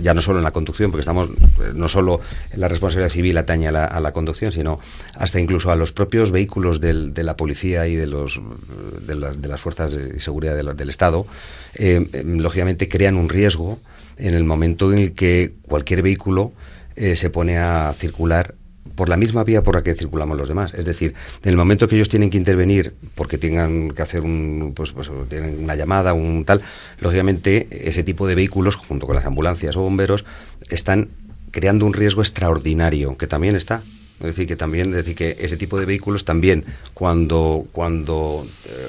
ya 0.00 0.14
no 0.14 0.22
solo 0.22 0.38
en 0.38 0.44
la 0.44 0.50
conducción, 0.50 0.90
porque 0.90 1.02
estamos, 1.02 1.28
no 1.74 1.88
solo 1.88 2.22
la 2.56 2.68
responsabilidad 2.68 3.12
civil 3.12 3.36
atañe 3.36 3.68
a 3.68 4.00
la, 4.00 4.12
conducción, 4.12 4.50
sino 4.50 4.80
hasta 5.14 5.38
incluso 5.40 5.70
a 5.70 5.76
los 5.76 5.92
propios 5.92 6.30
vehículos 6.30 6.80
de 6.80 7.22
la 7.22 7.36
policía 7.36 7.86
y 7.86 7.96
de, 7.96 8.06
los, 8.06 8.40
de, 9.06 9.14
las, 9.14 9.60
fuerzas 9.60 9.92
de 9.92 10.18
seguridad 10.20 10.56
del 10.56 10.88
Estado, 10.88 11.26
eh, 11.74 12.08
em, 12.14 12.38
lógicamente 12.38 12.88
crean 12.88 13.16
un 13.16 13.28
riesgo 13.28 13.78
en 14.16 14.32
el 14.32 14.44
momento 14.44 14.90
en 14.90 15.00
el 15.00 15.12
que 15.12 15.52
cualquier 15.68 16.00
vehículo 16.00 16.52
eh, 16.96 17.14
se 17.14 17.28
pone 17.28 17.58
a 17.58 17.94
circular 17.94 18.54
por 18.98 19.08
la 19.08 19.16
misma 19.16 19.44
vía 19.44 19.62
por 19.62 19.76
la 19.76 19.84
que 19.84 19.94
circulamos 19.94 20.36
los 20.36 20.48
demás. 20.48 20.74
Es 20.74 20.84
decir, 20.84 21.14
en 21.44 21.50
el 21.50 21.56
momento 21.56 21.86
que 21.86 21.94
ellos 21.94 22.08
tienen 22.08 22.30
que 22.30 22.36
intervenir 22.36 22.94
porque 23.14 23.38
tengan 23.38 23.92
que 23.92 24.02
hacer 24.02 24.22
un, 24.22 24.72
pues, 24.74 24.90
pues, 24.90 25.08
tienen 25.28 25.62
una 25.62 25.76
llamada, 25.76 26.14
un 26.14 26.44
tal, 26.44 26.62
lógicamente 26.98 27.68
ese 27.70 28.02
tipo 28.02 28.26
de 28.26 28.34
vehículos, 28.34 28.74
junto 28.74 29.06
con 29.06 29.14
las 29.14 29.24
ambulancias 29.24 29.76
o 29.76 29.82
bomberos, 29.82 30.24
están 30.68 31.10
creando 31.52 31.86
un 31.86 31.92
riesgo 31.92 32.22
extraordinario, 32.22 33.16
que 33.16 33.28
también 33.28 33.54
está. 33.54 33.84
Es 34.20 34.26
decir, 34.26 34.48
que 34.48 34.56
también, 34.56 34.90
decir, 34.90 35.14
que 35.14 35.36
ese 35.38 35.56
tipo 35.56 35.78
de 35.78 35.86
vehículos 35.86 36.24
también, 36.24 36.64
cuando, 36.92 37.66
cuando 37.70 38.48
eh, 38.66 38.88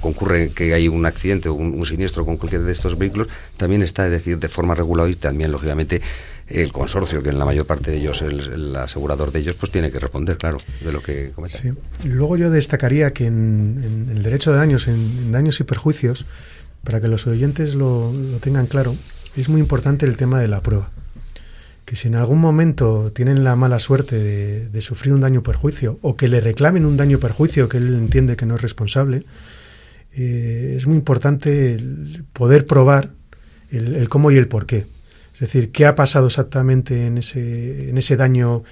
concurre 0.00 0.52
que 0.52 0.72
hay 0.72 0.88
un 0.88 1.04
accidente 1.04 1.50
o 1.50 1.54
un, 1.54 1.84
siniestro 1.84 2.24
con 2.24 2.38
cualquier 2.38 2.62
de 2.62 2.72
estos 2.72 2.96
vehículos, 2.96 3.28
también 3.58 3.82
está, 3.82 4.06
es 4.06 4.12
decir, 4.12 4.38
de 4.38 4.48
forma 4.48 4.74
regular 4.74 5.10
y 5.10 5.16
también, 5.16 5.52
lógicamente, 5.52 6.00
el 6.48 6.72
consorcio, 6.72 7.22
que 7.22 7.28
en 7.28 7.38
la 7.38 7.44
mayor 7.44 7.66
parte 7.66 7.90
de 7.90 7.98
ellos, 7.98 8.22
el, 8.22 8.40
el, 8.40 8.76
asegurador 8.76 9.32
de 9.32 9.40
ellos, 9.40 9.56
pues 9.56 9.70
tiene 9.70 9.90
que 9.90 9.98
responder, 9.98 10.38
claro, 10.38 10.58
de 10.82 10.92
lo 10.92 11.02
que 11.02 11.30
comenta. 11.34 11.58
Luego 12.04 12.36
yo 12.36 12.50
destacaría 12.50 13.12
que 13.12 13.26
en, 13.26 14.08
el 14.10 14.22
derecho 14.22 14.52
de 14.52 14.58
daños, 14.58 14.88
en, 14.88 15.30
daños 15.32 15.60
y 15.60 15.64
perjuicios, 15.64 16.26
para 16.84 17.00
que 17.00 17.08
los 17.08 17.26
oyentes 17.26 17.74
lo, 17.74 18.12
tengan 18.40 18.66
claro, 18.66 18.96
es 19.36 19.48
muy 19.48 19.60
importante 19.60 20.06
el 20.06 20.16
tema 20.16 20.40
de 20.40 20.48
la 20.48 20.60
prueba. 20.62 20.90
Que 21.84 21.96
si 21.96 22.08
en 22.08 22.14
algún 22.14 22.40
momento 22.40 23.12
tienen 23.12 23.44
la 23.44 23.56
mala 23.56 23.78
suerte 23.78 24.18
de, 24.68 24.80
sufrir 24.80 25.12
un 25.12 25.20
daño 25.20 25.40
o 25.40 25.42
perjuicio, 25.42 25.98
o 26.02 26.16
que 26.16 26.28
le 26.28 26.40
reclamen 26.40 26.86
un 26.86 26.96
daño 26.96 27.18
o 27.18 27.20
perjuicio 27.20 27.68
que 27.68 27.76
él 27.76 27.94
entiende 27.94 28.36
que 28.36 28.46
no 28.46 28.56
es 28.56 28.62
responsable, 28.62 29.24
eh, 30.14 30.74
es 30.76 30.86
muy 30.86 30.96
importante 30.96 31.76
poder 32.32 32.66
probar 32.66 33.10
el 33.70 34.08
cómo 34.08 34.30
y 34.30 34.36
el 34.36 34.46
por 34.46 34.66
qué. 34.66 34.86
Es 35.34 35.40
decir, 35.40 35.72
qué 35.72 35.84
ha 35.84 35.96
pasado 35.96 36.28
exactamente 36.28 37.06
en 37.06 37.18
ese, 37.18 37.90
en 37.90 37.98
ese 37.98 38.16
daño 38.16 38.62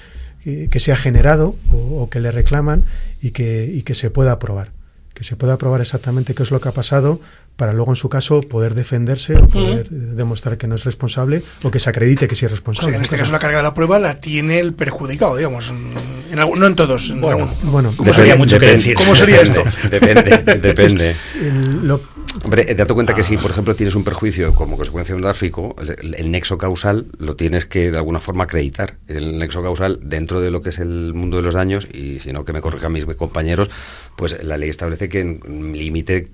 que, 0.44 0.80
se 0.80 0.92
ha 0.92 0.96
generado 0.96 1.56
o, 1.70 2.08
que 2.08 2.20
le 2.20 2.30
reclaman 2.30 2.84
y 3.20 3.32
que, 3.32 3.64
y 3.64 3.82
que 3.82 3.94
se 3.94 4.10
pueda 4.10 4.38
probar. 4.38 4.70
Que 5.14 5.24
se 5.24 5.36
pueda 5.36 5.58
probar 5.58 5.80
exactamente 5.80 6.34
qué 6.34 6.42
es 6.42 6.50
lo 6.50 6.60
que 6.60 6.68
ha 6.68 6.72
pasado 6.72 7.20
para 7.56 7.72
luego, 7.72 7.92
en 7.92 7.96
su 7.96 8.08
caso, 8.08 8.40
poder 8.40 8.74
defenderse 8.74 9.34
o 9.36 9.46
poder 9.46 9.88
demostrar 9.90 10.56
que 10.56 10.66
no 10.66 10.74
es 10.74 10.84
responsable 10.84 11.42
o 11.62 11.70
que 11.70 11.80
se 11.80 11.90
acredite 11.90 12.26
que 12.26 12.34
sí 12.34 12.46
es 12.46 12.50
responsable. 12.50 12.96
en 12.96 13.02
este 13.02 13.16
caso, 13.16 13.30
la 13.30 13.38
carga 13.38 13.58
de 13.58 13.62
la 13.62 13.74
prueba 13.74 13.98
la 13.98 14.20
tiene 14.20 14.58
el 14.58 14.72
perjudicado, 14.72 15.36
digamos. 15.36 15.70
En 15.70 16.38
no 16.38 16.66
en 16.66 16.74
todos. 16.74 17.10
En 17.10 17.20
bueno, 17.20 17.54
bueno 17.62 17.92
¿cómo 17.96 18.12
sería 18.12 18.36
mucho 18.36 18.58
que 18.58 18.66
decir? 18.66 18.94
¿Cómo 18.94 19.14
sería 19.14 19.42
esto? 19.42 19.62
Depende, 19.90 20.58
depende. 20.58 21.14
Hombre, 22.44 22.64
te 22.64 22.74
dado 22.74 22.94
cuenta 22.94 23.14
que 23.14 23.22
si, 23.22 23.36
por 23.36 23.50
ejemplo, 23.50 23.76
tienes 23.76 23.94
un 23.94 24.04
perjuicio 24.04 24.54
como 24.54 24.76
consecuencia 24.76 25.14
de 25.14 25.16
un 25.16 25.22
tráfico, 25.22 25.76
el, 26.00 26.30
nexo 26.30 26.56
causal 26.56 27.06
lo 27.18 27.36
tienes 27.36 27.66
que 27.66 27.90
de 27.90 27.96
alguna 27.96 28.20
forma 28.20 28.44
acreditar. 28.44 28.96
El 29.06 29.38
nexo 29.38 29.62
causal 29.62 30.00
dentro 30.02 30.40
de 30.40 30.50
lo 30.50 30.62
que 30.62 30.70
es 30.70 30.78
el 30.78 31.12
mundo 31.12 31.36
de 31.36 31.42
los 31.42 31.54
daños, 31.54 31.86
y 31.92 32.20
si 32.20 32.32
no 32.32 32.44
que 32.44 32.54
me 32.54 32.62
corrijan 32.62 32.92
mis 32.92 33.04
compañeros, 33.04 33.68
pues 34.16 34.42
la 34.42 34.56
ley 34.56 34.70
establece 34.70 35.08
que 35.08 35.20
en 35.20 35.72
límite 35.72 36.30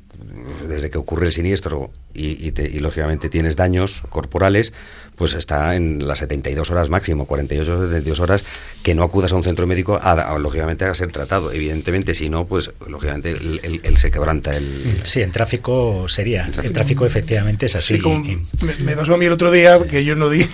desde 0.66 0.90
que 0.90 0.98
ocurre 0.98 1.26
el 1.26 1.32
siniestro 1.32 1.90
y, 2.14 2.48
y, 2.48 2.78
lógicamente 2.80 3.28
tienes 3.28 3.54
daños 3.54 4.02
corporales, 4.08 4.72
pues 5.14 5.34
está 5.34 5.76
en 5.76 6.06
las 6.06 6.18
72 6.18 6.70
horas 6.70 6.90
máximo, 6.90 7.26
48 7.26 7.72
o 7.72 7.82
72 7.84 8.20
horas, 8.20 8.44
que 8.82 8.94
no 8.94 9.04
acudas 9.04 9.32
a 9.32 9.36
un 9.36 9.44
centro 9.44 9.66
médico, 9.66 9.98
a, 10.00 10.36
lógicamente, 10.38 10.84
a 10.84 10.94
ser 10.94 11.12
tratado. 11.12 11.52
Evidentemente, 11.52 12.14
si 12.14 12.28
no, 12.28 12.46
pues 12.46 12.72
lógicamente 12.88 13.32
él, 13.32 13.98
se 13.98 14.10
quebranta. 14.10 14.56
el 14.56 15.00
Sí, 15.04 15.22
en 15.22 15.30
tráfico 15.30 16.08
sería. 16.08 16.50
En 16.62 16.72
tráfico, 16.72 17.06
efectivamente 17.06 17.66
es 17.66 17.76
así. 17.76 18.00
me, 18.80 18.96
pasó 18.96 19.14
a 19.14 19.18
mí 19.18 19.26
el 19.26 19.32
otro 19.32 19.50
día, 19.52 19.78
que 19.88 20.04
yo 20.04 20.16
no 20.16 20.28
di 20.30 20.44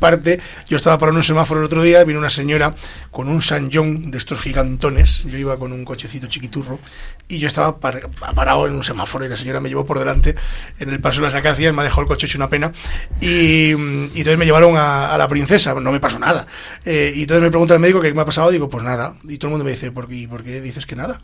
parte, 0.00 0.38
yo 0.68 0.76
estaba 0.76 0.98
parando 0.98 1.20
un 1.20 1.24
semáforo 1.24 1.60
el 1.60 1.66
otro 1.66 1.82
día, 1.82 2.04
vino 2.04 2.18
una 2.18 2.30
señora 2.30 2.74
con 3.10 3.28
un 3.28 3.40
San 3.40 3.70
John 3.72 4.10
de 4.10 4.18
estos 4.18 4.40
gigantones, 4.40 5.24
yo 5.24 5.38
iba 5.38 5.58
con 5.58 5.72
un 5.72 5.84
cochecito 5.84 6.26
chiquiturro, 6.26 6.78
y 7.28 7.38
yo 7.38 7.48
estaba 7.48 7.80
parado 7.80 8.66
en 8.66 8.74
un 8.74 8.84
semáforo 8.84 9.05
y 9.24 9.28
la 9.28 9.36
señora 9.36 9.60
me 9.60 9.68
llevó 9.68 9.86
por 9.86 9.98
delante 9.98 10.34
en 10.78 10.90
el 10.90 11.00
paso 11.00 11.20
de 11.20 11.26
las 11.26 11.34
acacias, 11.34 11.72
me 11.74 11.82
ha 11.82 11.84
dejado 11.84 12.02
el 12.02 12.08
coche 12.08 12.26
hecho 12.26 12.38
una 12.38 12.48
pena, 12.48 12.72
y 13.20 13.66
y 13.66 14.20
entonces 14.20 14.38
me 14.38 14.44
llevaron 14.44 14.76
a, 14.76 15.16
la 15.18 15.28
princesa, 15.28 15.74
no 15.74 15.92
me 15.92 16.00
pasó 16.00 16.18
nada. 16.18 16.46
Eh, 16.84 17.12
y 17.14 17.22
entonces 17.22 17.42
me 17.42 17.50
pregunta 17.50 17.74
el 17.74 17.80
médico 17.80 18.00
qué 18.00 18.12
me 18.12 18.22
ha 18.22 18.24
pasado, 18.24 18.50
digo, 18.50 18.68
pues 18.68 18.84
nada. 18.84 19.16
Y 19.24 19.38
todo 19.38 19.48
el 19.48 19.52
mundo 19.52 19.64
me 19.64 19.72
dice, 19.72 19.90
¿por 19.90 20.08
qué, 20.08 20.26
¿por 20.28 20.42
qué 20.42 20.60
dices 20.60 20.86
que 20.86 20.96
nada? 20.96 21.20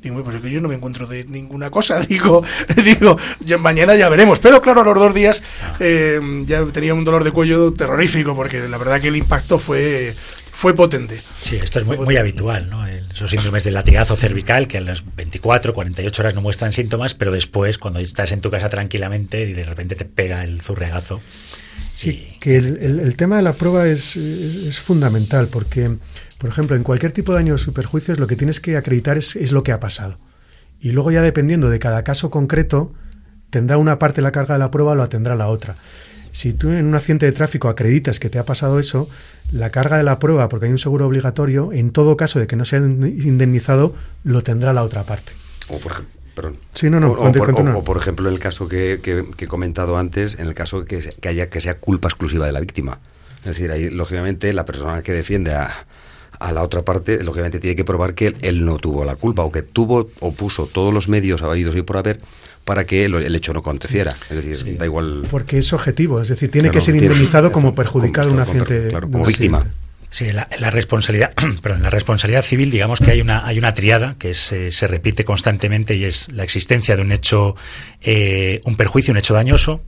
Digo, 0.00 0.22
pues 0.22 0.36
es 0.36 0.42
que 0.42 0.50
yo 0.50 0.60
no 0.60 0.68
me 0.68 0.74
encuentro 0.74 1.06
de 1.06 1.24
ninguna 1.24 1.70
cosa. 1.70 2.00
Digo, 2.08 2.44
digo, 2.84 3.16
mañana 3.58 3.96
ya 3.96 4.08
veremos. 4.08 4.38
Pero 4.38 4.60
claro, 4.60 4.82
a 4.82 4.84
los 4.84 4.94
dos 4.94 5.14
días 5.14 5.42
eh, 5.80 6.20
ya 6.46 6.64
tenía 6.66 6.94
un 6.94 7.04
dolor 7.04 7.24
de 7.24 7.32
cuello 7.32 7.72
terrorífico, 7.72 8.36
porque 8.36 8.68
la 8.68 8.78
verdad 8.78 9.00
que 9.00 9.08
el 9.08 9.16
impacto 9.16 9.58
fue 9.58 10.14
fue 10.56 10.74
potente. 10.74 11.22
Sí, 11.42 11.56
esto 11.56 11.80
es 11.80 11.84
muy, 11.84 11.98
muy 11.98 12.16
habitual, 12.16 12.70
¿no? 12.70 12.86
Esos 12.86 13.30
síndromes 13.30 13.62
del 13.62 13.74
latigazo 13.74 14.16
cervical 14.16 14.66
que 14.66 14.78
a 14.78 14.80
las 14.80 15.04
24, 15.14 15.74
48 15.74 16.22
horas 16.22 16.34
no 16.34 16.40
muestran 16.40 16.72
síntomas, 16.72 17.12
pero 17.12 17.30
después, 17.30 17.76
cuando 17.76 18.00
estás 18.00 18.32
en 18.32 18.40
tu 18.40 18.50
casa 18.50 18.70
tranquilamente 18.70 19.42
y 19.42 19.52
de 19.52 19.64
repente 19.64 19.96
te 19.96 20.06
pega 20.06 20.44
el 20.44 20.62
zurregazo, 20.62 21.20
Sí, 21.92 22.28
que 22.40 22.56
el, 22.56 23.16
tema 23.16 23.36
de 23.36 23.42
la 23.42 23.52
prueba 23.52 23.86
es, 23.86 24.16
es, 24.16 24.80
fundamental 24.80 25.48
porque, 25.48 25.96
por 26.38 26.48
ejemplo, 26.48 26.74
en 26.74 26.82
cualquier 26.82 27.12
tipo 27.12 27.32
de 27.32 27.38
daños 27.38 27.68
o 27.68 27.72
perjuicios 27.72 28.18
lo 28.18 28.26
que 28.26 28.36
tienes 28.36 28.60
que 28.60 28.78
acreditar 28.78 29.18
es, 29.18 29.36
es, 29.36 29.52
lo 29.52 29.62
que 29.62 29.72
ha 29.72 29.80
pasado. 29.80 30.18
Y 30.80 30.92
luego 30.92 31.10
ya 31.10 31.20
dependiendo 31.20 31.68
de 31.68 31.78
cada 31.78 32.02
caso 32.02 32.30
concreto, 32.30 32.94
tendrá 33.50 33.76
una 33.76 33.98
parte 33.98 34.22
la 34.22 34.32
carga 34.32 34.54
de 34.54 34.60
la 34.60 34.70
prueba 34.70 34.92
o 34.92 34.94
la 34.94 35.08
tendrá 35.08 35.34
la 35.36 35.48
otra. 35.48 35.76
Si 36.36 36.52
tú 36.52 36.70
en 36.70 36.84
un 36.84 36.94
accidente 36.94 37.24
de 37.24 37.32
tráfico 37.32 37.70
acreditas 37.70 38.20
que 38.20 38.28
te 38.28 38.38
ha 38.38 38.44
pasado 38.44 38.78
eso, 38.78 39.08
la 39.50 39.70
carga 39.70 39.96
de 39.96 40.02
la 40.02 40.18
prueba, 40.18 40.50
porque 40.50 40.66
hay 40.66 40.72
un 40.72 40.76
seguro 40.76 41.06
obligatorio, 41.06 41.72
en 41.72 41.92
todo 41.92 42.18
caso 42.18 42.38
de 42.38 42.46
que 42.46 42.56
no 42.56 42.66
sea 42.66 42.78
indemnizado, 42.78 43.94
lo 44.22 44.42
tendrá 44.42 44.74
la 44.74 44.82
otra 44.82 45.04
parte. 45.04 45.32
O 45.70 45.78
por, 45.78 46.04
perdón. 46.34 46.58
Sí, 46.74 46.90
no, 46.90 47.00
no, 47.00 47.12
o, 47.12 47.84
por, 47.84 47.96
ejemplo, 47.96 48.28
el 48.28 48.38
caso 48.38 48.68
que, 48.68 49.00
he 49.38 49.46
comentado 49.46 49.96
antes, 49.96 50.38
en 50.38 50.46
el 50.46 50.52
caso 50.52 50.84
que, 50.84 50.98
que, 50.98 51.28
haya 51.30 51.48
que 51.48 51.62
sea 51.62 51.78
culpa 51.78 52.08
exclusiva 52.08 52.44
de 52.44 52.52
la 52.52 52.60
víctima. 52.60 52.98
Es 53.40 53.46
decir, 53.46 53.72
ahí, 53.72 53.88
lógicamente, 53.88 54.52
la 54.52 54.66
persona 54.66 55.00
que 55.00 55.12
defiende 55.12 55.54
a, 55.54 55.86
a 56.38 56.52
la 56.52 56.62
otra 56.62 56.82
parte, 56.82 57.22
lógicamente, 57.22 57.60
tiene 57.60 57.76
que 57.76 57.84
probar 57.84 58.14
que 58.14 58.34
él, 58.42 58.64
no 58.64 58.76
tuvo 58.76 59.04
la 59.04 59.16
culpa 59.16 59.42
o 59.42 59.50
que 59.50 59.62
tuvo 59.62 60.10
o 60.20 60.32
puso 60.32 60.66
todos 60.66 60.92
los 60.92 61.08
medios 61.08 61.42
habidos 61.42 61.74
y 61.76 61.82
por 61.82 61.96
haber 61.96 62.20
para 62.66 62.84
que 62.84 63.04
el, 63.04 63.34
hecho 63.36 63.52
no 63.54 63.60
aconteciera. 63.60 64.16
Es 64.28 64.44
decir, 64.44 64.76
da 64.76 64.84
igual. 64.84 65.22
Porque 65.30 65.56
es 65.58 65.72
objetivo, 65.72 66.20
es 66.20 66.28
decir, 66.28 66.50
tiene 66.50 66.70
que 66.70 66.80
ser 66.82 66.96
indemnizado 66.96 67.52
como 67.52 67.74
perjudicado 67.80 68.30
un 68.32 68.40
accidente. 68.40 68.88
como 69.00 69.24
víctima. 69.24 69.64
Sí, 70.10 70.32
la, 70.32 70.48
la 70.58 70.70
responsabilidad, 70.70 71.30
perdón, 71.62 71.82
la 71.82 71.90
responsabilidad 71.90 72.42
civil, 72.44 72.70
digamos 72.70 72.98
que 73.00 73.12
hay 73.12 73.20
una 73.20 73.46
hay 73.46 73.58
una 73.58 73.72
triada 73.72 74.16
que 74.18 74.30
es, 74.30 74.50
eh, 74.52 74.72
se 74.72 74.86
repite 74.88 75.24
constantemente 75.24 75.94
y 75.94 76.04
es 76.04 76.28
la 76.32 76.42
existencia 76.42 76.96
de 76.96 77.02
un 77.02 77.12
hecho, 77.12 77.54
eh, 78.02 78.60
un 78.64 78.76
perjuicio, 78.76 79.12
un 79.12 79.18
hecho 79.18 79.34
dañoso, 79.34 79.82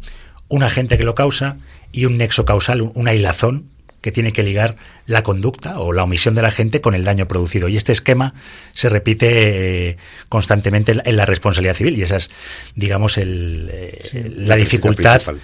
un 0.48 0.62
agente 0.62 0.98
que 0.98 1.04
lo 1.04 1.14
causa 1.16 1.56
y 1.92 2.04
un 2.04 2.16
nexo 2.16 2.44
causal, 2.44 2.80
un- 2.82 2.92
una 2.94 3.12
hilazón 3.12 3.70
que 4.08 4.12
tiene 4.12 4.32
que 4.32 4.42
ligar 4.42 4.76
la 5.04 5.22
conducta 5.22 5.78
o 5.80 5.92
la 5.92 6.02
omisión 6.04 6.34
de 6.34 6.40
la 6.40 6.50
gente 6.50 6.80
con 6.80 6.94
el 6.94 7.04
daño 7.04 7.28
producido. 7.28 7.68
Y 7.68 7.76
este 7.76 7.92
esquema 7.92 8.32
se 8.72 8.88
repite 8.88 9.90
eh, 9.90 9.96
constantemente 10.30 10.92
en 11.04 11.16
la- 11.16 11.26
responsabilidad 11.26 11.74
civil 11.74 11.98
y 11.98 12.02
esa 12.04 12.16
es, 12.16 12.30
digamos, 12.74 13.18
el, 13.18 13.68
eh, 13.70 14.32
la 14.34 14.56
dificultad 14.56 15.16
principal. 15.22 15.40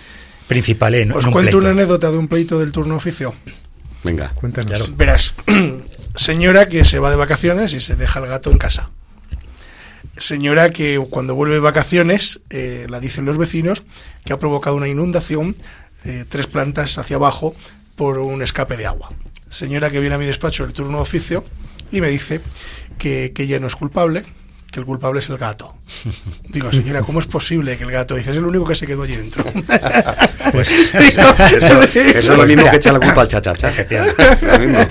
principal 0.49 0.95
en, 0.95 1.13
Os 1.13 1.25
en 1.25 1.27
un 1.29 1.33
cuento 1.33 1.51
pleito. 1.51 1.59
una 1.59 1.71
anécdota 1.71 2.11
de 2.11 2.17
un 2.17 2.27
pleito 2.29 2.59
del 2.59 2.73
turno 2.73 2.97
oficio. 2.97 3.35
Venga. 4.03 4.31
Cuéntanos. 4.35 4.69
Claro. 4.71 4.87
Verás, 4.97 5.35
señora 6.15 6.69
que 6.69 6.85
se 6.87 6.99
va 6.99 7.11
de 7.11 7.17
vacaciones 7.17 7.75
y 7.75 7.81
se 7.81 7.97
deja 7.97 8.21
el 8.21 8.27
gato 8.27 8.51
en 8.51 8.57
casa. 8.59 8.91
Señora 10.17 10.71
que 10.71 10.99
cuando 11.11 11.35
vuelve 11.35 11.55
de 11.55 11.61
vacaciones, 11.61 12.41
eh, 12.51 12.87
la 12.89 13.01
dicen 13.01 13.25
los 13.25 13.37
vecinos, 13.37 13.83
que 14.25 14.33
ha 14.33 14.39
provocado 14.39 14.77
una 14.77 14.87
inundación, 14.89 15.57
eh, 16.05 16.25
tres 16.29 16.47
plantas 16.47 16.99
hacia 16.99 17.17
abajo, 17.17 17.57
por 17.97 18.19
un 18.19 18.43
escape 18.43 18.77
de 18.77 18.87
agua. 18.87 19.11
Señora 19.49 19.91
que 19.91 20.01
viene 20.01 20.17
a 20.17 20.19
mi 20.19 20.27
despacho 20.27 20.65
del 20.65 20.73
turno 20.73 20.99
de 20.99 21.03
oficio 21.03 21.45
y 21.93 22.01
me 22.01 22.09
dice 22.09 22.41
que, 22.99 23.33
que 23.35 23.45
ella 23.45 23.61
no 23.61 23.67
es 23.67 23.77
culpable, 23.77 24.25
que 24.75 24.81
el 24.81 24.87
culpable 24.87 25.21
es 25.21 25.29
el 25.29 25.39
gato. 25.39 25.73
Digo, 26.49 26.73
señora, 26.73 27.03
¿cómo 27.03 27.21
es 27.21 27.27
posible 27.27 27.77
que 27.79 27.85
el 27.85 27.93
gato? 27.93 28.17
Dice, 28.17 28.33
es 28.33 28.37
el 28.37 28.45
único 28.45 28.67
que 28.67 28.75
se 28.75 28.87
quedó 28.87 29.05
allí 29.05 29.15
dentro. 29.17 29.45
Pues, 30.53 30.71
Eso, 30.95 31.21
eso 31.51 32.19
es 32.19 32.27
lo 32.27 32.45
mismo 32.45 32.63
mira. 32.63 32.71
que 32.71 32.77
echa 32.77 32.93
la 32.93 33.01
culpa 33.01 33.23
al 33.23 33.29
chachacha. 33.29 33.73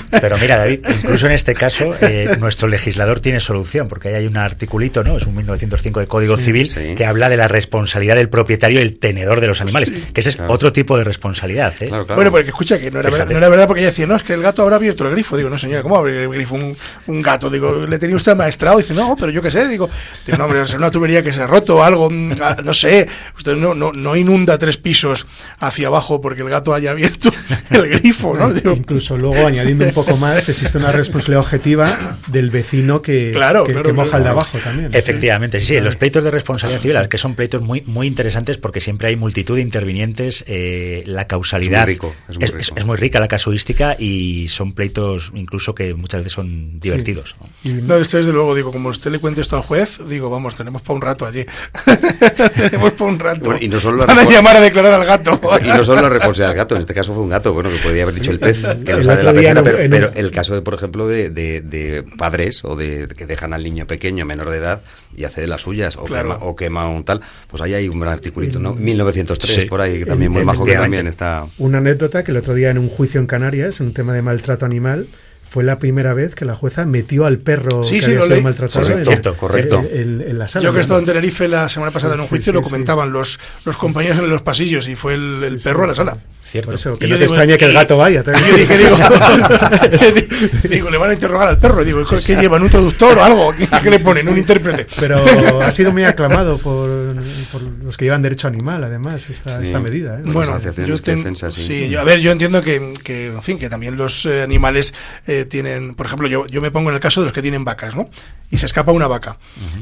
Pero 0.10 0.38
mira, 0.38 0.58
David, 0.58 0.86
incluso 0.90 1.26
en 1.26 1.34
este 1.34 1.54
caso, 1.54 1.96
eh, 2.02 2.38
nuestro 2.40 2.68
legislador 2.68 3.20
tiene 3.20 3.40
solución, 3.40 3.88
porque 3.88 4.10
ahí 4.10 4.16
hay 4.16 4.28
un 4.28 4.38
articulito, 4.38 5.04
¿no? 5.04 5.18
Es 5.18 5.26
un 5.26 5.36
1905 5.36 6.00
de 6.00 6.08
Código 6.08 6.38
Civil 6.38 6.70
sí. 6.70 6.96
que 6.96 7.06
habla 7.06 7.30
de 7.30 7.38
la 7.38 7.48
responsabilidad 7.48 8.16
del 8.16 8.30
propietario 8.30 8.80
y 8.80 8.84
el 8.84 8.98
tenedor 8.98 9.42
de 9.42 9.48
los 9.48 9.62
animales, 9.62 9.92
que 9.92 10.22
ese 10.22 10.30
es 10.30 10.36
claro. 10.38 10.54
otro 10.54 10.72
tipo 10.72 10.98
de 10.98 11.04
responsabilidad, 11.04 11.74
¿eh? 11.82 11.88
Claro, 11.88 12.06
claro. 12.06 12.16
Bueno, 12.16 12.32
porque 12.32 12.50
escucha 12.50 12.80
que 12.80 12.90
no 12.90 13.00
era, 13.00 13.10
no 13.26 13.38
era 13.38 13.50
verdad 13.50 13.68
porque 13.68 13.82
ella 13.82 13.90
decía, 13.90 14.08
no, 14.08 14.16
es 14.16 14.24
que 14.24 14.34
el 14.34 14.42
gato 14.42 14.62
habrá 14.62 14.78
abierto 14.78 15.06
el 15.06 15.12
grifo. 15.12 15.36
Digo, 15.38 15.50
no 15.50 15.58
señora, 15.58 15.84
¿cómo 15.84 15.98
abre 15.98 16.24
el 16.24 16.30
grifo 16.30 16.56
un, 16.56 16.76
un 17.08 17.22
gato? 17.22 17.50
Digo, 17.50 17.86
¿le 17.88 18.00
tenía 18.00 18.16
usted 18.16 18.36
maestrado? 18.36 18.78
Dice, 18.78 18.94
no, 18.94 19.16
pero 19.20 19.32
yo 19.32 19.42
qué 19.42 19.52
sé. 19.52 19.68
Digo, 19.74 19.90
digo, 20.26 20.38
no, 20.38 20.46
hombre, 20.46 20.62
es 20.62 20.74
una 20.74 20.90
tubería 20.92 21.22
que 21.24 21.34
se 21.34 21.42
ha 21.42 21.48
roto 21.48 21.78
o 21.78 21.84
algo, 21.84 22.10
mm, 22.10 22.32
ah, 22.42 22.58
no 22.64 22.74
sé. 22.74 23.08
Usted 23.38 23.56
no, 23.56 23.74
no, 23.74 23.92
no 23.92 24.16
inunda 24.16 24.58
tres 24.58 24.78
pisos 24.78 25.28
hacia 25.60 25.88
abajo 25.88 26.22
porque 26.22 26.42
el 26.42 26.50
gato 26.50 26.74
haya 26.74 26.92
abierto 26.92 27.32
el 27.72 27.90
grifo, 27.90 28.36
¿no? 28.36 28.54
Digo, 28.54 28.74
Incluso 28.74 29.18
luego, 29.18 29.46
añadiendo 29.48 29.86
un 29.86 29.94
poco 29.94 30.16
más, 30.18 30.48
existe 30.50 30.78
una 30.78 30.92
responsabilidad 30.92 31.42
objetiva 31.42 32.18
del 32.28 32.50
vecino 32.50 33.02
que, 33.02 33.32
Claro, 33.34 33.64
que, 33.64 33.74
claro, 33.74 33.88
que 33.88 33.94
moja 33.94 34.10
claro. 34.10 34.18
el 34.20 34.24
de 34.24 34.30
abajo 34.30 34.58
también. 34.64 34.90
Efectivamente, 34.94 35.60
sí, 35.60 35.66
sí, 35.68 35.80
los 35.82 35.96
pleitos 35.96 36.24
de 36.24 36.32
responsabilidad 36.32 36.82
civil, 36.82 37.10
que 37.10 37.18
son 37.18 37.36
pleitos 37.36 37.62
muy 37.62 37.82
muy 37.86 38.08
interesantes 38.08 38.58
porque 38.58 38.80
siempre 38.80 39.08
hay 39.10 39.16
multitud 39.16 39.56
de 39.56 39.62
intervinientes, 39.62 40.44
eh, 40.48 41.04
la 41.06 41.28
causalidad 41.28 41.82
Es 41.82 41.86
muy 41.88 41.94
rico, 41.94 42.16
es 42.30 42.38
muy 42.38 42.46
rico. 42.48 42.58
es- 42.60 42.72
es 42.76 42.86
muy 42.86 42.98
rica 42.98 43.20
la 43.20 43.28
casuística 43.28 43.96
y 43.98 44.48
son 44.50 44.74
pleitos 44.74 45.32
incluso 45.36 45.74
que 45.74 45.94
muchas 45.96 46.20
veces 46.20 46.34
son 46.34 46.80
divertidos. 46.80 47.36
¿no? 47.64 47.96
Esto 47.96 48.18
desde 48.18 48.32
luego, 48.32 48.54
digo, 48.56 48.72
como 48.72 48.90
usted 48.90 49.12
le 49.12 49.20
cuente 49.20 49.42
esto 49.42 49.56
al 49.58 49.63
juez, 49.64 50.00
digo, 50.08 50.30
vamos, 50.30 50.56
tenemos 50.56 50.82
para 50.82 50.96
un 50.96 51.02
rato 51.02 51.26
allí. 51.26 51.46
tenemos 52.56 52.92
para 52.94 53.12
un 53.12 53.20
rato. 53.20 53.40
Bueno, 53.46 53.60
y 53.62 53.68
no 53.68 53.80
solo 53.80 53.98
la 53.98 54.06
Van 54.06 54.20
a 54.20 54.30
llamar 54.30 54.58
a 54.58 54.62
declarar 54.62 54.94
al 54.94 55.06
gato. 55.06 55.40
Y 55.64 55.68
no 55.68 55.84
solo 55.84 56.02
la 56.02 56.10
responsabilidad 56.10 56.50
del 56.50 56.58
gato, 56.58 56.76
en 56.76 56.82
este 56.82 56.94
caso 56.94 57.14
fue 57.14 57.24
un 57.24 57.30
gato, 57.30 57.54
bueno, 57.54 57.70
que 57.70 57.78
podía 57.78 58.04
haber 58.04 58.16
dicho 58.16 58.32
el 58.32 58.40
pez, 58.40 58.62
que 58.86 58.94
no 58.94 59.00
la 59.00 59.34
pecera, 59.34 59.62
un- 59.62 59.90
pero, 59.90 60.12
el 60.14 60.32
caso, 60.32 60.54
de, 60.54 60.62
por 60.62 60.74
ejemplo, 60.74 61.08
de, 61.08 61.30
de- 61.30 61.62
de 61.62 62.04
padres 62.18 62.64
o 62.64 62.76
de 62.76 63.08
que 63.08 63.26
dejan 63.26 63.54
al 63.54 63.64
niño 63.64 63.88
pequeño, 63.88 64.26
menor 64.26 64.50
de 64.50 64.58
edad, 64.58 64.82
y 65.16 65.24
hace 65.26 65.42
de 65.42 65.48
las 65.48 65.62
suyas, 65.62 65.96
o, 65.98 66.04
Claro. 66.06 66.34
quema, 66.36 66.46
o 66.46 66.56
quema 66.56 66.90
un 66.90 67.04
tal, 67.04 67.22
pues 67.48 67.62
ahí 67.62 67.74
hay 67.74 67.88
un 67.88 68.00
gran 68.00 68.14
articulito, 68.14 68.60
¿no? 68.60 68.74
1903, 68.74 69.54
Sí. 69.54 69.62
por 69.68 69.82
ahí, 69.82 70.00
que 70.00 70.06
también 70.06 70.32
El- 70.32 70.38
muy 70.38 70.44
majo 70.46 70.66
que 70.66 70.74
también 70.74 71.08
está... 71.08 71.48
Una 71.58 71.78
anécdota 71.80 72.24
que 72.24 72.32
el 72.32 72.38
otro 72.38 72.54
día 72.56 72.70
en 72.70 72.78
un 72.78 72.90
juicio 72.90 73.20
en 73.20 73.28
Canarias, 73.28 73.80
en 73.80 73.88
un 73.88 73.94
tema 73.94 74.14
de 74.14 74.22
maltrato 74.22 74.66
animal, 74.66 75.08
fue 75.54 75.64
la 75.64 75.78
primera 75.78 76.16
vez 76.16 76.34
que 76.34 76.46
la 76.46 76.56
jueza 76.56 76.84
metió 76.86 77.28
al 77.28 77.38
perro 77.38 77.84
Sí, 77.84 77.98
que 78.00 78.02
sí, 78.02 78.12
había 78.16 78.24
sido 78.24 78.42
maltratado 78.42 78.82
Correcto, 78.82 79.00
en- 79.02 79.06
cierto, 79.06 79.38
correcto. 79.38 79.82
en- 79.92 80.22
en- 80.22 80.30
en 80.32 80.40
la 80.40 80.48
sala. 80.48 80.64
Yo 80.66 80.72
que 80.72 80.80
he 80.80 80.82
estado 80.82 81.00
en. 81.00 81.06
Tenerife 81.06 81.48
la 81.48 81.70
semana 81.70 81.92
pasada 81.92 82.16
en 82.16 82.22
un 82.22 82.28
juicio 82.28 82.52
lo 82.54 82.64
comentaban 82.64 83.12
los, 83.14 83.40
los 83.64 83.78
compañeros 83.78 84.18
en 84.18 84.28
los 84.30 84.42
pasillos 84.42 84.88
y 84.88 84.96
fue 84.96 85.14
el, 85.14 85.44
el 85.44 85.60
perro 85.60 85.84
a 85.84 85.88
la 85.88 85.94
sala. 85.96 86.18
Cierto. 86.54 86.68
Por 86.68 86.76
eso, 86.76 86.94
que 86.94 87.08
Y 87.08 87.10
no 87.10 87.16
te 87.16 87.22
digo, 87.24 87.34
extrañe 87.34 87.58
que 87.58 87.66
el 87.66 87.74
gato 87.74 87.98
vaya. 87.98 88.22
Y 88.24 88.50
yo 88.52 88.58
dije, 88.58 88.78
digo, 88.78 88.96
digo, 90.70 90.90
le 90.92 90.98
van 91.00 91.10
a 91.10 91.14
interrogar 91.14 91.48
al 91.48 91.58
perro. 91.58 91.84
Digo, 91.84 92.06
¿qué 92.06 92.36
llevan? 92.36 92.62
¿Un 92.62 92.70
traductor 92.70 93.18
o 93.18 93.24
algo? 93.24 93.54
¿Qué, 93.58 93.68
qué 93.82 93.90
le 93.90 94.00
ponen? 94.00 94.28
¿Un 94.30 94.38
intérprete? 94.38 94.86
Pero 95.00 95.62
ha 95.64 95.72
sido 95.72 95.92
muy 95.92 96.04
aclamado 96.04 96.60
por, 96.60 97.16
por 97.52 97.62
los 97.84 97.98
que 97.98 98.06
llevan 98.06 98.22
derecho 98.22 98.48
animal, 98.48 98.84
además, 98.84 99.30
esta, 99.32 99.58
Sí. 99.58 99.64
esta 99.66 99.80
medida. 99.80 100.20
¿eh? 100.20 100.24
Bueno, 100.26 100.60
yo 100.62 101.00
ten- 101.02 101.18
defensa, 101.18 101.50
sí. 101.52 101.62
sí, 101.66 101.90
yo- 101.90 102.00
a 102.00 102.04
ver, 102.04 102.20
yo 102.20 102.32
entiendo 102.32 102.62
que, 102.62 102.94
que, 103.04 103.28
en 103.28 103.42
fin, 103.42 103.58
que 103.58 103.68
también 103.70 103.96
los 103.98 104.26
eh, 104.28 104.44
animales 104.44 104.94
eh, 105.26 105.46
tienen, 105.46 105.96
por 105.96 106.06
ejemplo, 106.06 106.28
yo, 106.28 106.46
yo 106.46 106.62
me 106.62 106.70
pongo 106.70 106.90
en 106.90 106.96
el 106.96 107.02
caso 107.02 107.22
de 107.22 107.26
los 107.26 107.34
que 107.34 107.42
tienen 107.42 107.66
vacas, 107.66 107.96
¿no? 107.96 108.12
Y 108.52 108.58
se 108.58 108.68
escapa 108.68 108.92
una 108.92 109.08
vaca 109.08 109.40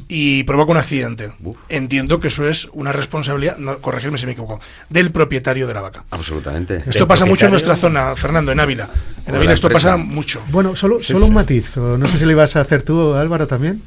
y 0.07 0.43
provoca 0.43 0.71
un 0.71 0.77
accidente. 0.77 1.31
Uf. 1.43 1.57
Entiendo 1.67 2.21
que 2.21 2.29
eso 2.29 2.47
es 2.47 2.69
una 2.71 2.93
responsabilidad, 2.93 3.57
no, 3.57 3.79
corregirme 3.79 4.17
si 4.17 4.25
me 4.25 4.31
equivoco, 4.31 4.61
del 4.89 5.11
propietario 5.11 5.67
de 5.67 5.73
la 5.73 5.81
vaca. 5.81 6.05
Absolutamente. 6.11 6.60
Esto 6.69 7.07
pasa 7.07 7.25
mucho 7.25 7.45
en 7.45 7.51
nuestra 7.51 7.75
zona, 7.75 8.15
Fernando, 8.15 8.51
en 8.51 8.59
Ávila. 8.59 8.89
En 9.25 9.35
Ávila 9.35 9.51
la 9.51 9.53
esto 9.53 9.69
pasa 9.69 9.97
mucho. 9.97 10.41
Bueno, 10.51 10.75
solo, 10.75 10.99
Sí, 10.99 11.13
solo 11.13 11.21
sí. 11.21 11.29
un 11.29 11.33
matiz, 11.33 11.77
o 11.77 11.97
no 11.97 12.07
sé 12.07 12.17
si 12.17 12.25
lo 12.25 12.31
ibas 12.31 12.55
a 12.55 12.61
hacer 12.61 12.83
tú, 12.83 13.13
Álvaro, 13.13 13.47
también, 13.47 13.81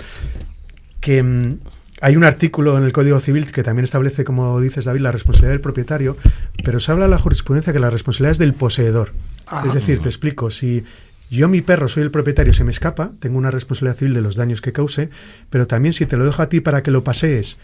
que 1.00 1.22
mm, 1.22 1.58
hay 2.00 2.16
un 2.16 2.24
artículo 2.24 2.76
en 2.76 2.84
el 2.84 2.92
Código 2.92 3.18
Civil 3.20 3.50
que 3.50 3.62
también 3.62 3.84
establece, 3.84 4.24
como 4.24 4.60
dices, 4.60 4.84
David, 4.84 5.00
la 5.00 5.12
responsabilidad 5.12 5.52
del 5.52 5.60
propietario, 5.60 6.16
pero 6.64 6.80
se 6.80 6.92
habla 6.92 7.06
en 7.06 7.10
la 7.12 7.18
jurisprudencia 7.18 7.72
que 7.72 7.78
la 7.78 7.90
responsabilidad 7.90 8.32
es 8.32 8.38
del 8.38 8.54
poseedor. 8.54 9.12
Ah. 9.46 9.62
es 9.66 9.74
decir, 9.74 10.00
te 10.00 10.08
explico, 10.08 10.50
si 10.50 10.84
yo, 11.30 11.48
mi 11.48 11.62
perro, 11.62 11.88
soy 11.88 12.02
el 12.02 12.10
propietario, 12.10 12.52
se 12.52 12.64
me 12.64 12.70
escapa, 12.70 13.12
tengo 13.18 13.38
una 13.38 13.50
responsabilidad 13.50 13.96
civil 13.98 14.14
de 14.14 14.20
los 14.20 14.36
daños 14.36 14.60
que 14.60 14.72
cause, 14.72 15.08
pero 15.50 15.66
también 15.66 15.92
si 15.92 16.06
te 16.06 16.16
lo 16.16 16.24
dejo 16.24 16.42
a 16.42 16.48
ti 16.48 16.60
para 16.60 16.82
que 16.82 16.90
lo 16.90 17.02
pasees 17.02 17.58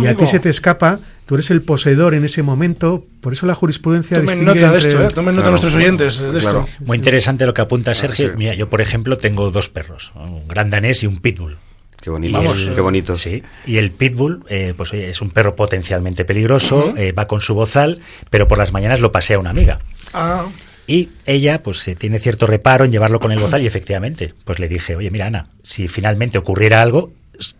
y 0.00 0.06
a 0.06 0.14
ti 0.16 0.26
se 0.26 0.40
te 0.40 0.48
escapa, 0.48 1.00
tú 1.26 1.34
eres 1.34 1.50
el 1.50 1.62
poseedor 1.62 2.14
en 2.14 2.24
ese 2.24 2.42
momento, 2.42 3.04
por 3.20 3.32
eso 3.32 3.46
la 3.46 3.54
jurisprudencia 3.54 4.18
Tomen 4.18 4.38
distingue 4.40 4.60
nota 4.60 4.72
de 4.72 4.78
esto, 4.78 5.04
¿eh? 5.04 5.08
Tomen 5.14 5.36
nota 5.36 5.42
Claro, 5.42 5.50
nuestros 5.50 5.72
bueno, 5.74 5.86
oyentes 5.86 6.18
de 6.20 6.40
claro. 6.40 6.64
esto. 6.66 6.84
Muy 6.84 6.96
interesante 6.96 7.46
lo 7.46 7.54
que 7.54 7.60
apunta 7.60 7.94
Sergio. 7.94 8.30
sí. 8.30 8.34
Mira, 8.36 8.54
yo 8.54 8.68
por 8.68 8.80
ejemplo 8.80 9.16
tengo 9.16 9.50
dos 9.50 9.68
perros, 9.68 10.12
un 10.16 10.48
gran 10.48 10.70
danés 10.70 11.02
y 11.02 11.06
un 11.06 11.20
pitbull. 11.20 11.56
Qué 12.00 12.10
bonito, 12.10 12.36
Vamos, 12.36 12.68
qué 12.74 12.80
bonito. 12.80 13.14
Sí, 13.14 13.44
y 13.64 13.76
el 13.76 13.92
pitbull, 13.92 14.42
eh, 14.48 14.74
pues 14.76 14.92
oye, 14.92 15.10
es 15.10 15.22
un 15.22 15.30
perro 15.30 15.54
potencialmente 15.54 16.24
peligroso, 16.24 16.92
eh, 16.96 17.12
va 17.12 17.28
con 17.28 17.42
su 17.42 17.54
bozal, 17.54 18.00
pero 18.28 18.48
por 18.48 18.58
las 18.58 18.72
mañanas 18.72 18.98
lo 19.00 19.12
pasea 19.12 19.38
una 19.38 19.50
amiga. 19.50 19.78
Ah, 20.12 20.46
Y 20.86 21.10
ella, 21.26 21.62
pues, 21.62 21.86
eh, 21.88 21.94
tiene 21.94 22.18
cierto 22.18 22.46
reparo 22.46 22.84
en 22.84 22.90
llevarlo 22.90 23.20
con 23.20 23.32
el 23.32 23.38
bozal 23.38 23.62
y 23.62 23.66
efectivamente, 23.66 24.34
pues 24.44 24.58
le 24.58 24.68
dije, 24.68 24.96
oye, 24.96 25.10
mira, 25.10 25.26
Ana, 25.26 25.46
si 25.62 25.86
finalmente 25.88 26.38
ocurriera 26.38 26.82
algo, 26.82 27.12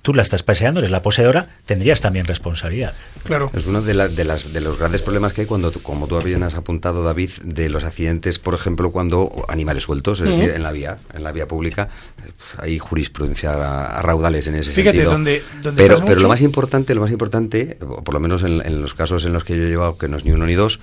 tú 0.02 0.12
la 0.12 0.22
estás 0.22 0.42
paseando, 0.42 0.80
eres 0.80 0.90
la 0.90 1.02
poseedora, 1.02 1.46
tendrías 1.66 2.00
también 2.00 2.26
responsabilidad. 2.26 2.94
claro. 3.24 3.50
Es 3.54 3.66
uno 3.66 3.80
de, 3.82 3.94
la- 3.94 4.08
de, 4.08 4.24
las, 4.24 4.52
de 4.52 4.60
los 4.60 4.78
grandes 4.78 5.02
problemas 5.02 5.32
que 5.32 5.40
hay 5.42 5.46
cuando, 5.46 5.70
tú- 5.70 5.82
como 5.82 6.06
tú 6.08 6.20
bien 6.20 6.42
has 6.42 6.54
apuntado, 6.56 7.02
David, 7.04 7.30
de 7.44 7.68
los 7.68 7.82
accidentes, 7.84 8.38
por 8.38 8.54
ejemplo, 8.54 8.92
cuando 8.92 9.44
animales 9.48 9.84
sueltos, 9.84 10.20
es 10.20 10.28
decir, 10.28 10.50
en 10.50 10.62
la 10.62 10.72
vía, 10.72 10.98
en 11.14 11.22
la 11.24 11.32
vía 11.32 11.48
pública, 11.48 11.88
hay 12.58 12.78
jurisprudencia 12.78 13.52
a, 13.52 13.98
a 13.98 14.02
raudales 14.02 14.46
en 14.46 14.54
ese 14.56 14.70
Fíjate, 14.72 14.98
sentido. 14.98 15.12
donde- 15.12 15.42
donde 15.62 15.82
pero, 15.82 15.96
pero 15.98 16.08
mucho- 16.14 16.20
lo 16.22 16.28
más 16.28 16.40
importante, 16.40 16.94
lo 16.94 17.00
más 17.00 17.10
importante, 17.10 17.78
o 17.80 18.02
por 18.04 18.14
lo 18.14 18.20
menos 18.20 18.42
en, 18.44 18.64
en 18.64 18.80
los 18.82 18.94
casos 18.94 19.24
en 19.24 19.32
los 19.32 19.44
que 19.44 19.56
yo 19.56 19.64
he 19.64 19.68
llevado, 19.68 19.98
que 19.98 20.08
no 20.08 20.16
es 20.16 20.24
ni 20.24 20.32
uno 20.32 20.46
ni 20.46 20.54
dos, 20.54 20.80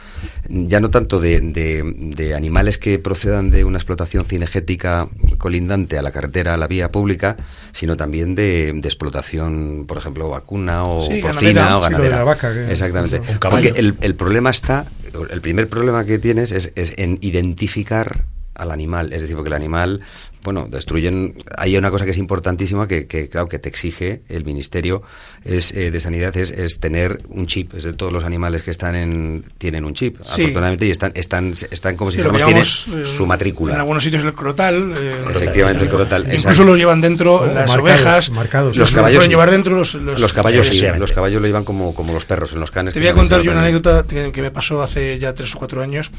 ya 0.49 0.80
no 0.80 0.89
tanto 0.89 1.19
de, 1.19 1.39
de- 1.41 1.84
de 1.95 2.36
animales 2.36 2.78
que 2.78 2.99
procedan 2.99 3.52
de 3.52 3.63
una 3.63 3.78
explotación 3.78 4.25
cinegética 4.25 5.08
colindante 5.38 5.97
a 5.97 6.02
la 6.02 6.12
carretera, 6.12 6.54
a 6.54 6.58
la 6.58 6.67
vía 6.67 6.91
pública, 6.91 7.38
sino 7.71 7.97
también 7.97 8.36
de, 8.36 8.71
de 8.73 8.88
explotación, 8.88 9.86
por 9.88 9.97
ejemplo, 9.97 10.30
vacuna 10.30 10.84
o 10.84 10.99
Sí, 11.02 11.21
porcina 11.21 11.62
ganadera. 11.63 11.78
o 11.78 11.82
Sí, 11.86 11.91
ganadera. 11.91 12.15
la 12.17 12.23
vaca, 12.23 12.54
que- 12.54 12.71
Exactamente. 12.71 13.21
Porque 13.49 13.73
el, 13.75 13.95
el 14.02 14.15
problema 14.15 14.49
está, 14.49 14.86
el 15.32 15.41
primer 15.41 15.69
problema 15.69 16.06
que 16.06 16.19
tienes 16.19 16.52
es, 16.52 16.71
es 16.75 16.93
en 16.97 17.17
identificar 17.21 18.25
al 18.56 18.71
animal, 18.71 19.13
es 19.13 19.21
decir, 19.21 19.36
porque 19.36 19.47
el 19.49 19.54
animal, 19.54 20.02
bueno, 20.43 20.67
destruyen, 20.69 21.36
hay 21.58 21.75
una 21.78 21.91
cosa 21.91 22.06
que 22.06 22.12
es 22.12 22.17
importantísima 22.17 22.88
que, 22.88 23.08
que, 23.08 23.28
claro, 23.30 23.47
que 23.49 23.60
te 23.60 23.67
exige 23.69 24.21
el 24.30 24.45
Ministerio 24.45 25.02
es, 25.43 25.71
eh, 25.73 25.91
de 25.91 25.99
Sanidad 25.99 26.36
es, 26.38 26.52
es 26.52 26.80
tener 26.80 27.21
un 27.30 27.45
chip, 27.47 27.73
es 27.73 27.84
de 27.84 27.93
todos 27.93 28.12
los 28.13 28.23
animales 28.23 28.63
que 28.63 28.71
están 28.71 28.95
en, 28.95 29.43
tienen 29.58 29.86
un 29.86 29.93
chip, 29.93 30.17
Sí. 30.23 30.41
afortunadamente, 30.41 30.86
y 30.88 30.91
están, 30.91 31.12
están, 31.15 31.54
están 31.71 31.95
como 31.97 32.12
Sí, 32.12 32.17
si 32.17 32.23
dijéramos, 32.23 32.86
tienen 32.86 33.04
eh, 33.04 33.06
su 33.06 33.25
matrícula. 33.25 33.73
En 33.73 33.80
algunos 33.80 34.04
sitios 34.04 34.23
el 34.23 34.34
crotal. 34.34 34.93
eh, 34.97 35.12
Efectivamente, 35.30 35.84
el 35.84 35.89
crotal, 35.89 36.34
Incluso 36.34 36.63
lo 36.63 36.75
llevan 36.78 37.02
dentro 37.02 37.45
las 37.45 37.67
marcados, 37.69 37.80
ovejas. 37.82 38.30
marcados. 38.32 38.78
Los 38.78 38.91
lo 38.91 38.95
caballos 38.95 39.15
suelen 39.15 39.28
sí. 39.28 39.32
llevar 39.32 39.52
dentro 39.52 39.75
los, 39.75 39.93
los, 39.95 40.19
Los 40.19 40.34
caballos 40.34 40.67
sí, 40.67 40.82
los 40.97 41.12
caballos 41.12 41.41
lo 41.41 41.47
llevan 41.47 41.63
como, 41.65 41.93
como 41.93 42.13
los 42.13 42.25
perros 42.25 42.54
en 42.54 42.60
los 42.60 42.71
canes. 42.71 42.93
Te 42.93 42.99
voy 42.99 43.10
a 43.10 43.13
contar 43.13 43.41
yo 43.41 43.52
una 43.52 43.62
anécdota 43.62 44.06
que, 44.08 44.32
que 44.32 44.41
me 44.41 44.52
pasó 44.52 44.82
hace 44.82 45.19
ya 45.19 45.34
tres 45.34 45.54
o 45.56 45.60
cuatro 45.60 45.82
años. 45.82 46.12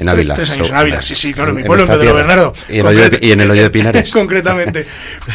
En 0.00 0.08
Ávila. 0.08 0.34
Tres 0.34 0.50
años 0.50 0.66
So- 0.68 0.72
en 0.72 0.78
Ávila, 0.80 1.02
sí, 1.02 1.14
sí, 1.14 1.32
claro, 1.32 1.50
en 1.50 1.56
mi 1.58 1.62
pueblo, 1.62 1.84
en 1.84 2.00
Pedro. 2.00 2.14
Bernardo. 2.14 2.54
Y 2.68 2.78
en 2.78 2.80
el 2.80 2.86
hoyo 2.86 3.00
de- 3.02 3.10
Concret- 3.10 3.22
y 3.22 3.32
en 3.32 3.40
el 3.42 3.50
hoyo 3.50 3.62
de 3.62 3.70
Pinares. 3.70 4.10
Concretamente. 4.12 4.86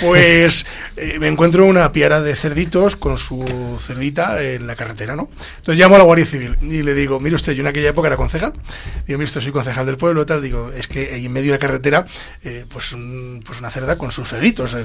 Pues 0.01 0.65
eh, 0.97 1.17
me 1.19 1.27
encuentro 1.27 1.65
una 1.65 1.91
piara 1.91 2.21
de 2.21 2.35
cerditos 2.35 2.95
con 2.95 3.17
su 3.17 3.79
cerdita 3.81 4.41
en 4.43 4.65
la 4.67 4.75
carretera, 4.75 5.15
¿no? 5.15 5.29
Entonces 5.57 5.79
llamo 5.79 5.95
a 5.95 5.99
la 5.99 6.03
Guardia 6.03 6.25
Civil 6.25 6.57
y 6.61 6.81
le 6.81 6.93
digo, 6.93 7.19
mire 7.19 7.35
usted, 7.35 7.53
yo 7.53 7.61
en 7.61 7.67
aquella 7.67 7.89
época 7.89 8.07
era 8.07 8.17
concejal. 8.17 8.53
Digo, 9.05 9.19
mire 9.19 9.25
usted, 9.25 9.41
soy 9.41 9.51
concejal 9.51 9.85
del 9.85 9.97
pueblo, 9.97 10.25
tal. 10.25 10.41
Digo, 10.41 10.71
es 10.75 10.87
que 10.87 11.13
ahí 11.13 11.25
en 11.27 11.31
medio 11.31 11.51
de 11.51 11.57
la 11.57 11.59
carretera, 11.59 12.05
eh, 12.43 12.65
pues, 12.67 12.91
un- 12.91 13.41
pues 13.45 13.59
una 13.59 13.69
cerda 13.69 13.97
con 13.97 14.11
sus 14.11 14.27
cerditos, 14.29 14.75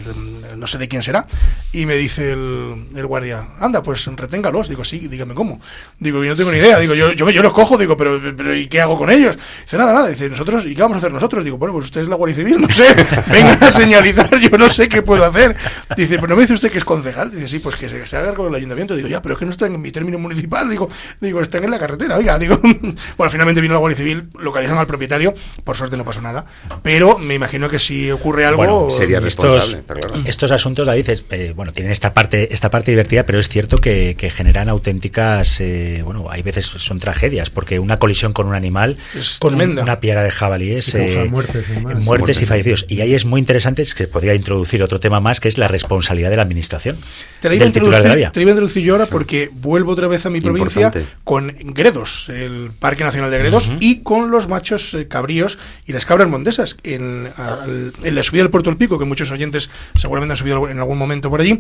no 0.57 0.67
sé 0.67 0.79
de 0.79 0.89
quién 0.89 1.03
será. 1.03 1.27
Y 1.73 1.87
me 1.87 1.97
dice 1.97 2.33
el, 2.33 2.87
el 2.95 3.07
guardia, 3.07 3.49
anda, 3.59 3.83
pues 3.83 4.05
reténgalos. 4.15 4.69
Digo, 4.69 4.85
sí, 4.85 5.09
dígame 5.09 5.35
cómo. 5.35 5.61
Digo, 5.99 6.23
yo 6.23 6.31
no 6.33 6.37
tengo 6.37 6.53
ni 6.53 6.59
idea. 6.59 6.79
Digo, 6.79 6.95
yo, 6.95 7.13
yo, 7.13 7.31
yo 7.31 7.43
los 7.43 7.53
cojo, 7.53 7.79
digo, 7.79 7.97
pero, 7.97 8.21
pero 8.37 8.55
¿y 8.55 8.69
qué 8.69 8.81
hago 8.83 8.99
con 8.99 9.11
ellos? 9.11 9.39
Dice, 9.71 9.79
nada, 9.79 9.93
nada. 9.93 10.09
Dice, 10.09 10.29
nosotros, 10.29 10.67
¿y 10.67 10.75
qué 10.75 10.83
vamos 10.83 10.97
a 10.97 10.99
hacer 10.99 11.13
nosotros? 11.13 11.45
Digo, 11.45 11.57
bueno, 11.57 11.73
pues 11.73 11.85
usted 11.85 12.01
es 12.01 12.09
la 12.09 12.17
Guardia 12.17 12.37
Civil, 12.39 12.61
no 12.63 12.69
sé. 12.69 12.87
Venga 13.31 13.53
a 13.61 13.71
señalizar, 13.71 14.29
yo 14.41 14.59
no 14.59 14.69
sé 14.69 14.89
qué 14.89 15.01
puedo 15.03 15.25
hacer. 15.25 15.55
Dice, 15.97 16.17
pero 16.17 16.27
no 16.27 16.35
me 16.35 16.43
dice 16.43 16.55
usted 16.55 16.73
que 16.73 16.79
es 16.79 16.85
concejal. 16.85 17.31
Dice, 17.31 17.47
sí, 17.47 17.59
pues 17.61 17.77
que 17.77 17.89
se, 17.89 18.05
se 18.05 18.17
haga 18.17 18.35
con 18.35 18.49
el 18.49 18.55
ayuntamiento. 18.57 18.97
Digo, 18.97 19.07
ya, 19.07 19.23
pero 19.23 19.35
es 19.35 19.39
que 19.39 19.45
no 19.45 19.53
están 19.53 19.73
en 19.73 19.81
mi 19.81 19.93
término 19.93 20.19
municipal. 20.19 20.69
Digo, 20.69 20.89
digo, 21.21 21.41
están 21.41 21.63
en 21.63 21.71
la 21.71 21.79
carretera. 21.79 22.17
Oiga, 22.17 22.37
digo, 22.37 22.59
bueno, 23.17 23.31
finalmente 23.31 23.61
vino 23.61 23.75
la 23.75 23.79
Guardia 23.79 23.97
Civil, 23.99 24.29
localizan 24.41 24.77
al 24.77 24.89
propietario. 24.89 25.35
Por 25.63 25.77
suerte 25.77 25.97
no 25.97 26.05
pasó 26.05 26.21
nada. 26.21 26.47
Pero 26.83 27.19
me 27.19 27.35
imagino 27.35 27.69
que 27.69 27.79
si 27.79 28.11
ocurre 28.11 28.47
algo. 28.47 28.57
Bueno, 28.57 28.91
sería 28.91 29.19
estos, 29.19 29.45
responsable, 29.45 29.79
está 29.79 29.95
claro. 29.95 30.23
estos 30.27 30.51
asuntos, 30.51 30.85
David, 30.85 31.11
es, 31.11 31.25
eh, 31.31 31.53
bueno, 31.55 31.71
tienen 31.71 31.93
esta 31.93 32.13
parte, 32.13 32.53
esta 32.53 32.71
parte 32.71 32.91
divertida, 32.91 33.25
pero 33.25 33.39
es 33.39 33.49
cierto 33.49 33.79
que, 33.79 34.17
que 34.19 34.31
generan 34.31 34.69
auténticas, 34.69 35.61
eh, 35.61 36.03
bueno, 36.05 36.29
hay 36.29 36.43
veces 36.43 36.67
son 36.67 36.99
tragedias, 36.99 37.51
porque 37.51 37.79
una 37.79 37.99
colisión 38.01 38.33
con 38.33 38.49
un 38.49 38.55
animal, 38.55 38.99
Es 39.15 39.39
con 39.39 39.55
un- 39.55 39.60
tremenda. 39.61 39.83
una 39.83 40.01
piara 40.01 40.23
de 40.23 40.31
jabalíes, 40.31 40.95
eh, 40.95 41.27
muertes, 41.31 41.67
además. 41.71 42.05
muertes 42.05 42.43
y 42.43 42.47
fallecidos. 42.47 42.87
Y 42.89 43.01
ahí 43.01 43.15
es 43.15 43.25
muy 43.25 43.39
interesante, 43.41 43.83
es 43.83 43.95
que 43.95 44.07
podría 44.09 44.35
introducir 44.35 44.83
otro 44.83 45.01
tema 45.01 45.21
más, 45.21 45.41
que 45.41 45.49
es 45.49 45.59
la 45.59 45.69
responsabilidad 45.69 46.31
de 46.31 46.37
la 46.37 46.43
administración, 46.43 46.97
Te 47.41 47.49
la, 47.49 47.55
iba 47.55 47.63
a 47.63 47.67
del 47.67 47.73
titular 47.73 48.03
de 48.03 48.09
la 48.09 48.15
introducir, 48.15 48.19
vía. 48.19 48.33
te 48.33 48.41
iba 48.43 48.49
a 48.51 48.53
introducir 48.53 48.83
yo 48.85 48.93
ahora 48.95 49.07
porque 49.07 49.51
vuelvo 49.53 49.93
otra 49.93 50.09
vez 50.09 50.27
a 50.27 50.31
mi 50.31 50.41
provincia 50.41 50.83
Importante. 50.87 51.09
con 51.25 51.55
Gredos, 51.75 52.29
el 52.29 52.71
Parque 52.79 53.05
Nacional 53.05 53.31
de 53.31 53.39
Gredos, 53.39 53.71
y 53.81 54.01
con 54.03 54.31
los 54.31 54.49
machos 54.49 54.95
eh, 54.95 55.07
cabríos 55.09 55.59
y 55.87 55.93
las 55.93 56.07
cabras 56.07 56.29
montesas. 56.29 56.77
En, 56.83 57.31
al- 57.37 57.93
en 58.03 58.15
la 58.15 58.23
subida 58.23 58.43
del 58.43 58.51
Puerto 58.51 58.71
del 58.71 58.77
Pico, 58.79 58.99
que 58.99 59.05
muchos 59.05 59.31
oyentes 59.31 59.71
seguramente 59.95 60.33
han 60.33 60.37
subido 60.37 60.69
en 60.69 60.79
algún 60.79 60.99
momento 60.99 61.31
por 61.31 61.41
allí, 61.41 61.59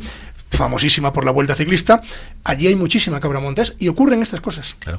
famosísima 0.50 1.12
por 1.12 1.24
la 1.24 1.30
vuelta 1.30 1.54
ciclista, 1.54 2.02
allí 2.44 2.66
hay 2.66 2.74
muchísima 2.74 3.20
cabra 3.20 3.40
montés 3.40 3.74
y 3.78 3.88
ocurren 3.88 4.22
estas 4.22 4.40
cosas. 4.40 4.76
Claro. 4.80 4.98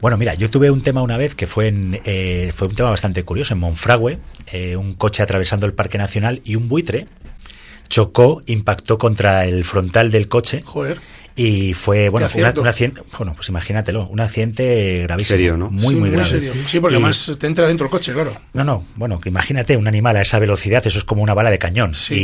Bueno, 0.00 0.16
mira, 0.16 0.34
yo 0.34 0.50
tuve 0.50 0.70
un 0.70 0.82
tema 0.82 1.02
una 1.02 1.16
vez 1.16 1.34
que 1.34 1.46
fue 1.46 1.68
en, 1.68 2.00
eh, 2.04 2.29
fue 2.54 2.68
un 2.68 2.74
tema 2.74 2.90
bastante 2.90 3.24
curioso 3.24 3.54
en 3.54 3.60
Monfragüe, 3.60 4.18
eh, 4.52 4.76
un 4.76 4.94
coche 4.94 5.22
atravesando 5.22 5.66
el 5.66 5.72
Parque 5.72 5.98
Nacional 5.98 6.40
y 6.44 6.56
un 6.56 6.68
buitre 6.68 7.06
chocó, 7.88 8.42
impactó 8.46 8.98
contra 8.98 9.44
el 9.44 9.64
frontal 9.64 10.10
del 10.10 10.28
coche 10.28 10.62
Joder. 10.64 11.00
Y 11.36 11.74
fue 11.74 12.08
bueno, 12.08 12.28
una- 12.34 12.52
un 12.60 12.66
accidente, 12.68 13.02
bueno, 13.18 13.34
pues 13.34 13.48
imagínatelo, 13.48 14.06
un 14.08 14.20
accidente 14.20 15.00
gravísimo, 15.04 15.36
Serio, 15.36 15.56
¿no? 15.56 15.70
muy 15.70 15.94
Sí, 15.94 16.00
muy 16.00 16.10
grave. 16.10 16.28
serio. 16.30 16.52
Sí, 16.66 16.80
porque 16.80 16.94
Y- 16.94 16.98
además 16.98 17.36
te 17.38 17.46
entra 17.46 17.66
dentro 17.66 17.86
el 17.86 17.90
coche, 17.90 18.12
claro. 18.12 18.32
no, 18.52 18.64
no, 18.64 18.84
bueno, 18.96 19.20
que 19.20 19.28
imagínate 19.28 19.76
un 19.76 19.86
animal 19.88 20.16
a 20.16 20.22
esa 20.22 20.38
velocidad, 20.38 20.86
eso 20.86 20.98
es 20.98 21.04
como 21.04 21.22
una 21.22 21.34
bala 21.34 21.50
de 21.50 21.58
cañón. 21.58 21.94
Sí. 21.94 22.14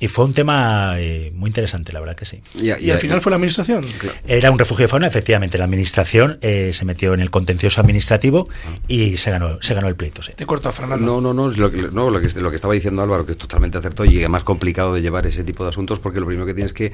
Y, 0.00 0.04
y 0.04 0.08
fue 0.08 0.24
un 0.24 0.34
tema 0.34 0.94
eh, 0.98 1.32
muy 1.34 1.48
interesante, 1.48 1.92
la 1.92 2.00
verdad 2.00 2.16
que 2.16 2.24
sí. 2.24 2.40
Y, 2.54 2.66
Y 2.84 2.90
al 2.90 2.98
final 2.98 3.20
fue 3.20 3.30
la 3.30 3.36
administración. 3.36 3.84
Era 4.26 4.50
un 4.50 4.58
refugio 4.58 4.84
de 4.84 4.88
fauna, 4.88 5.06
efectivamente. 5.06 5.58
La 5.58 5.64
administración 5.64 6.38
eh, 6.42 6.70
se 6.72 6.84
metió 6.84 7.14
en 7.14 7.20
el 7.20 7.30
contencioso 7.30 7.80
administrativo 7.80 8.48
y 8.88 9.16
se 9.16 9.30
ganó, 9.30 9.60
se 9.62 9.74
ganó 9.74 9.88
el 9.88 9.94
pleito. 9.96 10.22
sí. 10.22 10.32
Te 10.36 10.46
corto, 10.46 10.72
Fernando. 10.72 11.04
No, 11.06 11.20
no, 11.20 11.34
no, 11.34 11.50
es 11.50 11.58
lo 11.58 11.70
que, 11.70 11.82
no 11.92 12.10
lo, 12.10 12.20
que, 12.20 12.28
lo 12.40 12.50
que 12.50 12.56
estaba 12.56 12.74
diciendo 12.74 13.02
Álvaro, 13.02 13.24
que 13.26 13.32
es 13.32 13.38
totalmente 13.38 13.78
acertado 13.78 14.04
y 14.08 14.18
además 14.18 14.42
complicado 14.44 14.94
de 14.94 15.02
llevar 15.02 15.26
ese 15.26 15.44
tipo 15.44 15.62
de 15.64 15.70
asuntos 15.70 15.98
porque 16.00 16.20
lo 16.20 16.26
primero 16.26 16.46
que 16.46 16.54
tienes 16.54 16.72
que, 16.72 16.92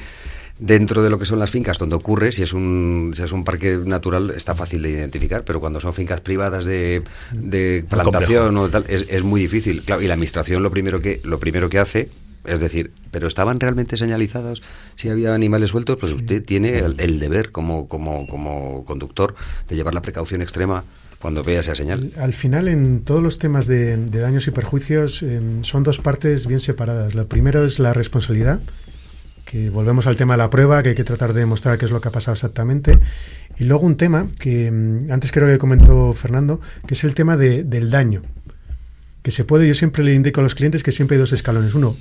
dentro 0.58 1.02
de 1.02 1.10
lo 1.10 1.18
que 1.18 1.24
son 1.24 1.38
las 1.38 1.50
fincas, 1.50 1.78
donde 1.78 1.96
ocurre, 1.96 2.32
si 2.32 2.42
es 2.42 2.52
un, 2.52 3.12
si 3.14 3.22
es 3.22 3.32
un 3.32 3.44
parque 3.44 3.78
natural, 3.84 4.30
está 4.30 4.54
fácil 4.54 4.82
de 4.82 4.90
identificar, 4.90 5.44
pero 5.44 5.60
cuando 5.60 5.80
son 5.80 5.92
fincas 5.92 6.20
privadas 6.20 6.64
de, 6.64 7.02
de 7.32 7.84
plantación 7.88 8.56
o 8.56 8.68
tal, 8.68 8.84
es, 8.88 9.06
es 9.08 9.22
muy 9.22 9.40
difícil. 9.40 9.84
Claro, 9.84 10.02
y 10.02 10.06
la 10.06 10.14
administración 10.14 10.62
lo 10.62 10.70
primero 10.70 11.00
que, 11.00 11.20
lo 11.24 11.38
primero 11.38 11.68
que 11.68 11.78
hace 11.78 12.10
es 12.44 12.60
decir, 12.60 12.92
pero 13.10 13.28
estaban 13.28 13.60
realmente 13.60 13.96
señalizados 13.96 14.62
si 14.96 15.10
había 15.10 15.34
animales 15.34 15.70
sueltos, 15.70 15.98
pues 16.00 16.14
usted 16.14 16.42
tiene 16.42 16.78
el, 16.78 16.94
el 16.98 17.18
deber 17.20 17.50
como, 17.50 17.88
como, 17.88 18.26
como 18.26 18.84
conductor 18.84 19.34
de 19.68 19.76
llevar 19.76 19.92
la 19.92 20.02
precaución 20.02 20.40
extrema 20.40 20.84
cuando 21.18 21.42
vea 21.42 21.60
esa 21.60 21.74
señal. 21.74 22.12
Al 22.16 22.32
final, 22.32 22.68
en 22.68 23.02
todos 23.02 23.22
los 23.22 23.38
temas 23.38 23.66
de, 23.66 23.96
de 23.96 24.18
daños 24.20 24.46
y 24.46 24.52
perjuicios, 24.52 25.22
eh, 25.22 25.40
son 25.62 25.82
dos 25.82 25.98
partes 25.98 26.46
bien 26.46 26.60
separadas. 26.60 27.14
Lo 27.14 27.26
primero 27.26 27.64
es 27.64 27.80
la 27.80 27.92
responsabilidad, 27.92 28.60
que 29.50 29.70
volvemos 29.70 30.06
al 30.06 30.16
tema 30.16 30.34
de 30.34 30.38
la 30.38 30.50
prueba, 30.50 30.82
que 30.82 30.90
hay 30.90 30.94
que 30.94 31.04
tratar 31.04 31.32
de 31.32 31.40
demostrar 31.40 31.78
qué 31.78 31.86
es 31.86 31.90
lo 31.90 32.00
que 32.02 32.08
ha 32.08 32.12
pasado 32.12 32.34
exactamente. 32.34 32.98
Y 33.58 33.64
luego 33.64 33.86
un 33.86 33.96
tema 33.96 34.26
que 34.38 34.70
mm, 34.70 35.10
antes 35.10 35.32
creo 35.32 35.48
que 35.48 35.56
comentó 35.56 36.12
Fernando, 36.12 36.60
que 36.86 36.92
es 36.94 37.02
el 37.04 37.14
tema 37.14 37.36
de- 37.38 37.64
del 37.64 37.90
daño. 37.90 38.20
Que 39.22 39.30
se 39.30 39.44
puede, 39.44 39.66
yo 39.66 39.72
siempre 39.74 40.04
le 40.04 40.12
indico 40.12 40.40
a 40.40 40.44
los 40.44 40.54
clientes 40.54 40.82
que 40.82 40.92
siempre 40.92 41.16
hay 41.16 41.20
dos 41.20 41.32
escalones. 41.32 41.74
Uno, 41.74 41.96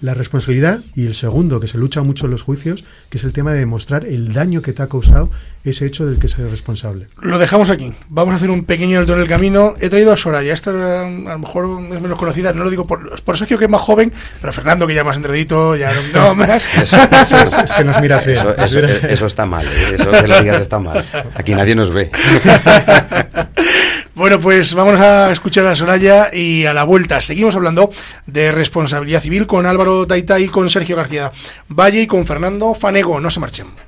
la 0.00 0.14
responsabilidad 0.14 0.80
y 0.94 1.06
el 1.06 1.14
segundo, 1.14 1.60
que 1.60 1.66
se 1.66 1.78
lucha 1.78 2.02
mucho 2.02 2.26
en 2.26 2.32
los 2.32 2.42
juicios, 2.42 2.84
que 3.10 3.18
es 3.18 3.24
el 3.24 3.32
tema 3.32 3.52
de 3.52 3.60
demostrar 3.60 4.04
el 4.04 4.32
daño 4.32 4.62
que 4.62 4.72
te 4.72 4.82
ha 4.82 4.88
causado 4.88 5.30
ese 5.64 5.86
hecho 5.86 6.06
del 6.06 6.18
que 6.18 6.26
es 6.26 6.38
responsable. 6.38 7.08
Lo 7.20 7.38
dejamos 7.38 7.70
aquí. 7.70 7.92
Vamos 8.08 8.34
a 8.34 8.36
hacer 8.36 8.50
un 8.50 8.64
pequeño 8.64 8.98
alto 8.98 9.14
en 9.14 9.20
el 9.20 9.28
camino. 9.28 9.74
He 9.80 9.88
traído 9.88 10.12
a 10.12 10.16
Soraya. 10.16 10.52
Esta 10.52 10.70
a 10.70 11.08
lo 11.08 11.38
mejor 11.38 11.80
es 11.94 12.00
menos 12.00 12.18
conocida. 12.18 12.52
No 12.52 12.64
lo 12.64 12.70
digo 12.70 12.86
por, 12.86 13.20
por 13.22 13.36
Sergio, 13.36 13.58
que 13.58 13.64
es 13.64 13.70
más 13.70 13.80
joven, 13.80 14.12
pero 14.40 14.52
Fernando, 14.52 14.86
que 14.86 14.94
ya 14.94 15.04
más 15.04 15.16
entradito, 15.16 15.76
ya 15.76 15.92
no. 16.12 16.34
no 16.34 16.44
Eso, 16.82 16.96
Eso 16.96 17.36
es, 17.36 17.52
es 17.52 17.74
que 17.74 17.84
nos 17.84 18.00
miras 18.00 18.24
bien. 18.24 18.46
Eso, 18.58 18.80
eso 18.80 19.26
está 19.26 19.46
mal, 19.46 19.66
¿eh? 19.66 19.94
eso 19.94 20.10
que 20.10 20.26
lo 20.26 20.40
digas 20.40 20.60
está 20.60 20.78
mal. 20.78 21.04
Aquí 21.34 21.54
nadie 21.54 21.74
nos 21.74 21.92
ve. 21.92 22.10
Bueno, 24.18 24.40
pues 24.40 24.74
vamos 24.74 24.98
a 24.98 25.30
escuchar 25.30 25.64
a 25.66 25.76
Soraya 25.76 26.34
y 26.34 26.66
a 26.66 26.74
la 26.74 26.82
vuelta. 26.82 27.20
Seguimos 27.20 27.54
hablando 27.54 27.92
de 28.26 28.50
responsabilidad 28.50 29.22
civil 29.22 29.46
con 29.46 29.64
Álvaro 29.64 30.08
Taita 30.08 30.40
y 30.40 30.48
con 30.48 30.68
Sergio 30.68 30.96
García 30.96 31.30
Valle 31.68 32.02
y 32.02 32.08
con 32.08 32.26
Fernando 32.26 32.74
Fanego. 32.74 33.20
No 33.20 33.30
se 33.30 33.38
marchen. 33.38 33.87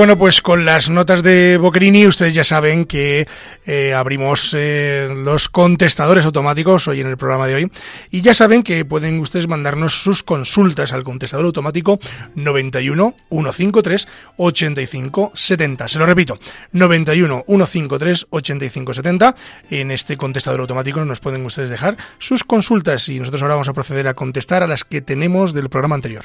Bueno, 0.00 0.16
pues 0.16 0.40
con 0.40 0.64
las 0.64 0.88
notas 0.88 1.22
de 1.22 1.58
Boccherini 1.58 2.06
ustedes 2.06 2.32
ya 2.32 2.42
saben 2.42 2.86
que 2.86 3.28
eh, 3.66 3.92
abrimos 3.92 4.56
eh, 4.56 5.12
los 5.14 5.50
contestadores 5.50 6.24
automáticos 6.24 6.88
hoy 6.88 7.02
en 7.02 7.06
el 7.06 7.18
programa 7.18 7.46
de 7.46 7.56
hoy 7.56 7.72
y 8.10 8.22
ya 8.22 8.32
saben 8.32 8.62
que 8.62 8.86
pueden 8.86 9.20
ustedes 9.20 9.46
mandarnos 9.46 10.02
sus 10.02 10.22
consultas 10.22 10.94
al 10.94 11.04
contestador 11.04 11.44
automático 11.44 11.98
91 12.34 13.14
153 13.28 14.08
85 14.38 15.32
70. 15.34 15.88
Se 15.88 15.98
lo 15.98 16.06
repito, 16.06 16.38
91 16.72 17.44
153 17.46 18.26
85 18.30 18.94
70. 18.94 19.36
En 19.68 19.90
este 19.90 20.16
contestador 20.16 20.60
automático 20.60 21.04
nos 21.04 21.20
pueden 21.20 21.44
ustedes 21.44 21.68
dejar 21.68 21.98
sus 22.16 22.42
consultas 22.42 23.06
y 23.10 23.18
nosotros 23.18 23.42
ahora 23.42 23.56
vamos 23.56 23.68
a 23.68 23.74
proceder 23.74 24.08
a 24.08 24.14
contestar 24.14 24.62
a 24.62 24.66
las 24.66 24.84
que 24.84 25.02
tenemos 25.02 25.52
del 25.52 25.68
programa 25.68 25.96
anterior. 25.96 26.24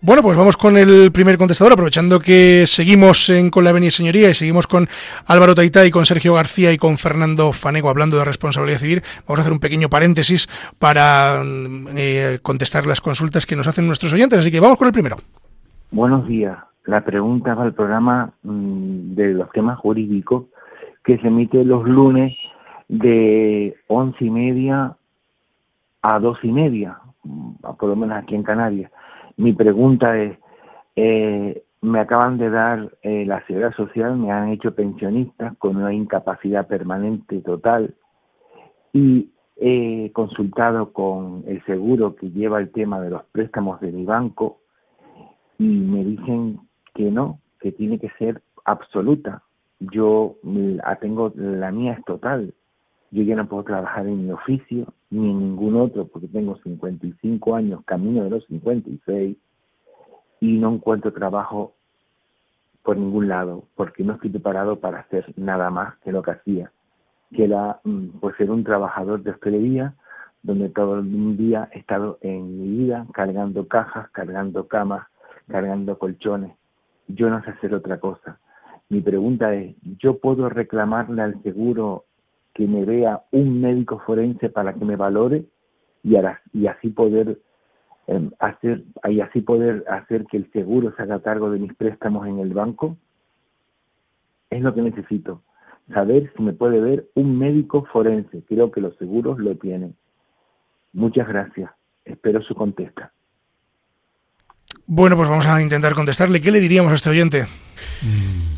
Bueno, 0.00 0.22
pues 0.22 0.36
vamos 0.36 0.56
con 0.56 0.76
el 0.76 1.10
primer 1.10 1.36
contestador, 1.38 1.72
aprovechando 1.72 2.20
que 2.20 2.68
seguimos 2.68 3.30
en, 3.30 3.50
con 3.50 3.64
la 3.64 3.70
Avenida 3.70 3.90
Señoría 3.90 4.30
y 4.30 4.34
seguimos 4.34 4.68
con 4.68 4.86
Álvaro 5.26 5.56
Taitá 5.56 5.84
y 5.86 5.90
con 5.90 6.06
Sergio 6.06 6.34
García 6.34 6.72
y 6.72 6.78
con 6.78 6.98
Fernando 6.98 7.52
Fanego 7.52 7.90
hablando 7.90 8.16
de 8.16 8.24
responsabilidad 8.24 8.78
civil. 8.78 9.02
Vamos 9.26 9.40
a 9.40 9.42
hacer 9.42 9.52
un 9.52 9.58
pequeño 9.58 9.88
paréntesis 9.88 10.46
para 10.78 11.42
eh, 11.96 12.38
contestar 12.42 12.86
las 12.86 13.00
consultas 13.00 13.44
que 13.44 13.56
nos 13.56 13.66
hacen 13.66 13.88
nuestros 13.88 14.12
oyentes. 14.12 14.38
Así 14.38 14.52
que 14.52 14.60
vamos 14.60 14.78
con 14.78 14.86
el 14.86 14.92
primero. 14.92 15.16
Buenos 15.90 16.28
días. 16.28 16.56
La 16.84 17.00
pregunta 17.00 17.56
va 17.56 17.64
al 17.64 17.74
programa 17.74 18.32
mm, 18.44 19.14
de 19.16 19.34
los 19.34 19.50
temas 19.50 19.80
jurídicos 19.80 20.44
que 21.02 21.18
se 21.18 21.26
emite 21.26 21.64
los 21.64 21.84
lunes 21.88 22.36
de 22.86 23.74
once 23.88 24.24
y 24.24 24.30
media 24.30 24.96
a 26.02 26.20
dos 26.20 26.38
y 26.44 26.52
media, 26.52 26.98
mm, 27.24 27.54
por 27.76 27.88
lo 27.88 27.96
menos 27.96 28.16
aquí 28.16 28.36
en 28.36 28.44
Canarias. 28.44 28.92
Mi 29.38 29.52
pregunta 29.52 30.18
es, 30.18 30.36
eh, 30.96 31.62
me 31.80 32.00
acaban 32.00 32.38
de 32.38 32.50
dar 32.50 32.92
eh, 33.02 33.24
la 33.24 33.46
seguridad 33.46 33.72
social, 33.74 34.16
me 34.16 34.32
han 34.32 34.48
hecho 34.48 34.74
pensionista 34.74 35.54
con 35.58 35.76
una 35.76 35.94
incapacidad 35.94 36.66
permanente 36.66 37.40
total 37.42 37.94
y 38.92 39.30
he 39.56 40.10
consultado 40.12 40.92
con 40.92 41.44
el 41.46 41.64
seguro 41.66 42.16
que 42.16 42.30
lleva 42.30 42.58
el 42.58 42.72
tema 42.72 43.00
de 43.00 43.10
los 43.10 43.22
préstamos 43.26 43.80
de 43.80 43.92
mi 43.92 44.04
banco 44.04 44.58
y 45.56 45.68
me 45.68 46.04
dicen 46.04 46.58
que 46.92 47.08
no, 47.08 47.38
que 47.60 47.70
tiene 47.70 48.00
que 48.00 48.10
ser 48.18 48.42
absoluta. 48.64 49.44
Yo 49.78 50.34
la 50.42 50.96
tengo, 50.96 51.32
la 51.36 51.70
mía 51.70 51.92
es 51.92 52.04
total. 52.04 52.54
Yo 53.12 53.22
ya 53.22 53.36
no 53.36 53.46
puedo 53.46 53.62
trabajar 53.62 54.04
en 54.08 54.26
mi 54.26 54.32
oficio 54.32 54.92
ni 55.10 55.30
en 55.30 55.38
ningún 55.38 55.76
otro 55.76 56.06
porque 56.06 56.28
tengo 56.28 56.56
55 56.58 57.54
años, 57.54 57.82
camino 57.84 58.24
de 58.24 58.30
los 58.30 58.44
56 58.46 59.36
y 60.40 60.58
no 60.58 60.74
encuentro 60.74 61.12
trabajo 61.12 61.74
por 62.82 62.96
ningún 62.96 63.28
lado 63.28 63.64
porque 63.74 64.04
no 64.04 64.14
estoy 64.14 64.30
preparado 64.30 64.80
para 64.80 65.00
hacer 65.00 65.32
nada 65.36 65.70
más 65.70 65.96
que 65.98 66.12
lo 66.12 66.22
que 66.22 66.32
hacía, 66.32 66.72
que 67.32 67.44
era 67.44 67.80
mm, 67.84 68.18
pues 68.20 68.36
ser 68.36 68.50
un 68.50 68.64
trabajador 68.64 69.22
de 69.22 69.30
hostelería 69.30 69.94
donde 70.42 70.68
todo 70.68 71.00
el 71.00 71.36
día 71.36 71.68
he 71.72 71.80
estado 71.80 72.18
en 72.20 72.58
mi 72.58 72.84
vida 72.84 73.06
cargando 73.12 73.66
cajas, 73.66 74.08
cargando 74.10 74.68
camas, 74.68 75.06
cargando 75.48 75.98
colchones. 75.98 76.52
Yo 77.08 77.28
no 77.28 77.42
sé 77.42 77.50
hacer 77.50 77.74
otra 77.74 77.98
cosa. 77.98 78.38
Mi 78.88 79.00
pregunta 79.00 79.54
es, 79.54 79.76
¿yo 79.98 80.18
puedo 80.18 80.48
reclamarle 80.48 81.22
al 81.22 81.42
seguro 81.42 82.04
que 82.58 82.66
me 82.66 82.84
vea 82.84 83.22
un 83.30 83.60
médico 83.60 84.02
forense 84.04 84.48
para 84.48 84.74
que 84.74 84.84
me 84.84 84.96
valore 84.96 85.44
y, 86.02 86.16
y 86.52 86.66
así 86.66 86.88
poder 86.88 87.38
em, 88.08 88.32
hacer 88.40 88.82
y 89.08 89.20
así 89.20 89.42
poder 89.42 89.84
hacer 89.88 90.26
que 90.26 90.38
el 90.38 90.50
seguro 90.50 90.92
se 90.96 91.02
haga 91.02 91.22
cargo 91.22 91.52
de 91.52 91.60
mis 91.60 91.72
préstamos 91.74 92.26
en 92.26 92.40
el 92.40 92.52
banco 92.52 92.96
es 94.50 94.60
lo 94.60 94.74
que 94.74 94.82
necesito. 94.82 95.40
Saber 95.94 96.32
si 96.36 96.42
me 96.42 96.52
puede 96.52 96.80
ver 96.80 97.08
un 97.14 97.38
médico 97.38 97.86
forense. 97.92 98.42
Creo 98.48 98.72
que 98.72 98.80
los 98.80 98.96
seguros 98.96 99.38
lo 99.38 99.56
tienen. 99.56 99.94
Muchas 100.92 101.28
gracias. 101.28 101.70
Espero 102.04 102.42
su 102.42 102.56
contesta. 102.56 103.12
Bueno 104.84 105.16
pues 105.16 105.28
vamos 105.28 105.46
a 105.46 105.62
intentar 105.62 105.94
contestarle. 105.94 106.40
Qué 106.40 106.50
le 106.50 106.58
diríamos 106.58 106.90
a 106.90 106.96
este 106.96 107.10
oyente 107.10 107.44
mm, 108.02 108.57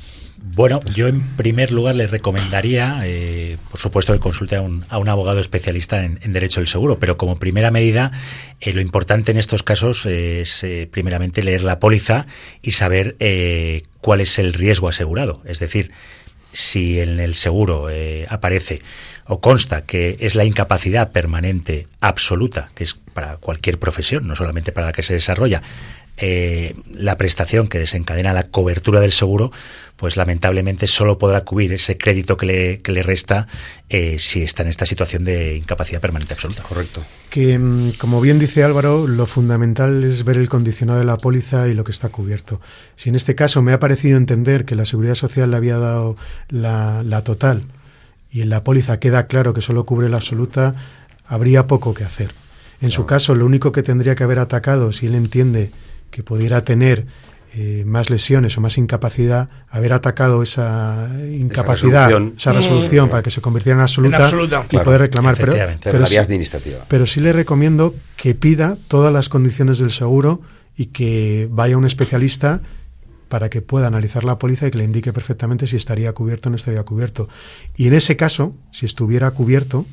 bueno, 0.53 0.81
yo 0.95 1.07
en 1.07 1.21
primer 1.37 1.71
lugar 1.71 1.95
le 1.95 2.07
recomendaría, 2.07 3.01
eh, 3.05 3.57
por 3.71 3.79
supuesto, 3.79 4.13
que 4.13 4.19
consulte 4.19 4.57
a 4.57 4.61
un, 4.63 4.85
abogado 4.91 5.39
especialista 5.41 6.05
en, 6.05 6.33
derecho 6.33 6.61
del 6.61 6.69
seguro, 6.69 6.99
pero 6.99 7.17
como 7.17 7.39
primera 7.39 7.71
medida, 7.71 8.11
eh, 8.61 8.73
lo 8.73 8.81
importante 8.81 9.31
en 9.31 9.37
estos 9.37 9.63
casos 9.63 10.07
es, 10.07 10.65
eh, 10.65 10.89
primeramente, 10.91 11.43
leer 11.43 11.63
la 11.63 11.79
póliza 11.79 12.27
y 12.63 12.73
saber 12.73 13.17
cuál 14.01 14.21
es 14.21 14.39
el 14.39 14.53
riesgo 14.53 14.89
asegurado. 14.89 15.43
Es 15.45 15.61
decir, 15.61 15.93
si 16.53 16.99
en 16.99 17.21
el 17.21 17.35
seguro 17.35 17.87
aparece 18.29 18.83
o 19.27 19.41
consta 19.41 19.83
que 19.83 20.17
es 20.19 20.35
la 20.35 20.45
incapacidad 20.45 21.13
permanente 21.13 21.87
absoluta, 22.01 22.71
que 22.75 22.83
es 22.83 22.95
para 23.15 23.37
cualquier 23.37 23.79
profesión, 23.79 24.27
no 24.27 24.35
solamente 24.35 24.73
para 24.73 24.89
la 24.89 24.93
que 24.93 25.05
se 25.05 25.15
desarrolla, 25.15 25.63
eh, 26.21 26.75
la 26.93 27.17
prestación 27.17 27.69
que 27.69 27.79
desencadena 27.79 28.33
la 28.33 28.45
cobertura 28.45 29.01
del 29.01 29.13
seguro, 29.13 29.53
pues 29.97 30.17
lamentablemente 30.17 30.87
solo 30.87 31.19
podrá 31.19 31.43
cubrir 31.43 31.73
ese 31.73 31.97
crédito 31.97 32.37
que 32.37 32.47
le, 32.47 32.81
que 32.83 32.93
le 32.93 33.03
resta 33.03 33.47
eh, 33.89 34.19
si 34.19 34.43
está 34.43 34.63
en 34.63 34.69
esta 34.69 34.87
situación 34.87 35.25
de 35.25 35.57
incapacidad 35.57 36.01
permanente 36.01 36.35
absoluta. 36.35 36.63
Correcto. 36.63 37.03
Que, 37.31 37.59
mm, 37.59 37.93
como 37.93 38.21
bien 38.21 38.39
dice 38.39 38.63
Álvaro, 38.65 39.07
lo 39.07 39.27
fundamental 39.27 40.05
es 40.05 40.25
ver 40.25 40.37
el 40.37 40.49
condicionado 40.49 40.99
de 40.99 41.05
la 41.05 41.17
póliza 41.17 41.69
y 41.69 41.75
lo 41.75 41.85
que 41.85 41.93
está 41.93 42.11
cubierto. 42.11 42.61
Si 42.97 43.09
en 43.09 43.15
este 43.15 43.35
caso 43.35 43.63
me 43.63 43.73
ha 43.73 43.79
parecido 43.79 44.17
entender 44.17 44.65
que 44.65 44.75
la 44.75 44.85
Seguridad 44.85 45.15
Social 45.15 45.51
le 45.51 45.57
había 45.57 45.79
dado 45.79 46.17
la, 46.49 47.03
la 47.03 47.25
total 47.25 47.65
y 48.31 48.43
en 48.43 48.51
la 48.51 48.63
póliza 48.63 49.01
queda 49.01 49.27
claro 49.27 49.55
que 49.55 49.61
solo 49.61 49.87
cubre 49.87 50.09
la 50.09 50.19
absoluta, 50.19 50.75
habría 51.27 51.67
poco 51.67 51.95
que 51.95 52.05
hacer. 52.05 52.35
En 52.81 52.91
su 52.91 53.05
caso, 53.07 53.35
lo 53.35 53.45
único 53.45 53.73
que 53.73 53.83
tendría 53.83 54.15
que 54.15 54.25
haber 54.25 54.39
atacado, 54.39 54.93
si 54.93 55.07
él 55.07 55.15
entiende 55.15 55.71
que 56.11 56.23
pudiera 56.23 56.65
tener 56.65 57.07
eh, 57.53 57.83
más 57.85 58.11
lesiones 58.11 58.57
o 58.57 58.61
más 58.61 58.79
incapacidad, 58.79 59.49
haber 59.69 59.93
atacado 59.93 60.43
esa 60.43 61.11
incapacidad, 61.33 62.07
esa 62.09 62.19
resolución, 62.21 62.55
resolución 62.55 63.09
para 63.09 63.23
que 63.25 63.31
se 63.31 63.41
convirtiera 63.41 63.77
en 63.79 63.83
absoluta, 63.83 64.17
En 64.19 64.23
absoluta. 64.23 64.63
y 64.67 64.69
Claro. 64.69 64.85
poder 64.85 65.01
reclamar. 65.01 65.37
Pero, 65.37 65.99
la 65.99 66.07
sí- 66.07 66.13
vía 66.15 66.23
administrativa. 66.23 66.85
pero 66.89 67.07
sí 67.07 67.21
le 67.21 67.33
recomiendo 67.33 67.95
que 68.17 68.35
pida 68.37 68.77
todas 68.87 69.13
las 69.13 69.29
condiciones 69.29 69.79
del 69.79 69.91
seguro 69.91 70.43
y 70.77 70.87
que 70.87 71.49
vaya 71.51 71.77
un 71.77 71.87
especialista 71.87 72.61
para 73.29 73.49
que 73.51 73.63
pueda 73.63 73.87
analizar 73.89 74.23
la 74.25 74.39
póliza 74.39 74.69
y 74.69 74.71
que 74.71 74.79
le 74.79 74.85
indique 74.85 75.13
perfectamente 75.13 75.67
si 75.67 75.77
estaría 75.77 76.13
cubierto 76.13 76.49
o 76.49 76.51
no 76.51 76.57
estaría 76.57 76.83
cubierto. 76.85 77.29
Y 77.77 77.87
en 77.89 77.95
ese 77.95 78.17
caso, 78.17 78.55
si 78.73 78.87
estuviera 78.87 79.31
cubierto 79.33 79.87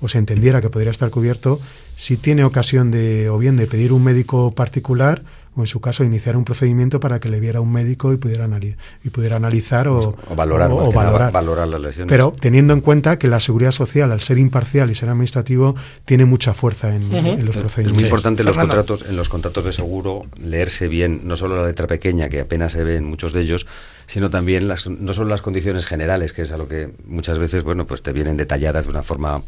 o 0.00 0.08
se 0.08 0.18
entendiera 0.18 0.60
que 0.60 0.70
podría 0.70 0.90
estar 0.90 1.10
cubierto, 1.10 1.58
si 1.96 2.16
tiene 2.16 2.44
ocasión 2.44 2.90
de 2.90 3.28
o 3.30 3.38
bien 3.38 3.56
de 3.56 3.66
pedir 3.66 3.92
un 3.92 4.04
médico 4.04 4.54
particular 4.54 5.22
o 5.58 5.62
en 5.62 5.66
su 5.66 5.80
caso 5.80 6.04
iniciar 6.04 6.36
un 6.36 6.44
procedimiento 6.44 7.00
para 7.00 7.18
que 7.20 7.28
le 7.28 7.40
viera 7.40 7.60
un 7.60 7.72
médico 7.72 8.12
y 8.12 8.16
pudiera, 8.16 8.46
anali- 8.46 8.76
y 9.04 9.10
pudiera 9.10 9.36
analizar 9.36 9.88
o, 9.88 10.14
O 10.30 10.34
valorar, 10.36 10.70
o- 10.70 10.92
valorar. 10.92 11.32
valorar 11.32 11.68
las 11.68 11.80
lesiones. 11.80 12.08
Pero 12.08 12.32
teniendo 12.38 12.72
en 12.72 12.80
cuenta 12.80 13.18
que 13.18 13.26
la 13.28 13.40
seguridad 13.40 13.72
social, 13.72 14.12
al 14.12 14.20
ser 14.20 14.38
imparcial 14.38 14.90
y 14.90 14.94
ser 14.94 15.08
administrativo, 15.08 15.74
tiene 16.04 16.24
mucha 16.24 16.54
fuerza 16.54 16.94
en, 16.94 17.12
en 17.12 17.44
los 17.44 17.56
Es 17.56 17.60
procedimientos. 17.62 17.92
muy 17.94 18.04
importante 18.04 18.42
en 18.42 18.46
los 18.46 18.56
contratos, 18.56 19.04
en 19.08 19.16
los 19.16 19.28
contratos 19.28 19.64
de 19.64 19.72
seguro 19.72 20.26
leerse 20.40 20.88
bien 20.88 21.22
no 21.24 21.36
solo 21.36 21.56
la 21.56 21.66
letra 21.66 21.86
pequeña 21.88 22.28
que 22.28 22.40
apenas 22.40 22.72
se 22.72 22.84
ve 22.84 22.96
en 22.96 23.04
muchos 23.04 23.32
de 23.32 23.40
ellos, 23.40 23.66
sino 24.06 24.30
también 24.30 24.68
las, 24.68 24.86
no 24.86 25.12
solo 25.12 25.28
las 25.30 25.42
condiciones 25.42 25.86
generales, 25.86 26.32
que 26.32 26.42
es 26.42 26.52
a 26.52 26.56
lo 26.56 26.68
que 26.68 26.90
muchas 27.06 27.38
veces 27.38 27.64
bueno 27.64 27.86
pues 27.86 28.02
te 28.02 28.12
vienen 28.12 28.36
detalladas 28.36 28.84
de 28.84 28.90
una 28.90 29.02
forma 29.02 29.42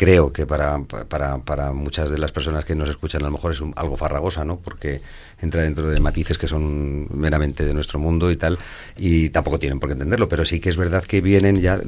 creo 0.00 0.32
que 0.32 0.46
para, 0.46 0.78
para, 0.82 1.36
para 1.44 1.72
muchas 1.74 2.10
de 2.10 2.16
las 2.16 2.32
personas 2.32 2.64
que 2.64 2.74
nos 2.74 2.88
escuchan 2.88 3.20
a 3.20 3.26
lo 3.26 3.32
mejor 3.32 3.52
es 3.52 3.60
un- 3.60 3.74
algo 3.76 3.98
farragosa, 3.98 4.46
¿no? 4.46 4.58
Porque 4.58 5.02
entra 5.42 5.62
dentro 5.62 5.88
de 5.90 6.00
matices 6.00 6.38
que 6.38 6.48
son 6.48 7.06
meramente 7.14 7.66
de 7.66 7.74
nuestro 7.74 7.98
mundo 7.98 8.30
y 8.30 8.36
tal, 8.36 8.58
y 8.96 9.28
tampoco 9.28 9.58
tienen 9.58 9.78
por 9.78 9.90
qué 9.90 9.92
entenderlo, 9.92 10.26
pero 10.26 10.46
sí 10.46 10.58
que 10.58 10.70
es 10.70 10.78
verdad 10.78 11.04
que 11.04 11.20
vienen 11.20 11.56
ya, 11.60 11.78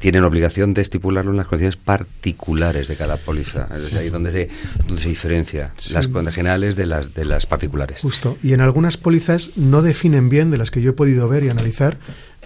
tienen 0.00 0.24
obligación 0.24 0.74
de 0.74 0.82
estipularlo 0.82 1.30
en 1.30 1.36
las 1.36 1.46
condiciones 1.46 1.76
particulares 1.76 2.88
de 2.88 2.96
cada 2.96 3.16
póliza. 3.18 3.68
Es 3.76 3.94
ahí 3.94 4.10
donde 4.10 4.32
se, 4.32 4.48
donde 4.88 5.00
se 5.02 5.08
diferencia 5.08 5.72
las 5.92 6.08
condiciones 6.08 6.34
generales 6.34 6.74
de 6.74 6.86
las, 6.86 7.14
de 7.14 7.24
las 7.24 7.46
particulares. 7.46 8.00
Justo. 8.00 8.36
Y 8.42 8.52
en 8.52 8.62
algunas 8.62 8.96
pólizas 8.96 9.52
no 9.54 9.82
definen 9.82 10.28
bien, 10.28 10.50
de 10.50 10.58
las 10.58 10.72
que 10.72 10.82
yo 10.82 10.90
he 10.90 10.94
podido 10.94 11.28
ver 11.28 11.44
y 11.44 11.50
analizar, 11.50 11.98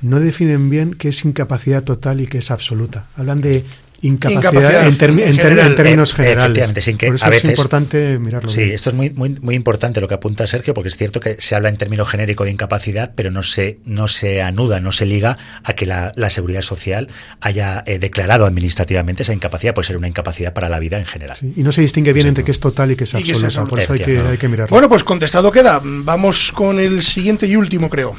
no 0.03 0.21
definen 0.21 0.69
bien 0.69 0.93
qué 0.93 1.09
es 1.09 1.25
incapacidad 1.25 1.83
total 1.83 2.21
y 2.21 2.27
qué 2.27 2.39
es 2.39 2.51
absoluta. 2.51 3.07
Hablan 3.17 3.41
de 3.41 3.65
incapacidad, 4.03 4.41
Incapacidad 4.41 4.87
en, 4.87 4.99
termi- 4.99 5.23
en 5.23 5.37
ter- 5.37 5.43
general. 5.49 5.67
en 5.69 5.77
términos 5.77 6.13
Eh, 6.13 6.17
generales. 6.17 6.85
sin 6.85 6.99
que 6.99 7.07
Por 7.07 7.15
eso 7.17 7.25
a 7.25 7.29
es 7.29 7.35
veces- 7.37 7.51
importante 7.51 8.19
mirarlo 8.19 8.51
Sí, 8.51 8.65
bien. 8.65 8.75
esto 8.75 8.91
es 8.91 8.95
muy, 8.97 9.11
muy, 9.11 9.37
muy 9.41 9.55
importante 9.55 10.01
lo 10.01 10.09
que 10.09 10.15
apunta 10.15 10.47
Sergio, 10.47 10.75
porque 10.75 10.89
es 10.89 10.97
cierto 10.97 11.21
que 11.21 11.37
se 11.41 11.55
habla 11.55 11.69
en 11.71 11.77
término 11.77 12.05
genérico 12.05 12.45
de 12.45 12.51
incapacidad, 12.51 13.13
pero 13.15 13.31
no 13.31 13.43
se, 13.43 13.79
no 13.85 14.09
se 14.09 14.43
anuda, 14.43 14.81
no 14.81 14.93
se 14.93 15.07
liga 15.07 15.37
a 15.63 15.73
que 15.73 15.87
la, 15.87 16.13
la 16.17 16.29
seguridad 16.31 16.63
social 16.63 17.09
haya 17.41 17.83
eh, 17.87 17.99
declarado 17.99 18.47
administrativamente 18.47 19.23
esa 19.23 19.33
incapacidad, 19.33 19.75
puede 19.75 19.87
ser 19.87 19.97
una 19.97 20.09
incapacidad 20.09 20.53
para 20.53 20.69
la 20.69 20.79
vida 20.79 20.99
en 20.99 21.07
general. 21.07 21.37
Sí, 21.41 21.53
Y 21.57 21.63
no 21.63 21.73
se 21.73 21.81
distingue 21.81 22.13
bien 22.13 22.27
entre 22.27 22.45
qué 22.45 22.51
es 22.51 22.61
total 22.61 22.91
y 22.91 22.97
qué 22.97 23.05
es 23.05 23.15
es 23.15 23.43
absoluta. 23.43 23.71
Por 23.71 23.81
eso 23.81 23.93
hay 23.95 24.01
que, 24.01 24.19
hay 24.21 24.37
que 24.39 24.49
mirarlo. 24.49 24.71
Bueno, 24.71 24.89
pues 24.89 25.03
contestado 25.05 25.51
queda. 25.51 25.81
Vamos 25.83 26.53
con 26.53 26.79
el 26.79 27.03
siguiente 27.03 27.47
y 27.47 27.57
último, 27.57 27.89
creo. 27.89 28.15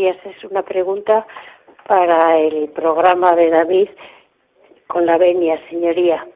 Días. 0.00 0.16
Es 0.24 0.42
una 0.44 0.62
pregunta 0.62 1.26
para 1.86 2.38
el 2.38 2.70
programa 2.70 3.32
de 3.32 3.50
David 3.50 3.88
con 4.86 5.04
la 5.04 5.18
venia, 5.18 5.60
señoría, 5.68 6.26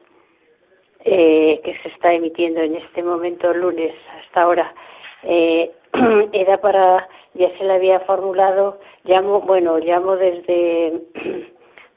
eh, 1.03 1.59
que 1.63 1.75
se 1.81 1.89
está 1.89 2.13
emitiendo 2.13 2.61
en 2.61 2.75
este 2.75 3.01
momento, 3.01 3.51
lunes, 3.53 3.93
hasta 4.19 4.43
ahora. 4.43 4.73
Eh, 5.23 5.71
era 6.33 6.61
para, 6.61 7.07
ya 7.33 7.49
se 7.57 7.63
le 7.63 7.73
había 7.73 7.99
formulado, 8.01 8.79
llamo, 9.03 9.41
bueno, 9.41 9.79
llamo 9.79 10.15
desde, 10.15 11.01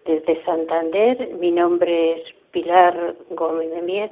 desde 0.06 0.44
Santander, 0.46 1.34
mi 1.38 1.50
nombre 1.50 2.12
es 2.12 2.34
Pilar 2.50 3.14
Gómez 3.30 3.70
de 3.72 3.82
Mier 3.82 4.10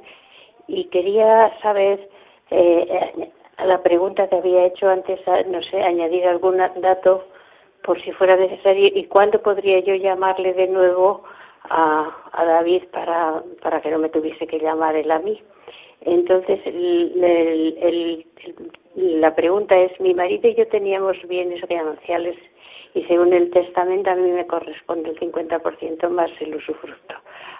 y 0.67 0.85
quería 0.85 1.51
saber 1.63 2.07
eh, 2.51 3.31
a 3.57 3.65
la 3.65 3.81
pregunta 3.81 4.27
que 4.27 4.35
había 4.35 4.65
hecho 4.65 4.87
antes, 4.87 5.19
no 5.47 5.63
sé, 5.63 5.81
añadir 5.81 6.27
algún 6.27 6.57
dato 6.57 7.25
por 7.83 8.01
si 8.01 8.11
fuera 8.13 8.35
necesario 8.35 8.87
y 8.93 9.05
cuándo 9.05 9.41
podría 9.41 9.79
yo 9.79 9.95
llamarle 9.95 10.53
de 10.53 10.67
nuevo 10.67 11.23
a, 11.69 12.09
a 12.33 12.45
David 12.45 12.83
para, 12.91 13.43
para 13.61 13.81
que 13.81 13.89
no 13.91 13.99
me 13.99 14.09
tuviese 14.09 14.47
que 14.47 14.59
llamar 14.59 14.95
él 14.95 15.09
a 15.11 15.19
mí. 15.19 15.41
Entonces, 16.01 16.59
el- 16.65 18.25
la 18.95 19.35
pregunta 19.35 19.77
es, 19.77 19.99
mi 19.99 20.13
marido 20.13 20.47
y 20.49 20.55
yo 20.55 20.67
teníamos 20.67 21.17
bienes 21.27 21.61
gananciales 21.67 22.35
y 22.93 23.03
según 23.03 23.33
el 23.33 23.51
testamento 23.51 24.09
a 24.09 24.15
mí 24.15 24.31
me 24.31 24.47
corresponde 24.47 25.09
el 25.11 25.19
50% 25.19 26.09
más 26.09 26.31
el 26.39 26.55
usufructo. 26.55 27.15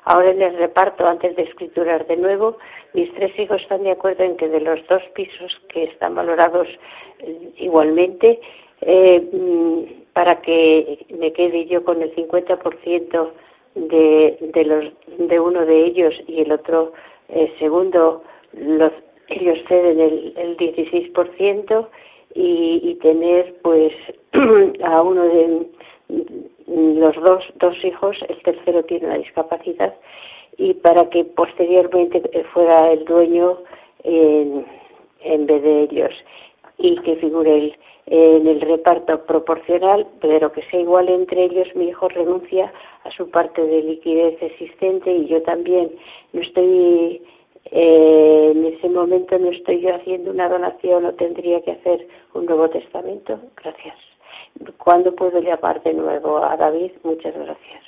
Ahora 0.05 0.31
el 0.31 0.57
reparto, 0.57 1.05
antes 1.05 1.35
de 1.35 1.43
escriturar 1.43 2.07
de 2.07 2.17
nuevo, 2.17 2.57
mis 2.93 3.13
tres 3.15 3.37
hijos 3.37 3.61
están 3.61 3.83
de 3.83 3.91
acuerdo 3.91 4.23
en 4.23 4.37
que 4.37 4.47
de 4.47 4.61
los 4.61 4.79
dos 4.87 5.03
pisos 5.13 5.51
que 5.69 5.83
están 5.83 6.15
valorados 6.15 6.67
eh, 7.19 7.51
igualmente, 7.57 8.39
eh, 8.81 9.21
para 10.17 10.41
que 10.41 11.05
me 11.19 11.31
quede 11.31 11.67
yo 11.67 11.83
con 11.83 12.01
el 12.01 12.11
50% 12.15 13.29
de, 13.75 14.37
de, 14.51 14.65
los, 14.65 14.85
de 15.19 15.39
uno 15.39 15.63
de 15.63 15.85
ellos 15.85 16.15
y 16.25 16.41
el 16.41 16.51
otro 16.51 16.91
eh, 17.29 17.53
segundo, 17.59 18.23
los, 18.53 18.91
ellos 19.27 19.59
ceden 19.67 19.99
el, 19.99 20.33
el 20.35 20.57
16% 20.57 21.87
y, 22.33 22.79
y 22.81 22.95
tener 22.95 23.57
pues 23.61 23.93
a 24.83 25.03
uno 25.03 25.21
de 25.25 25.67
los 26.65 27.15
dos, 27.17 27.43
dos 27.59 27.75
hijos, 27.85 28.17
el 28.27 28.41
tercero 28.41 28.83
tiene 28.85 29.05
una 29.05 29.19
discapacidad 29.19 29.93
y 30.57 30.73
para 30.73 31.07
que 31.11 31.25
posteriormente 31.25 32.23
fuera 32.55 32.91
el 32.91 33.05
dueño 33.05 33.59
en, 34.03 34.65
en 35.21 35.45
vez 35.45 35.61
de 35.61 35.83
ellos 35.83 36.13
y 36.79 36.95
que 37.01 37.17
figure 37.17 37.55
el, 37.55 37.77
en 38.07 38.47
el 38.47 38.61
reparto 38.61 39.25
proporcional, 39.25 40.07
pero 40.21 40.51
que 40.51 40.63
sea 40.63 40.79
igual 40.79 41.09
entre 41.09 41.43
ellos, 41.43 41.67
mi 41.75 41.89
hijo 41.89 42.07
renuncia 42.07 42.71
a 43.03 43.11
su 43.11 43.29
parte 43.29 43.61
de 43.61 43.83
liquidez 43.83 44.41
existente 44.41 45.11
y 45.11 45.27
yo 45.27 45.41
también 45.43 45.91
no 46.31 46.41
estoy 46.41 47.21
eh, 47.71 48.53
en 48.55 48.65
ese 48.65 48.87
momento 48.87 49.37
no 49.37 49.51
estoy 49.51 49.81
yo 49.81 49.93
haciendo 49.93 50.31
una 50.31 50.47
donación 50.47 51.05
o 51.05 51.13
tendría 51.13 51.61
que 51.61 51.71
hacer 51.71 52.07
un 52.33 52.45
nuevo 52.45 52.69
testamento. 52.69 53.39
Gracias. 53.61 53.95
¿Cuándo 54.77 55.13
puedo 55.13 55.41
llamar 55.41 55.83
de 55.83 55.93
nuevo 55.93 56.37
a 56.37 56.55
David? 56.55 56.91
Muchas 57.03 57.35
gracias. 57.35 57.86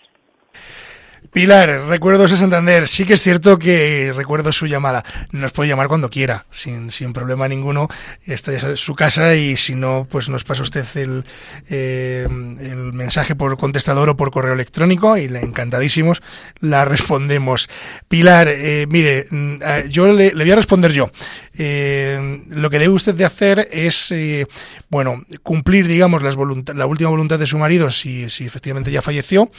Pilar, 1.31 1.85
recuerdos 1.87 2.31
de 2.31 2.37
Santander. 2.37 2.87
Sí 2.87 3.05
que 3.05 3.13
es 3.13 3.21
cierto 3.21 3.59
que 3.59 4.11
recuerdo 4.15 4.51
su 4.51 4.65
llamada. 4.65 5.03
Nos 5.31 5.51
puede 5.51 5.69
llamar 5.69 5.87
cuando 5.87 6.09
quiera, 6.09 6.45
sin, 6.49 6.89
sin 6.91 7.13
problema 7.13 7.47
ninguno. 7.47 7.87
Esta 8.25 8.51
es 8.51 8.79
su 8.79 8.95
casa 8.95 9.35
y 9.35 9.55
si 9.55 9.75
no, 9.75 10.07
pues 10.09 10.29
nos 10.29 10.43
pasa 10.43 10.63
usted 10.63 10.85
el, 10.95 11.25
eh, 11.69 12.27
el 12.27 12.93
mensaje 12.93 13.35
por 13.35 13.57
contestador 13.57 14.09
o 14.09 14.17
por 14.17 14.31
correo 14.31 14.53
electrónico 14.53 15.17
y 15.17 15.27
le 15.27 15.39
encantadísimos 15.39 16.21
la 16.59 16.85
respondemos. 16.85 17.69
Pilar, 18.07 18.47
eh, 18.49 18.85
mire, 18.89 19.25
mm, 19.29 19.87
yo 19.89 20.11
le, 20.11 20.31
voy 20.33 20.51
a 20.51 20.55
responder 20.55 20.91
yo. 20.91 21.11
Eh, 21.57 22.43
lo 22.49 22.69
que 22.69 22.79
debe 22.79 22.93
usted 22.93 23.15
de 23.15 23.25
hacer 23.25 23.67
es, 23.71 24.11
eh, 24.11 24.47
bueno, 24.89 25.23
cumplir, 25.43 25.87
digamos, 25.87 26.23
las 26.23 26.35
la 26.75 26.85
última 26.85 27.09
voluntad 27.09 27.37
de 27.37 27.47
su 27.47 27.57
marido, 27.57 27.91
si, 27.91 28.29
si 28.29 28.45
efectivamente 28.45 28.91
ya 28.91 29.01
falleció, 29.01 29.51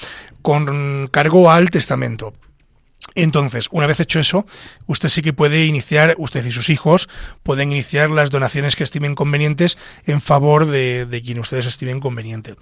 con 0.43 1.09
cargo 1.09 1.50
al 1.57 1.71
testamento. 1.71 2.33
Entonces, 3.15 3.69
una 3.73 3.87
vez 3.87 3.99
hecho 3.99 4.21
eso, 4.21 4.47
usted 4.87 5.09
sí 5.09 5.23
que 5.23 5.33
puede 5.33 5.65
iniciar, 5.65 6.15
usted 6.19 6.45
y 6.45 6.53
sus 6.53 6.69
hijos 6.71 7.09
pueden 7.43 7.73
iniciar 7.73 8.11
las 8.11 8.31
donaciones 8.31 8.77
que 8.77 8.85
estimen 8.85 9.15
convenientes 9.15 9.79
en 10.07 10.21
favor 10.21 10.67
de, 10.67 11.23
quien 11.25 11.41
ustedes 11.41 11.67
estimen 11.67 11.99
conveniente. 11.99 12.55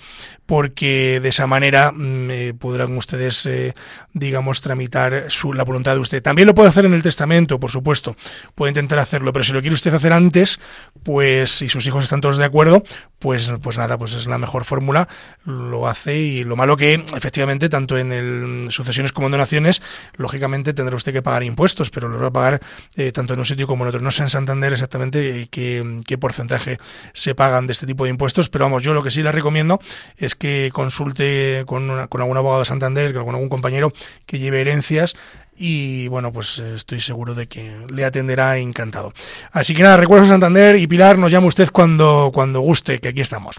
Porque 0.47 1.21
de 1.21 1.29
esa 1.29 1.47
manera 1.47 1.93
mm, 1.93 2.31
eh, 2.31 2.55
podrán 2.59 2.97
ustedes, 2.97 3.45
eh, 3.47 3.75
digamos, 4.15 4.61
tramitar 4.63 5.27
su, 5.29 5.53
la 5.53 5.65
voluntad 5.65 5.95
de 5.95 6.01
usted. 6.01 6.23
También 6.23 6.47
lo 6.47 6.55
puede 6.55 6.71
hacer 6.71 6.87
en 6.87 6.95
el 6.95 7.03
testamento, 7.03 7.61
por 7.61 7.71
supuesto. 7.71 8.17
Puede 8.55 8.71
intentar 8.71 9.01
hacerlo, 9.01 9.33
pero 9.33 9.45
si 9.45 9.53
lo 9.53 9.61
quiere 9.61 9.75
usted 9.75 9.93
hacer 9.93 10.13
antes, 10.15 10.61
pues 11.03 11.51
si 11.51 11.69
sus 11.69 11.87
hijos 11.87 12.05
están 12.05 12.23
todos 12.23 12.39
de 12.39 12.45
acuerdo, 12.45 12.83
pues, 13.19 13.53
pues 13.63 13.79
nada, 13.79 13.99
pues 13.99 14.15
es 14.15 14.27
la 14.27 14.39
mejor 14.39 14.65
fórmula, 14.65 15.09
lo 15.45 15.89
hace 15.89 16.19
y 16.19 16.45
lo 16.45 16.57
malo 16.57 16.77
que 16.77 16.95
efectivamente 17.17 17.69
tanto 17.69 17.99
en 17.99 18.13
el 18.13 18.67
sucesiones 18.71 19.13
como 19.13 19.27
en 19.27 19.33
donaciones, 19.33 19.83
lógicamente 20.17 20.73
tendrá 20.73 20.97
usted 20.97 21.13
que 21.13 21.23
pagar 21.23 21.43
impuestos, 21.43 21.91
pero 21.91 22.09
lo 22.09 22.19
va 22.21 22.29
a 22.29 22.33
pagar 22.33 22.61
eh, 22.97 23.13
tanto 23.13 23.35
en 23.35 23.41
un 23.41 23.47
sitio 23.47 23.67
como 23.67 23.85
en 23.85 23.89
otro. 23.89 24.01
No 24.01 24.11
sé 24.11 24.23
en 24.23 24.29
Santander 24.29 24.73
exactamente 24.73 25.43
eh, 25.43 25.49
qué, 25.51 26.01
qué, 26.07 26.19
porcentaje 26.19 26.79
se 27.13 27.35
pagan 27.35 27.67
de 27.67 27.73
este 27.73 27.87
tipo 27.87 28.05
de 28.05 28.11
impuestos, 28.11 28.49
pero 28.49 28.65
vamos, 28.65 28.83
yo 28.83 28.95
lo 28.95 29.03
que 29.03 29.11
sí 29.11 29.23
le 29.23 29.33
recomiendo 29.33 29.81
es 30.17 30.35
que 30.35 30.71
consulte 30.73 31.65
con, 31.67 32.07
con 32.09 32.21
algún 32.21 32.37
abogado 32.37 32.61
de 32.61 32.67
Santander, 32.67 33.13
con 33.15 33.35
algún 33.35 33.49
compañero 33.49 33.93
que 34.27 34.39
lleve 34.39 34.61
herencias 34.61 35.15
y 35.59 36.07
bueno, 36.09 36.33
pues 36.33 36.61
eh, 36.61 36.75
estoy 36.77 37.01
seguro 37.01 37.35
de 37.35 37.49
que 37.49 37.77
le 37.89 38.05
atenderá 38.05 38.59
encantado. 38.59 39.13
Así 39.51 39.75
que 39.75 39.83
nada, 39.83 39.97
recuerdo 39.97 40.27
Santander 40.27 40.77
y 40.77 40.87
Pilar, 40.87 41.19
nos 41.19 41.33
llama 41.33 41.49
usted 41.49 41.69
cuando, 41.71 42.31
cuando 42.33 42.61
guste, 42.61 43.01
que 43.01 43.09
aquí 43.09 43.21
estamos. 43.21 43.57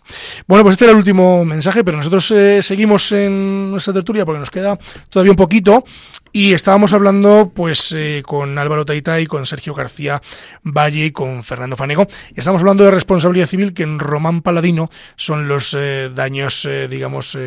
Bueno, 0.48 0.64
pues 0.64 0.74
este 0.74 0.86
era 0.86 0.94
el 0.94 0.98
último 0.98 1.44
mensaje, 1.44 1.84
pero 1.84 1.98
nosotros 1.98 2.32
eh, 2.32 2.62
seguimos 2.62 3.12
en 3.12 3.72
nuestra 3.72 3.94
tertulia 3.94 4.26
porque 4.26 4.40
nos 4.40 4.50
queda 4.50 4.80
todavía 5.10 5.32
un 5.32 5.38
poquito 5.38 5.84
y 6.32 6.54
estábamos 6.54 6.94
hablando 6.94 7.52
pues 7.54 7.92
eh, 7.92 8.24
con 8.26 8.58
Álvaro 8.58 8.86
Taitay, 8.86 9.26
con 9.26 9.46
Sergio 9.46 9.74
García 9.74 10.22
Valle 10.64 11.06
y 11.06 11.12
con 11.12 11.44
Fernando 11.44 11.76
Fanego. 11.76 12.08
Y 12.34 12.40
estamos 12.40 12.62
hablando 12.62 12.86
de 12.86 12.92
responsabilidad 12.92 13.48
civil 13.48 13.74
que 13.74 13.84
en 13.84 14.00
Román 14.00 14.42
Paladino 14.42 14.90
son 15.18 15.48
los 15.48 15.76
daños, 16.16 16.68
digamos, 16.90 17.38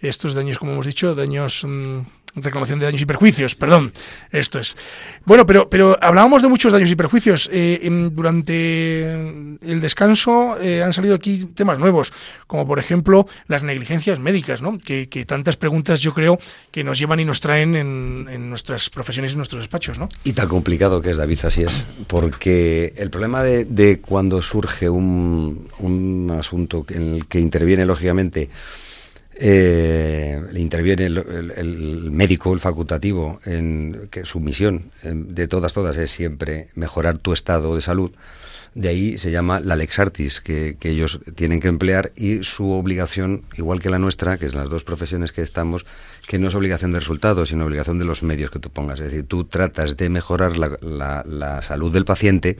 estos 0.00 0.34
daños, 0.34 0.58
como 0.58 0.72
hemos 0.72 0.86
dicho, 0.86 1.14
daños... 1.14 1.64
Mm, 1.64 2.00
reclamación 2.36 2.78
de 2.78 2.86
daños 2.86 3.02
y 3.02 3.06
perjuicios, 3.06 3.54
perdón, 3.54 3.92
esto 4.30 4.58
es. 4.58 4.76
Bueno, 5.24 5.46
pero, 5.46 5.68
pero 5.68 5.96
hablábamos 6.00 6.42
de 6.42 6.48
muchos 6.48 6.72
daños 6.72 6.90
y 6.90 6.96
perjuicios. 6.96 7.48
Eh, 7.52 7.88
durante 8.12 9.04
el 9.10 9.80
descanso 9.80 10.56
eh, 10.60 10.82
han 10.82 10.92
salido 10.92 11.14
aquí 11.14 11.46
temas 11.54 11.78
nuevos, 11.78 12.12
como 12.46 12.66
por 12.66 12.78
ejemplo 12.78 13.26
las 13.46 13.62
negligencias 13.62 14.18
médicas, 14.18 14.62
¿no? 14.62 14.78
Que, 14.78 15.06
tantas 15.26 15.56
preguntas 15.56 16.00
yo 16.00 16.12
creo 16.12 16.38
que 16.70 16.84
nos 16.84 16.98
llevan 16.98 17.20
y 17.20 17.24
nos 17.24 17.40
traen 17.40 17.76
en, 17.76 18.50
nuestras 18.50 18.90
profesiones 18.90 19.32
y 19.32 19.36
nuestros 19.36 19.62
despachos, 19.62 19.98
¿no? 19.98 20.08
Y 20.24 20.32
tan 20.32 20.48
complicado 20.48 21.00
que 21.00 21.10
es, 21.10 21.16
David, 21.16 21.38
así 21.44 21.62
es, 21.62 21.84
porque 22.06 22.92
el 22.96 23.10
problema 23.10 23.42
de, 23.42 23.64
de 23.64 24.00
cuando 24.00 24.42
surge 24.42 24.88
un, 24.88 25.68
un 25.78 26.30
asunto 26.38 26.84
en 26.90 27.14
el 27.14 27.26
que 27.26 27.40
interviene, 27.40 27.86
lógicamente, 27.86 28.50
eh, 29.36 30.40
interviene 30.54 31.06
el, 31.06 32.10
médico, 32.10 32.52
el 32.52 32.60
facultativo, 32.60 33.40
en 33.44 34.08
que 34.10 34.24
su 34.24 34.40
misión 34.40 34.90
de 35.02 35.48
todas, 35.48 35.72
todas 35.72 35.96
es 35.96 36.10
siempre 36.10 36.68
mejorar 36.74 37.18
tu 37.18 37.32
estado 37.32 37.74
de 37.74 37.82
salud. 37.82 38.12
De 38.74 38.88
ahí 38.88 39.18
se 39.18 39.30
llama 39.30 39.60
la 39.60 39.76
lex 39.76 40.00
artis, 40.00 40.40
que, 40.40 40.76
ellos 40.82 41.20
tienen 41.36 41.60
que 41.60 41.68
emplear 41.68 42.12
y 42.16 42.42
su 42.42 42.70
obligación, 42.70 43.42
igual 43.56 43.80
que 43.80 43.90
la 43.90 43.98
nuestra, 43.98 44.36
que 44.36 44.46
es 44.46 44.54
las 44.54 44.68
dos 44.68 44.82
profesiones 44.82 45.30
que 45.30 45.42
estamos, 45.42 45.86
que 46.26 46.38
no 46.38 46.48
es 46.48 46.54
obligación 46.54 46.92
de 46.92 46.98
resultados, 46.98 47.50
sino 47.50 47.64
obligación 47.64 47.98
de 47.98 48.04
los 48.04 48.22
medios 48.22 48.50
que 48.50 48.58
tú 48.58 48.70
pongas. 48.70 49.00
Es 49.00 49.10
decir, 49.10 49.26
tú 49.26 49.44
tratas 49.44 49.96
de 49.96 50.08
mejorar 50.08 50.56
la, 50.56 51.62
salud 51.62 51.92
del 51.92 52.04
paciente 52.04 52.56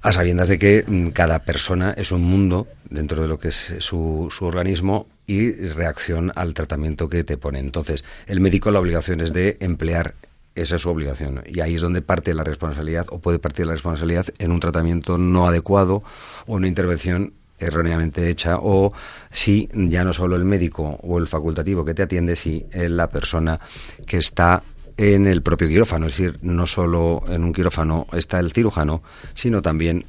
a 0.00 0.12
sabiendas 0.12 0.48
de 0.48 0.58
que 0.58 0.84
mm, 0.86 1.08
cada 1.08 1.40
persona 1.40 1.94
es 1.96 2.10
un 2.10 2.22
mundo 2.22 2.66
dentro 2.90 3.22
de 3.22 3.28
lo 3.28 3.38
que 3.38 3.48
es 3.48 3.74
su 3.78 4.28
organismo 4.40 5.06
y 5.26 5.52
reacción 5.68 6.32
al 6.34 6.54
tratamiento 6.54 7.08
que 7.08 7.24
te 7.24 7.36
pone. 7.36 7.58
Entonces, 7.58 8.04
el 8.26 8.40
médico 8.40 8.70
la 8.70 8.80
obligación 8.80 9.20
es 9.20 9.32
de 9.32 9.56
emplear 9.60 10.14
esa 10.54 10.76
es 10.76 10.82
su 10.82 10.90
obligación. 10.90 11.42
Y 11.46 11.60
ahí 11.60 11.76
es 11.76 11.80
donde 11.80 12.02
parte 12.02 12.34
la 12.34 12.44
responsabilidad, 12.44 13.06
o 13.10 13.18
puede 13.18 13.38
partir 13.38 13.66
la 13.66 13.72
responsabilidad 13.72 14.26
en 14.38 14.52
un 14.52 14.60
tratamiento 14.60 15.16
no 15.16 15.46
adecuado 15.46 16.02
o 16.46 16.56
una 16.56 16.68
intervención 16.68 17.32
erróneamente 17.58 18.28
hecha, 18.28 18.58
o 18.60 18.92
si 19.30 19.68
ya 19.72 20.04
no 20.04 20.12
solo 20.12 20.36
el 20.36 20.44
médico 20.44 20.98
o 21.02 21.18
el 21.18 21.28
facultativo 21.28 21.84
que 21.84 21.94
te 21.94 22.02
atiende, 22.02 22.36
si 22.36 22.66
la 22.72 23.08
persona 23.08 23.60
que 24.06 24.18
está 24.18 24.62
en 24.96 25.26
el 25.26 25.42
propio 25.42 25.68
quirófano. 25.68 26.06
Es 26.06 26.16
decir, 26.16 26.38
no 26.42 26.66
solo 26.66 27.22
en 27.28 27.44
un 27.44 27.52
quirófano 27.52 28.06
está 28.12 28.40
el 28.40 28.52
cirujano, 28.52 29.02
sino 29.34 29.62
también 29.62 30.04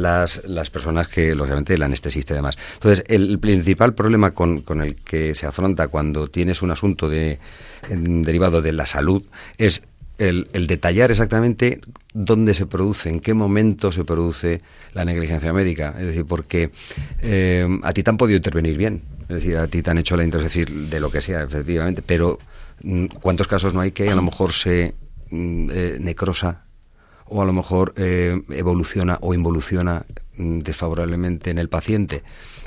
las, 0.00 0.42
las 0.46 0.70
personas 0.70 1.08
que, 1.08 1.34
lógicamente, 1.34 1.74
el 1.74 1.82
anestesista 1.82 2.34
y 2.34 2.36
demás. 2.36 2.56
Entonces, 2.74 3.04
el 3.08 3.38
principal 3.38 3.94
problema 3.94 4.32
con, 4.32 4.62
con 4.62 4.82
el 4.82 4.96
que 4.96 5.34
se 5.34 5.46
afronta 5.46 5.88
cuando 5.88 6.28
tienes 6.28 6.62
un 6.62 6.70
asunto 6.70 7.08
de, 7.08 7.38
derivado 7.88 8.62
de 8.62 8.72
la 8.72 8.86
salud 8.86 9.22
es 9.58 9.82
el, 10.18 10.48
el, 10.54 10.66
detallar 10.66 11.10
exactamente 11.10 11.80
dónde 12.14 12.54
se 12.54 12.64
produce, 12.66 13.10
en 13.10 13.20
qué 13.20 13.34
momento 13.34 13.92
se 13.92 14.04
produce 14.04 14.62
la 14.94 15.04
negligencia 15.04 15.52
médica. 15.52 15.94
Es 15.98 16.06
decir, 16.06 16.24
porque 16.24 16.70
eh, 17.20 17.66
a 17.82 17.92
ti 17.92 18.02
te 18.02 18.10
han 18.10 18.16
podido 18.16 18.36
intervenir 18.36 18.78
bien. 18.78 19.02
Es 19.28 19.36
decir, 19.36 19.56
a 19.56 19.66
ti 19.66 19.82
te 19.82 19.90
han 19.90 19.98
hecho 19.98 20.16
la 20.16 20.24
intervención 20.24 20.88
de 20.88 21.00
lo 21.00 21.10
que 21.10 21.20
sea, 21.20 21.42
efectivamente, 21.42 22.02
pero 22.02 22.38
mm, 22.82 23.06
¿cuántos 23.20 23.48
casos 23.48 23.74
no 23.74 23.80
hay 23.80 23.90
que 23.90 24.08
a 24.08 24.14
lo 24.14 24.22
mejor 24.22 24.52
se 24.52 24.94
mm, 25.30 25.70
eh, 25.70 25.96
necrosa 26.00 26.65
o 27.28 27.42
a 27.42 27.44
lo 27.44 27.52
mejor 27.52 27.94
eh, 27.96 28.40
evoluciona 28.50 29.18
o 29.20 29.34
involuciona 29.34 30.04
mm, 30.36 30.60
desfavorablemente 30.60 31.50
en 31.50 31.58
el 31.58 31.68
paciente. 31.68 32.22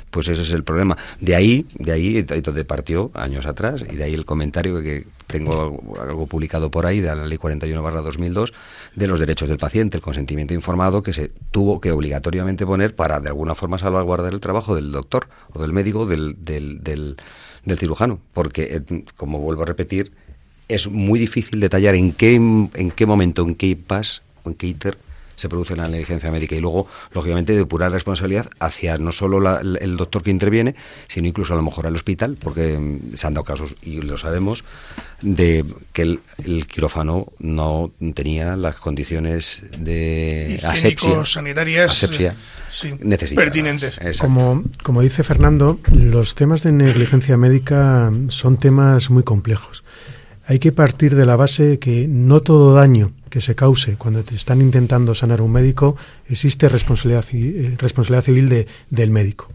Pues 0.09 0.27
ese 0.27 0.41
es 0.41 0.51
el 0.51 0.63
problema. 0.63 0.97
De 1.19 1.35
ahí, 1.35 1.67
de 1.75 1.91
ahí 1.91 2.21
donde 2.23 2.65
partió 2.65 3.11
años 3.13 3.45
atrás, 3.45 3.83
y 3.87 3.95
de 3.95 4.05
ahí 4.05 4.15
el 4.15 4.25
comentario 4.25 4.81
que 4.81 5.05
tengo 5.27 5.79
algo, 6.01 6.25
publicado 6.25 6.71
por 6.71 6.87
ahí 6.87 6.99
de 6.99 7.15
la 7.15 7.27
ley 7.27 7.37
41 7.37 7.83
barra 7.83 8.01
2002 8.01 8.51
de 8.95 9.07
los 9.07 9.19
derechos 9.19 9.49
del 9.49 9.59
paciente, 9.59 9.97
el 9.97 10.03
consentimiento 10.03 10.55
informado 10.55 11.03
que 11.03 11.13
se 11.13 11.29
tuvo 11.51 11.79
que 11.79 11.91
obligatoriamente 11.91 12.65
poner 12.65 12.95
para 12.95 13.19
de 13.19 13.29
alguna 13.29 13.53
forma 13.53 13.77
salvaguardar 13.77 14.33
el 14.33 14.39
trabajo 14.39 14.75
del 14.75 14.91
doctor 14.91 15.29
o 15.53 15.61
del 15.61 15.73
médico, 15.73 16.07
del, 16.07 16.43
del, 16.43 16.83
del, 16.83 17.17
del 17.63 17.77
cirujano. 17.77 18.19
Porque, 18.33 18.63
eh, 18.89 19.03
como 19.15 19.37
vuelvo 19.37 19.61
a 19.61 19.65
repetir, 19.65 20.11
es 20.67 20.87
muy 20.87 21.19
difícil 21.19 21.59
detallar 21.59 21.93
en 21.93 22.13
qué, 22.13 22.35
en 22.35 22.91
qué 22.95 23.05
momento, 23.05 23.43
en 23.43 23.53
qué 23.53 23.67
impasse 23.67 24.21
Keiter 24.57 24.97
se 25.39 25.47
produce 25.47 25.75
la 25.75 25.87
negligencia 25.87 26.29
médica 26.31 26.55
y 26.55 26.59
luego, 26.59 26.87
lógicamente, 27.13 27.55
depurar 27.55 27.91
responsabilidad 27.91 28.49
hacia 28.59 28.97
no 28.97 29.11
solo 29.11 29.57
el 29.59 29.97
doctor 29.97 30.21
que 30.21 30.31
interviene, 30.31 30.75
sino 31.07 31.27
incluso 31.27 31.53
a 31.53 31.55
lo 31.55 31.63
mejor 31.63 31.87
al 31.87 31.95
hospital, 31.95 32.37
porque 32.39 32.77
mm, 32.77 33.15
se 33.15 33.25
han 33.25 33.33
dado 33.33 33.45
casos, 33.45 33.75
y 33.81 34.01
lo 34.01 34.17
sabemos, 34.17 34.65
de 35.21 35.63
que 35.93 36.01
el, 36.01 36.67
quirófano 36.67 37.27
no 37.39 37.91
tenía 38.13 38.57
las 38.57 38.75
condiciones 38.75 39.63
de 39.77 40.59
asepsia, 40.63 41.25
sanitarias 41.25 41.91
asepsia 41.91 42.35
pertinentes. 43.35 43.97
Como, 44.19 44.63
como 44.83 45.01
dice 45.01 45.23
Fernando, 45.23 45.79
los 45.93 46.35
temas 46.35 46.63
de 46.63 46.73
negligencia 46.73 47.37
médica 47.37 48.11
son 48.27 48.57
temas 48.57 49.09
muy 49.09 49.23
complejos. 49.23 49.83
Hay 50.49 50.57
que 50.57 50.71
partir 50.71 51.15
de 51.15 51.27
la 51.27 51.35
base 51.35 51.77
que 51.77 52.07
no 52.07 52.41
todo 52.41 52.73
daño 52.73 53.11
que 53.29 53.39
se 53.39 53.53
cause 53.53 53.97
cuando 53.97 54.23
te 54.23 54.33
están 54.33 54.61
intentando 54.61 55.13
sanar 55.13 55.43
un 55.43 55.51
médico, 55.51 55.95
existe 56.27 56.67
responsabilidad, 56.67 57.23
eh, 57.33 57.75
responsabilidad 57.77 58.23
civil 58.23 58.49
de, 58.49 58.65
del 58.89 59.11
médico. 59.11 59.47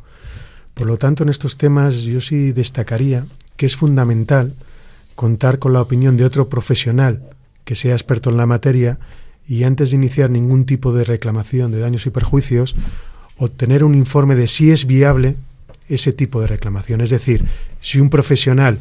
Por 0.73 0.87
lo 0.87 0.97
tanto, 0.97 1.25
en 1.25 1.31
estos 1.31 1.59
temas 1.59 2.03
yo 2.03 2.21
sí 2.21 2.53
destacaría 2.53 3.25
que 3.57 3.67
es 3.67 3.75
fundamental 3.75 4.55
contar 5.17 5.59
con 5.59 5.73
la 5.73 5.83
opinión 5.83 6.17
de 6.17 6.27
otro 6.27 6.49
profesional 6.49 7.25
que 7.65 7.75
sea 7.75 7.95
experto 7.95 8.31
en 8.31 8.37
la 8.37 8.47
materia 8.47 9.01
y 9.49 9.65
antes 9.65 9.91
de 9.91 9.97
iniciar 9.97 10.31
ningún 10.31 10.65
tipo 10.65 10.93
de 10.93 11.03
reclamación 11.03 11.73
de 11.73 11.81
daños 11.81 12.07
y 12.07 12.11
perjuicios, 12.11 12.77
obtener 13.37 13.83
un 13.83 13.97
informe 13.97 14.37
de 14.37 14.47
si 14.47 14.71
es 14.71 14.87
viable 14.87 15.35
ese 15.89 16.13
tipo 16.13 16.41
de 16.41 16.47
reclamación. 16.47 17.01
Es 17.01 17.11
decir, 17.11 17.47
si 17.81 17.99
un 17.99 18.11
profesional 18.11 18.79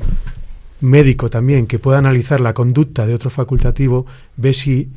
médico 0.82 1.30
también 1.30 1.68
que 1.68 1.80
pueda 1.80 1.98
analizar 1.98 2.42
la 2.42 2.54
conducta 2.54 3.08
de 3.08 3.14
otro 3.14 3.30
facultativo, 3.30 4.06
ve 4.38 4.54
si 4.54 4.90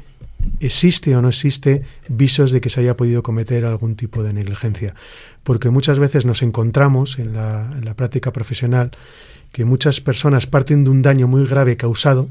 existe 0.60 1.16
o 1.16 1.22
no 1.22 1.28
existe 1.28 1.82
visos 2.08 2.50
de 2.50 2.60
que 2.60 2.68
se 2.68 2.80
haya 2.80 2.96
podido 2.96 3.22
cometer 3.22 3.64
algún 3.64 3.96
tipo 3.96 4.22
de 4.22 4.32
negligencia. 4.32 4.94
Porque 5.42 5.70
muchas 5.70 5.98
veces 5.98 6.26
nos 6.26 6.42
encontramos 6.42 7.18
en 7.18 7.34
la, 7.34 7.70
en 7.72 7.84
la 7.84 7.94
práctica 7.94 8.32
profesional 8.32 8.90
que 9.52 9.64
muchas 9.64 10.00
personas 10.00 10.46
parten 10.46 10.84
de 10.84 10.90
un 10.90 11.02
daño 11.02 11.28
muy 11.28 11.46
grave 11.46 11.76
causado 11.76 12.28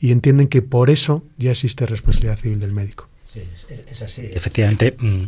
y 0.00 0.12
entienden 0.12 0.48
que 0.48 0.62
por 0.62 0.90
eso 0.90 1.24
ya 1.38 1.50
existe 1.50 1.86
responsabilidad 1.86 2.38
civil 2.38 2.60
del 2.60 2.72
médico. 2.72 3.08
Sí, 3.24 3.42
es, 3.68 4.02
así. 4.02 4.22
Efectivamente, 4.32 4.96
mm, 4.98 5.24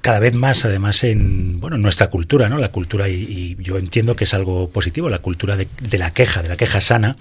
cada 0.00 0.20
vez 0.20 0.32
más, 0.32 0.64
además, 0.64 1.04
en 1.04 1.60
bueno, 1.60 1.76
nuestra 1.78 2.08
cultura, 2.08 2.48
¿no? 2.48 2.58
La 2.58 2.70
cultura, 2.70 3.08
y, 3.08 3.56
yo 3.60 3.76
entiendo 3.76 4.16
que 4.16 4.24
es 4.24 4.34
algo 4.34 4.70
positivo, 4.70 5.10
la 5.10 5.18
cultura 5.18 5.56
de, 5.56 5.68
la 5.98 6.12
queja, 6.12 6.42
de 6.42 6.48
la 6.48 6.56
queja 6.56 6.80
sana, 6.80 7.16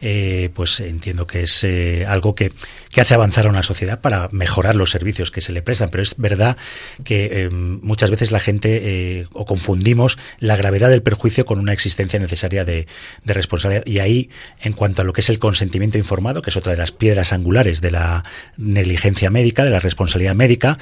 eh, 0.00 0.50
pues 0.54 0.80
entiendo 0.80 1.26
que 1.26 1.42
es 1.42 1.64
eh, 1.64 2.06
algo 2.06 2.34
que, 2.34 2.52
que, 2.90 3.00
hace 3.00 3.14
avanzar 3.14 3.46
a 3.46 3.50
una 3.50 3.62
sociedad 3.62 4.00
para 4.00 4.28
mejorar 4.30 4.76
los 4.76 4.90
servicios 4.90 5.30
que 5.30 5.40
se 5.40 5.52
le 5.52 5.62
prestan. 5.62 5.90
Pero 5.90 6.02
es 6.02 6.16
verdad 6.16 6.56
que 7.04 7.30
eh, 7.32 7.50
muchas 7.50 8.10
veces 8.10 8.30
la 8.30 8.40
gente 8.40 9.26
o 9.32 9.44
confundimos 9.44 10.18
la 10.38 10.56
gravedad 10.56 10.90
del 10.90 11.02
perjuicio 11.02 11.44
con 11.44 11.58
una 11.58 11.72
existencia 11.72 12.18
necesaria 12.18 12.64
de, 12.64 12.86
de, 13.24 13.34
responsabilidad. 13.34 13.86
Y 13.86 13.98
ahí, 13.98 14.30
en 14.60 14.72
cuanto 14.72 15.02
a 15.02 15.04
lo 15.04 15.12
que 15.12 15.20
es 15.20 15.30
el 15.30 15.38
consentimiento 15.38 15.98
informado, 15.98 16.42
que 16.42 16.50
es 16.50 16.56
otra 16.56 16.72
de 16.72 16.78
las 16.78 16.92
piedras 16.92 17.32
angulares 17.32 17.80
de 17.80 17.90
la 17.90 18.24
negligencia 18.56 19.30
médica, 19.30 19.64
de 19.64 19.70
la 19.70 19.80
responsabilidad 19.80 20.34
médica, 20.34 20.78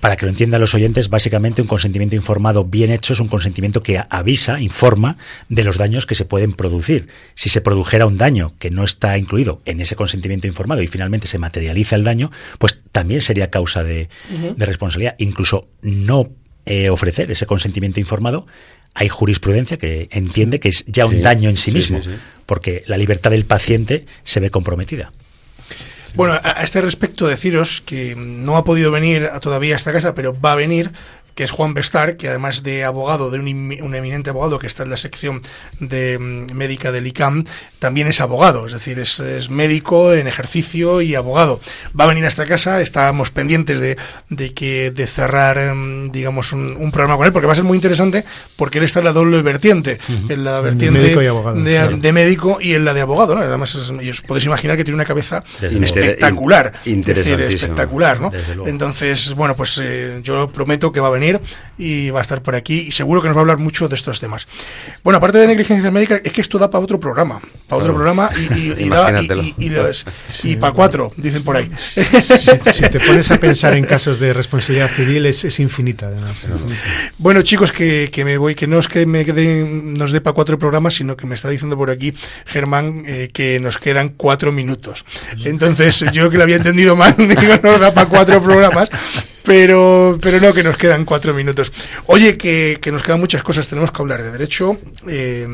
para 0.00 0.16
que 0.16 0.26
lo 0.26 0.30
entiendan 0.30 0.60
los 0.60 0.74
oyentes, 0.74 1.08
básicamente 1.08 1.62
un 1.62 1.68
consentimiento 1.68 2.16
informado 2.16 2.64
bien 2.64 2.90
hecho 2.90 3.12
es 3.12 3.20
un 3.20 3.28
consentimiento 3.28 3.82
que 3.82 4.02
avisa, 4.10 4.60
informa 4.60 5.16
de 5.48 5.64
los 5.64 5.78
daños 5.78 6.06
que 6.06 6.14
se 6.14 6.24
pueden 6.24 6.52
producir. 6.52 7.08
Si 7.34 7.48
se 7.48 7.60
produjera 7.60 8.06
un 8.10 8.18
daño 8.18 8.54
que 8.58 8.70
no 8.70 8.84
está 8.84 9.16
incluido 9.16 9.62
en 9.64 9.80
ese 9.80 9.96
consentimiento 9.96 10.46
informado 10.46 10.82
y 10.82 10.86
finalmente 10.86 11.26
se 11.26 11.38
materializa 11.38 11.96
el 11.96 12.04
daño, 12.04 12.30
pues 12.58 12.82
también 12.92 13.22
sería 13.22 13.50
causa 13.50 13.84
de, 13.84 14.08
responsabilidad. 14.56 15.14
Incluso 15.18 15.68
no 15.82 16.30
eh, 16.66 16.90
ofrecer 16.90 17.30
ese 17.30 17.46
consentimiento 17.46 18.00
informado 18.00 18.46
hay 18.94 19.08
jurisprudencia 19.08 19.78
que 19.78 20.08
entiende 20.10 20.60
que 20.60 20.68
es 20.68 20.84
ya 20.86 21.06
un 21.06 21.22
daño 21.22 21.48
en 21.48 21.56
sí, 21.56 21.70
mismo, 21.70 22.00
porque 22.46 22.82
la 22.86 22.98
libertad 22.98 23.30
del 23.30 23.44
paciente 23.44 24.04
se 24.24 24.40
ve 24.40 24.50
comprometida. 24.50 25.12
Bueno, 26.14 26.34
a 26.42 26.64
este 26.64 26.80
respecto 26.80 27.28
deciros 27.28 27.82
que 27.86 28.16
no 28.16 28.56
ha 28.56 28.64
podido 28.64 28.90
venir 28.90 29.28
todavía 29.40 29.74
a 29.74 29.76
esta 29.76 29.92
casa, 29.92 30.12
pero 30.14 30.38
va 30.38 30.52
a 30.52 30.56
venir 30.56 30.90
que 31.40 31.44
es 31.44 31.52
Juan 31.52 31.72
Bestar, 31.72 32.18
que 32.18 32.28
además 32.28 32.62
de 32.62 32.84
abogado, 32.84 33.30
de 33.30 33.38
un, 33.38 33.94
eminente 33.94 34.28
abogado 34.28 34.58
que 34.58 34.66
está 34.66 34.82
en 34.82 34.90
la 34.90 34.98
sección 34.98 35.40
de 35.78 36.18
mm, 36.18 36.54
médica 36.54 36.92
del 36.92 37.06
ICAM, 37.06 37.44
también 37.78 38.08
es 38.08 38.20
abogado, 38.20 38.66
es 38.66 38.74
decir, 38.74 38.98
es, 38.98 39.48
médico 39.48 40.12
en 40.12 40.26
ejercicio 40.26 41.00
y 41.00 41.14
abogado. 41.14 41.58
Va 41.98 42.04
a 42.04 42.08
venir 42.08 42.26
a 42.26 42.28
esta 42.28 42.44
casa, 42.44 42.82
estábamos 42.82 43.30
pendientes 43.30 43.80
de, 43.80 43.96
de 44.28 44.52
que 44.52 44.90
de 44.90 45.06
cerrar, 45.06 45.56
em, 45.56 46.12
digamos, 46.12 46.52
un, 46.52 46.90
programa 46.92 47.16
con 47.16 47.24
él, 47.24 47.32
porque 47.32 47.46
va 47.46 47.54
a 47.54 47.56
ser 47.56 47.64
muy 47.64 47.78
interesante, 47.78 48.26
porque 48.56 48.76
él 48.76 48.84
está 48.84 48.98
en 48.98 49.06
la 49.06 49.14
doble 49.14 49.40
vertiente, 49.40 49.98
en 50.28 50.44
la 50.44 50.60
vertiente 50.60 50.98
de 50.98 52.12
médico 52.12 52.58
y, 52.60 52.74
en 52.74 52.84
la 52.84 52.92
de 52.92 53.00
abogado, 53.00 53.34
¿no? 53.34 53.40
Además, 53.40 53.74
os 53.76 54.20
podéis 54.26 54.44
imaginar 54.44 54.76
que 54.76 54.84
tiene 54.84 54.96
una 54.96 55.06
cabeza 55.06 55.42
espectacular, 55.62 56.74
espectacular, 56.84 58.20
¿no? 58.20 58.30
Entonces, 58.66 59.32
bueno, 59.32 59.56
pues 59.56 59.80
eh, 59.82 60.20
yo 60.22 60.48
prometo 60.48 60.92
que 60.92 61.00
va 61.00 61.06
a 61.06 61.12
venir 61.12 61.29
y 61.78 62.10
va 62.10 62.20
a 62.20 62.22
estar 62.22 62.42
por 62.42 62.54
aquí 62.54 62.86
y 62.88 62.92
seguro 62.92 63.22
que 63.22 63.28
nos 63.28 63.36
va 63.36 63.40
a 63.40 63.42
hablar 63.42 63.58
mucho 63.58 63.88
de 63.88 63.94
estos 63.94 64.20
temas. 64.20 64.46
Bueno, 65.02 65.18
aparte 65.18 65.38
de 65.38 65.46
negligencia 65.46 65.90
médica, 65.90 66.20
es 66.22 66.32
que 66.32 66.40
esto 66.40 66.58
da 66.58 66.70
para 66.70 66.82
otro 66.82 66.98
programa, 66.98 67.40
para 67.68 67.82
otro 67.82 67.94
programa 67.94 68.30
y, 68.54 68.84
y, 68.84 70.56
para 70.56 70.72
cuatro, 70.72 71.12
dicen 71.16 71.42
por 71.42 71.56
ahí. 71.56 71.70
Si, 72.70 72.88
te 72.88 73.00
pones 73.00 73.30
a 73.30 73.38
pensar 73.38 73.76
en 73.76 73.84
casos 73.84 74.18
de 74.18 74.32
responsabilidad 74.32 74.90
civil 74.94 75.26
es, 75.26 75.60
infinita 75.60 76.06
además. 76.06 76.46
Bueno, 77.18 77.42
chicos, 77.42 77.72
que, 77.72 78.10
me 78.24 78.38
voy, 78.38 78.54
que 78.54 78.66
no 78.66 78.78
es 78.78 78.88
que 78.88 79.06
me 79.06 79.24
nos 79.24 80.12
dé 80.12 80.20
para 80.20 80.34
cuatro 80.34 80.58
programas, 80.58 80.94
sino 80.94 81.16
que 81.16 81.26
me 81.26 81.34
está 81.34 81.48
diciendo 81.48 81.76
por 81.76 81.90
aquí 81.90 82.14
Germán 82.46 83.04
eh, 83.06 83.30
que 83.32 83.60
nos 83.60 83.78
quedan 83.78 84.10
cuatro 84.10 84.52
minutos. 84.52 85.04
Entonces, 85.44 86.04
yo 86.12 86.30
que 86.30 86.36
lo 86.36 86.44
había 86.44 86.56
entendido 86.56 86.96
mal, 86.96 87.14
digo, 87.18 87.54
no 87.62 87.78
da 87.78 87.92
para 87.92 88.08
cuatro 88.08 88.42
programas, 88.42 88.88
pero, 89.42 90.18
pero 90.20 90.40
no, 90.40 90.52
que 90.52 90.62
nos 90.62 90.76
quedan 90.76 91.04
cuatro 91.04 91.34
minutos. 91.34 91.72
Oye, 92.06 92.36
que, 92.36 92.78
que 92.80 92.92
nos 92.92 93.02
quedan 93.02 93.20
muchas 93.20 93.42
cosas. 93.42 93.68
Tenemos 93.68 93.90
que 93.90 94.02
hablar 94.02 94.22
de 94.22 94.30
derecho 94.30 94.78
eh, 95.08 95.46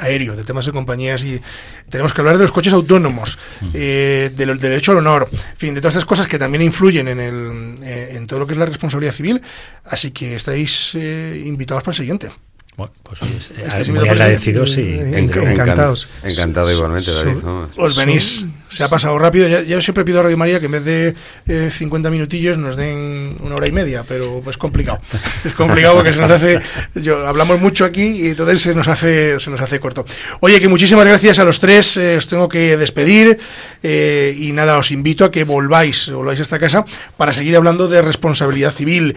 aéreo, 0.00 0.36
de 0.36 0.44
temas 0.44 0.66
de 0.66 0.72
compañías 0.72 1.22
y 1.22 1.40
tenemos 1.88 2.12
que 2.12 2.20
hablar 2.20 2.36
de 2.36 2.42
los 2.42 2.52
coches 2.52 2.72
autónomos, 2.72 3.38
eh, 3.72 4.30
del, 4.34 4.58
derecho 4.58 4.92
al 4.92 4.98
honor, 4.98 5.28
en 5.32 5.56
fin, 5.56 5.74
de 5.74 5.80
todas 5.80 5.94
estas 5.94 6.06
cosas 6.06 6.26
que 6.26 6.38
también 6.38 6.62
influyen 6.62 7.08
en, 7.08 7.20
el, 7.20 7.74
eh, 7.82 8.14
en 8.16 8.26
todo 8.26 8.40
lo 8.40 8.46
que 8.46 8.54
es 8.54 8.58
la 8.58 8.66
responsabilidad 8.66 9.12
civil. 9.12 9.42
Así 9.84 10.10
que 10.10 10.36
estáis 10.36 10.94
invitados 10.94 11.82
para 11.82 11.92
el 11.92 11.96
siguiente. 11.96 12.30
Bueno, 12.76 12.92
pues 13.04 13.20
eh, 13.22 13.92
muy 13.92 14.08
agradecidos 14.08 14.76
y 14.78 14.98
encantados. 14.98 16.08
Encantado 16.24 16.72
igualmente, 16.72 17.12
David. 17.12 17.36
Os 17.76 17.96
venís, 17.96 18.46
se 18.74 18.82
ha 18.82 18.88
pasado 18.88 19.16
rápido. 19.18 19.46
Ya, 19.46 19.62
yo 19.62 19.80
siempre 19.80 20.04
pido 20.04 20.18
a 20.20 20.24
Radio 20.24 20.36
María 20.36 20.58
que 20.58 20.66
en 20.66 20.72
vez 20.72 20.84
de 20.84 21.14
eh, 21.46 21.70
50 21.70 22.10
minutillos 22.10 22.58
nos 22.58 22.74
den 22.76 23.36
una 23.40 23.54
hora 23.54 23.68
y 23.68 23.72
media, 23.72 24.04
pero 24.06 24.42
es 24.48 24.56
complicado. 24.56 25.00
Es 25.44 25.54
complicado 25.54 25.94
porque 25.94 26.12
se 26.12 26.18
nos 26.18 26.30
hace, 26.30 26.60
yo, 26.94 27.26
hablamos 27.26 27.60
mucho 27.60 27.84
aquí 27.84 28.02
y 28.02 28.28
entonces 28.28 28.62
se 28.62 28.74
nos 28.74 28.88
hace, 28.88 29.38
se 29.38 29.50
nos 29.50 29.60
hace 29.60 29.78
corto. 29.78 30.04
Oye, 30.40 30.58
que 30.58 30.68
muchísimas 30.68 31.06
gracias 31.06 31.38
a 31.38 31.44
los 31.44 31.60
tres. 31.60 31.96
Eh, 31.96 32.16
os 32.16 32.26
tengo 32.26 32.48
que 32.48 32.76
despedir 32.76 33.38
eh, 33.82 34.34
y 34.36 34.52
nada, 34.52 34.78
os 34.78 34.90
invito 34.90 35.24
a 35.24 35.30
que 35.30 35.44
volváis, 35.44 36.10
volváis 36.10 36.40
a 36.40 36.42
esta 36.42 36.58
casa 36.58 36.84
para 37.16 37.32
seguir 37.32 37.54
hablando 37.56 37.86
de 37.86 38.02
responsabilidad 38.02 38.72
civil. 38.72 39.16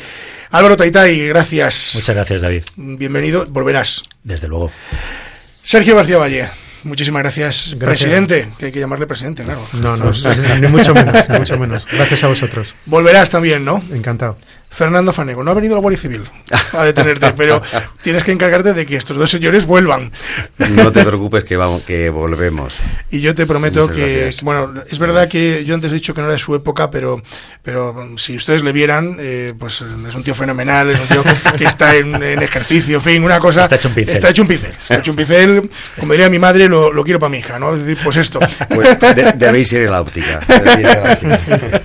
Álvaro 0.52 0.78
Taitai, 0.78 1.28
gracias. 1.28 1.94
Muchas 1.96 2.16
gracias, 2.16 2.42
David. 2.42 2.64
Bienvenido, 2.76 3.48
volverás. 3.48 4.04
Desde 4.24 4.48
luego. 4.48 4.72
Sergio 5.64 5.96
García 5.96 6.18
Valle. 6.18 6.67
Muchísimas 6.88 7.22
gracias, 7.22 7.76
presidente, 7.78 8.48
que 8.58 8.68
hay 8.68 8.72
que 8.72 8.80
llamarle 8.80 9.06
presidente, 9.08 9.44
claro. 9.44 9.62
No, 9.74 9.98
no, 9.98 10.12
ni 10.62 10.68
mucho 10.68 10.94
menos, 10.94 11.30
ni 11.30 11.38
mucho 11.38 11.60
menos. 11.60 11.86
Gracias 11.92 12.24
a 12.24 12.28
vosotros. 12.28 12.74
Volverás 12.86 13.30
también, 13.30 13.66
¿no? 13.66 13.84
Encantado. 13.92 14.38
Fernando 14.78 15.12
Fanego, 15.12 15.44
no 15.44 15.50
ha 15.50 15.54
venido 15.56 15.74
la 15.74 15.82
Guardia 15.82 16.00
Civil 16.00 16.30
a 16.74 16.84
detenerte, 16.84 17.34
pero 17.36 17.60
tienes 18.04 18.24
que 18.24 18.32
encargarte 18.32 18.76
de 18.76 18.86
que 18.86 18.96
estos 18.96 19.18
dos 19.18 19.32
señores 19.32 19.66
vuelvan. 19.66 20.12
No 20.70 20.92
te 20.92 21.04
preocupes 21.04 21.46
que 21.46 21.58
vamos, 21.58 21.82
que 21.82 22.12
volvemos. 22.12 22.78
Y 23.10 23.22
yo 23.22 23.34
te 23.34 23.48
prometo 23.48 23.88
que, 23.88 24.30
bueno, 24.44 24.76
es 24.88 25.00
verdad 25.00 25.28
que 25.28 25.66
yo 25.66 25.74
antes 25.74 25.92
he 25.92 25.96
dicho 25.96 26.14
que 26.14 26.22
no 26.22 26.28
era 26.28 26.34
de 26.34 26.40
su 26.40 26.54
época, 26.54 26.92
pero, 26.92 27.24
pero 27.64 28.10
si 28.18 28.36
ustedes 28.36 28.64
le 28.64 28.72
vieran, 28.72 29.18
eh, 29.20 29.54
pues 29.58 29.84
es 30.08 30.14
un 30.14 30.24
tío 30.24 30.36
fenomenal, 30.36 30.92
es 30.92 31.00
un 31.00 31.08
tío 31.08 31.24
que 31.58 31.66
está 31.66 31.96
en, 31.96 32.22
ejercicio, 32.44 32.98
en 32.98 33.04
fin, 33.04 33.24
una 33.24 33.40
cosa. 33.40 33.64
Está 33.64 33.78
hecho 33.78 33.88
un 33.90 33.96
pincel. 33.96 34.14
Está 34.14 34.30
hecho 34.30 34.44
un 34.44 34.48
pincel. 34.48 34.72
Está 34.72 34.96
hecho 34.98 35.10
un 35.10 35.18
pincel, 35.18 35.72
como 36.00 36.14
diría 36.14 36.30
mi 36.30 36.38
madre, 36.38 36.70
lo, 36.70 36.94
lo 36.94 37.04
quiero 37.04 37.20
para 37.20 37.32
mi 37.32 37.40
hija, 37.40 37.58
¿no? 37.58 37.74
Es 37.74 37.80
decir, 37.80 37.98
pues 38.04 38.18
esto. 38.18 38.40
Pues 38.70 38.96
debéis 39.38 39.74
ir 39.74 39.88
a 39.88 39.92
la 39.92 40.02
óptica. 40.02 40.40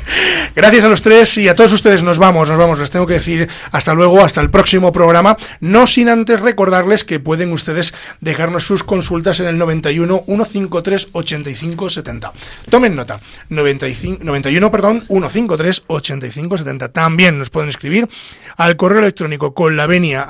Gracias 0.54 0.84
a 0.84 0.88
los 0.88 1.00
tres 1.00 1.38
y 1.38 1.48
a 1.48 1.56
todos 1.56 1.72
ustedes 1.72 2.02
nos 2.02 2.18
vamos, 2.18 2.50
nos 2.50 2.58
vamos 2.58 2.81
les 2.82 2.90
tengo 2.90 3.06
que 3.06 3.14
decir 3.14 3.48
hasta 3.70 3.94
luego, 3.94 4.22
hasta 4.22 4.40
el 4.40 4.50
próximo 4.50 4.92
programa, 4.92 5.36
no 5.60 5.86
sin 5.86 6.08
antes 6.08 6.40
recordarles 6.40 7.04
que 7.04 7.20
pueden 7.20 7.52
ustedes 7.52 7.94
dejarnos 8.20 8.64
sus 8.64 8.84
consultas 8.84 9.40
en 9.40 9.46
el 9.46 9.58
91 9.58 10.24
153 10.26 11.08
85 11.12 11.90
70. 11.90 12.32
Tomen 12.68 12.94
nota, 12.94 13.20
95, 13.48 14.24
91, 14.24 14.70
perdón, 14.70 15.04
153 15.08 15.84
85 15.86 16.58
70. 16.58 16.92
También 16.92 17.38
nos 17.38 17.50
pueden 17.50 17.68
escribir 17.70 18.08
al 18.56 18.76
correo 18.76 18.98
electrónico 19.00 19.54
con 19.54 19.76
la 19.76 19.86
venia. 19.86 20.26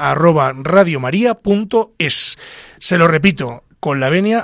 Se 2.78 2.98
lo 2.98 3.08
repito, 3.08 3.64
con 3.80 3.98
la 3.98 4.10
venia. 4.10 4.40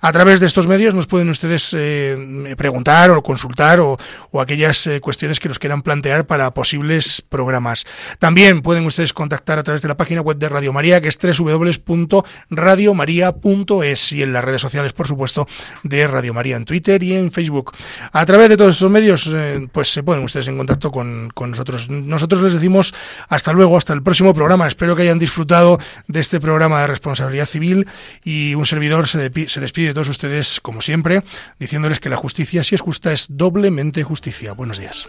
A 0.00 0.12
través 0.12 0.38
de 0.40 0.46
estos 0.46 0.68
medios 0.68 0.94
nos 0.94 1.06
pueden 1.06 1.28
ustedes 1.28 1.76
eh, 1.76 2.54
preguntar 2.56 3.10
o 3.10 3.22
consultar 3.22 3.80
o, 3.80 3.98
aquellas 4.38 4.86
eh, 4.86 5.00
cuestiones 5.00 5.40
que 5.40 5.48
nos 5.48 5.58
quieran 5.58 5.82
plantear 5.82 6.24
para 6.26 6.52
posibles 6.52 7.20
programas. 7.28 7.84
También 8.20 8.62
pueden 8.62 8.86
ustedes 8.86 9.12
contactar 9.12 9.58
a 9.58 9.64
través 9.64 9.82
de 9.82 9.88
la 9.88 9.96
página 9.96 10.20
web 10.20 10.38
de 10.38 10.48
Radio 10.48 10.72
María, 10.72 11.00
que 11.00 11.08
es 11.08 11.18
www.radiomaria.es 11.18 14.12
y 14.12 14.22
en 14.22 14.32
las 14.32 14.44
redes 14.44 14.60
sociales, 14.60 14.92
por 14.92 15.08
supuesto, 15.08 15.48
de 15.82 16.06
Radio 16.06 16.32
María 16.32 16.54
en 16.56 16.64
Twitter 16.64 17.02
y 17.02 17.14
en 17.14 17.32
Facebook. 17.32 17.72
A 18.12 18.24
través 18.24 18.48
de 18.48 18.56
todos 18.56 18.76
estos 18.76 18.90
medios, 18.90 19.28
eh, 19.34 19.66
pues 19.72 19.92
se 19.92 20.04
ponen 20.04 20.22
ustedes 20.24 20.46
en 20.46 20.56
contacto 20.56 20.92
con, 20.92 21.28
con 21.34 21.50
nosotros. 21.50 21.90
Nosotros 21.90 22.40
les 22.42 22.54
decimos 22.54 22.94
hasta 23.28 23.52
luego, 23.52 23.76
hasta 23.76 23.94
el 23.94 24.04
próximo 24.04 24.32
programa. 24.32 24.68
Espero 24.68 24.94
que 24.94 25.02
hayan 25.02 25.18
disfrutado 25.18 25.80
de 26.06 26.20
este 26.20 26.38
programa 26.40 26.82
de 26.82 26.86
responsabilidad 26.86 27.46
civil 27.46 27.88
y 28.22 28.54
un 28.54 28.64
servidor 28.64 29.08
se, 29.08 29.32
se 29.48 29.60
despide 29.60 29.87
de 29.88 29.94
todos 29.94 30.08
ustedes, 30.08 30.60
como 30.60 30.80
siempre, 30.80 31.22
diciéndoles 31.58 32.00
que 32.00 32.08
la 32.08 32.16
justicia, 32.16 32.64
si 32.64 32.74
es 32.74 32.80
justa, 32.80 33.12
es 33.12 33.26
doblemente 33.28 34.02
justicia. 34.02 34.52
Buenos 34.52 34.78
días. 34.78 35.08